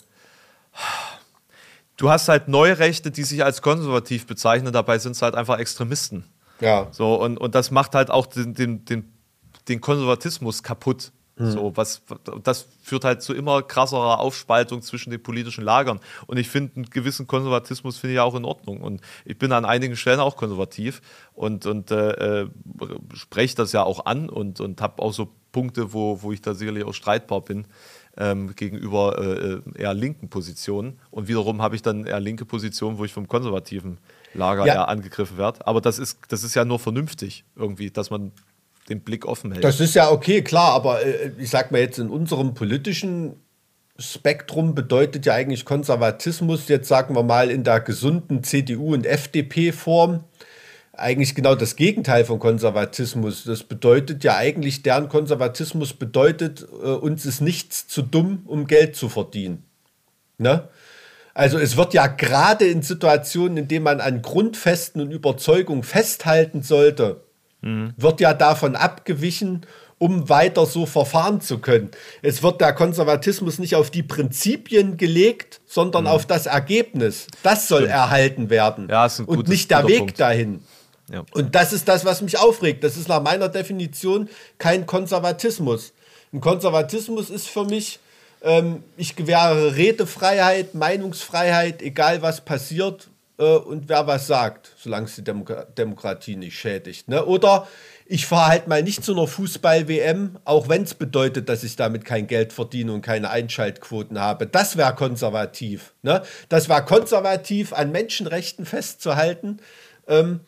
Du 1.97 2.11
hast 2.11 2.29
halt 2.29 2.47
Neurechte, 2.47 3.11
die 3.11 3.24
sich 3.24 3.43
als 3.43 3.61
konservativ 3.61 4.24
bezeichnen, 4.29 4.72
dabei 4.72 4.99
sind 5.01 5.12
es 5.12 5.22
halt 5.22 5.35
einfach 5.35 5.59
Extremisten. 5.59 6.24
Ja. 6.61 6.87
So, 6.93 7.20
und, 7.20 7.39
und 7.39 7.57
das 7.57 7.70
macht 7.72 7.95
halt 7.97 8.11
auch 8.11 8.27
den, 8.27 8.55
den, 8.55 8.85
den, 8.85 9.16
den 9.69 9.81
Konservatismus 9.81 10.62
kaputt. 10.62 11.12
So, 11.39 11.77
was, 11.77 12.01
das 12.45 12.67
führt 12.83 13.05
halt 13.05 13.21
zu 13.21 13.35
immer 13.35 13.61
krasserer 13.61 14.21
Aufspaltung 14.21 14.81
zwischen 14.81 15.11
den 15.11 15.23
politischen 15.23 15.62
Lagern. 15.62 16.01
Und 16.27 16.39
ich 16.39 16.49
finde, 16.49 16.77
einen 16.77 16.85
gewissen 16.89 17.27
Konservatismus 17.27 17.99
finde 17.99 18.14
ich 18.14 18.21
auch 18.21 18.35
in 18.35 18.47
Ordnung. 18.47 18.81
Und 18.81 19.03
ich 19.27 19.37
bin 19.37 19.53
an 19.53 19.67
einigen 19.67 19.97
Stellen 19.97 20.19
auch 20.19 20.39
konservativ 20.39 21.03
und, 21.35 21.67
und 21.67 21.91
äh, 21.91 22.43
äh, 22.43 22.49
spreche 23.12 23.55
das 23.55 23.73
ja 23.73 23.83
auch 23.83 24.07
an 24.07 24.31
und, 24.31 24.61
und 24.61 24.81
habe 24.81 25.03
auch 25.03 25.12
so 25.12 25.29
Punkte, 25.53 25.93
wo, 25.93 26.23
wo 26.23 26.33
ich 26.33 26.41
da 26.41 26.55
sicherlich 26.55 26.85
auch 26.85 26.95
streitbar 26.95 27.43
bin 27.43 27.67
ähm, 28.17 28.55
gegenüber 28.57 29.19
äh, 29.19 29.61
eher 29.79 29.93
linken 29.93 30.31
Positionen. 30.31 30.99
Und 31.11 31.29
wiederum 31.29 31.61
habe 31.61 31.77
ich 31.77 31.83
dann 31.83 32.07
eher 32.07 32.21
linke 32.21 32.47
Positionen, 32.47 32.97
wo 32.97 33.05
ich 33.05 33.12
vom 33.12 33.29
konservativen 33.29 33.99
Lager 34.33 34.67
Ja. 34.67 34.75
eher 34.75 34.89
angegriffen 34.89 35.37
werde. 35.37 35.67
Aber 35.67 35.83
das 35.83 35.99
ist, 35.99 36.19
das 36.29 36.45
ist 36.45 36.55
ja 36.55 36.64
nur 36.64 36.79
vernünftig 36.79 37.45
irgendwie, 37.57 37.91
dass 37.91 38.09
man 38.09 38.33
den 38.89 39.01
Blick 39.01 39.26
offen 39.26 39.53
hält. 39.53 39.64
Das 39.64 39.80
ist 39.80 39.95
ja 39.95 40.11
okay, 40.11 40.43
klar, 40.43 40.72
aber 40.72 41.05
äh, 41.05 41.32
ich 41.39 41.51
sag 41.51 41.72
mal 41.72 41.80
jetzt 41.80 41.99
in 41.99 42.09
unserem 42.09 42.55
politischen 42.55 43.37
Spektrum 43.99 44.74
bedeutet 44.74 45.26
ja 45.26 45.34
eigentlich 45.34 45.64
Konservatismus, 45.64 46.68
jetzt 46.68 46.89
sagen 46.89 47.14
wir 47.14 47.22
mal 47.22 47.51
in 47.51 47.64
der 47.64 47.80
gesunden 47.80 48.45
CDU- 48.45 48.93
und 48.93 49.07
FDP-Form, 49.07 50.24
eigentlich 50.93 51.34
genau 51.34 51.55
das 51.55 51.76
Gegenteil 51.76 52.24
von 52.24 52.39
Konservatismus. 52.39 53.45
Das 53.45 53.64
bedeutet 53.64 54.24
ja 54.24 54.37
eigentlich, 54.37 54.82
deren 54.82 55.09
Konservatismus 55.09 55.93
bedeutet, 55.93 56.66
äh, 56.82 56.89
uns 56.89 57.26
ist 57.26 57.41
nichts 57.41 57.87
zu 57.87 58.03
dumm, 58.03 58.43
um 58.47 58.66
Geld 58.66 58.97
zu 58.97 59.09
verdienen. 59.09 59.64
Ne? 60.39 60.68
Also 61.34 61.59
es 61.59 61.76
wird 61.76 61.93
ja 61.93 62.07
gerade 62.07 62.66
in 62.66 62.80
Situationen, 62.80 63.59
in 63.59 63.68
denen 63.68 63.84
man 63.84 64.01
an 64.01 64.22
Grundfesten 64.22 65.03
und 65.03 65.11
Überzeugungen 65.11 65.82
festhalten 65.82 66.62
sollte, 66.62 67.26
wird 67.97 68.21
ja 68.21 68.35
davon 68.35 68.77
abgewichen, 68.77 69.67
um 69.99 70.29
weiter 70.29 70.67
so 70.67 70.85
verfahren 70.87 71.41
zu 71.41 71.59
können. 71.59 71.91
Es 72.23 72.43
wird 72.43 72.61
der 72.61 72.75
Konservatismus 72.75 73.59
nicht 73.59 73.75
auf 73.77 73.91
die 73.91 74.03
Prinzipien 74.03 74.97
gelegt, 74.99 75.61
sondern 75.67 76.07
auf 76.07 76.27
das 76.27 76.47
Ergebnis. 76.47 77.27
Das 77.43 77.67
soll 77.69 77.87
erhalten 77.87 78.51
werden 78.51 78.89
Ja, 78.91 79.07
ist 79.07 79.21
ein 79.21 79.25
und 79.27 79.37
gutes- 79.37 79.51
nicht 79.51 79.71
der 79.71 79.87
Weg 79.89 79.99
Punkt. 79.99 80.21
dahin. 80.21 80.61
Ja. 81.11 81.25
Und 81.33 81.55
das 81.55 81.73
ist 81.73 81.89
das, 81.89 82.05
was 82.05 82.21
mich 82.21 82.39
aufregt. 82.39 82.85
Das 82.85 82.97
ist 82.97 83.09
nach 83.09 83.23
meiner 83.23 83.49
Definition 83.49 84.29
kein 84.59 84.87
Konservatismus. 84.87 85.93
Ein 86.33 86.41
Konservatismus 86.41 87.31
ist 87.31 87.49
für 87.49 87.64
mich, 87.64 87.99
ähm, 88.43 88.83
ich 88.99 89.17
gewähre 89.17 89.77
Redefreiheit, 89.77 90.75
Meinungsfreiheit, 90.75 91.81
egal 91.81 92.21
was 92.23 92.41
passiert 92.43 93.09
äh, 93.39 93.57
und 93.57 93.89
wer 93.89 94.07
was 94.07 94.26
sagt, 94.26 94.72
solange 94.76 95.07
es 95.07 95.16
die 95.16 95.24
Demokra 95.24 95.64
Demokratie 95.64 96.37
nicht 96.37 96.59
schädigt. 96.59 97.09
Ne? 97.09 97.24
Oder 97.24 97.66
ich 98.07 98.26
fahre 98.26 98.51
halt 98.51 98.68
mal 98.68 98.82
nicht 98.82 99.05
zu 99.05 99.12
einer 99.12 99.26
Fußball-WM, 99.26 100.39
auch 100.45 100.68
wenn 100.68 100.82
es 100.82 100.95
bedeutet, 100.95 101.49
dass 101.49 101.64
ich 101.64 101.76
damit 101.76 102.05
kein 102.05 102.26
Geld 102.26 102.53
verdiene 102.53 102.93
und 102.93 103.03
keine 103.03 103.30
Einschaltquoten 103.30 104.20
habe. 104.20 104.47
Das 104.47 104.76
wäre 104.76 104.95
konservativ. 104.95 105.93
Ne? 106.03 106.22
Das 106.49 106.68
wäre 106.68 106.84
konservativ, 106.84 107.72
an 107.72 107.93
Menschenrechten 107.93 108.64
festzuhalten. 108.64 109.59
Ähm, 110.07 110.41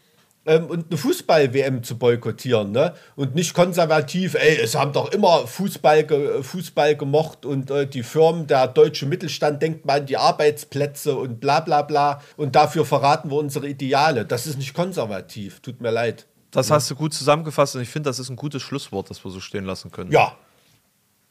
ähm, 0.49 0.66
und 0.66 0.86
eine 0.88 0.96
Fußball-WM 0.96 1.82
zu 1.82 1.99
boykottieren, 1.99 2.72
ne? 2.72 2.94
Und 3.16 3.34
nicht 3.34 3.55
konservativ, 3.55 4.34
ey, 4.34 4.57
es 4.57 4.74
haben 4.74 4.92
doch 4.92 5.12
immer 5.12 5.46
Fußball, 5.46 6.05
ge 6.05 6.42
Fußball 6.42 6.96
gemocht 6.96 7.44
und 7.44 7.70
äh, 7.70 7.86
die 7.86 8.03
Firmen, 8.03 8.46
der 8.46 8.66
deutsche 8.66 9.07
Mittelstand 9.07 9.62
denkt 9.62 9.84
mal 9.84 10.01
an 10.01 10.07
die 10.07 10.16
Arbeitsplätze 10.16 11.14
und 11.14 11.38
bla 11.38 11.61
bla 11.61 11.82
bla 11.82 12.22
und 12.36 12.57
dafür 12.57 12.84
verraten 12.84 13.30
wir 13.30 13.36
unsere 13.36 13.68
Ideale. 13.68 14.24
Das 14.24 14.46
ist 14.46 14.57
nicht 14.57 14.74
konservativ, 14.74 15.61
tut 15.61 15.80
mir 15.80 15.90
leid. 15.90 16.26
Das 16.51 16.70
hast 16.70 16.90
du 16.90 16.94
gut 16.94 17.12
zusammengefasst 17.12 17.76
und 17.76 17.82
ich 17.82 17.90
finde, 17.90 18.09
das 18.09 18.18
ist 18.18 18.30
ein 18.30 18.36
gutes 18.36 18.62
Schlusswort, 18.62 19.11
das 19.11 19.22
wir 19.22 19.30
so 19.30 19.40
stehen 19.40 19.66
lassen 19.66 19.92
können. 19.92 20.11
Ja, 20.11 20.34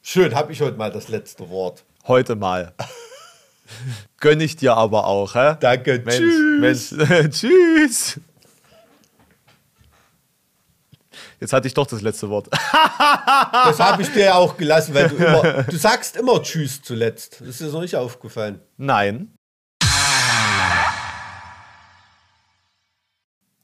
schön, 0.04 0.36
habe 0.36 0.52
ich 0.52 0.62
heute 0.62 0.78
mal 0.78 0.92
das 0.92 1.08
letzte 1.08 1.50
Wort. 1.50 1.84
Heute 2.08 2.36
mal. 2.36 2.74
Gönn 4.20 4.40
ich 4.40 4.56
dir 4.56 4.78
aber 4.78 5.08
auch, 5.08 5.34
hä? 5.34 5.56
Danke, 5.60 6.02
Mensch, 6.06 6.18
tschüss. 6.62 6.92
Mensch. 6.92 7.30
tschüss. 7.32 8.20
Jetzt 11.40 11.54
hatte 11.54 11.68
ich 11.68 11.74
doch 11.74 11.86
das 11.86 12.02
letzte 12.02 12.30
Wort. 12.30 12.50
Das 13.52 13.80
habe 13.80 14.02
ich 14.02 14.12
dir 14.12 14.26
ja 14.26 14.36
auch 14.36 14.58
gelassen, 14.58 14.94
weil 14.94 15.10
du 15.10 15.16
immer, 15.24 15.64
du 15.64 15.78
sagst 15.78 16.16
immer 16.16 16.42
Tschüss 16.42 16.82
zuletzt. 16.82 17.42
Das 17.42 17.50
ist 17.50 17.62
dir 17.62 17.68
noch 17.68 17.82
nicht 17.82 17.96
aufgefallen. 17.96 18.60
Nein. 18.78 19.34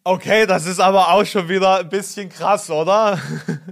Okay, 0.04 0.46
das 0.46 0.66
ist 0.66 0.80
aber 0.80 1.10
auch 1.14 1.26
schon 1.26 1.48
wieder 1.48 1.80
ein 1.80 1.90
bisschen 1.90 2.30
krass, 2.30 2.70
oder? 2.70 3.18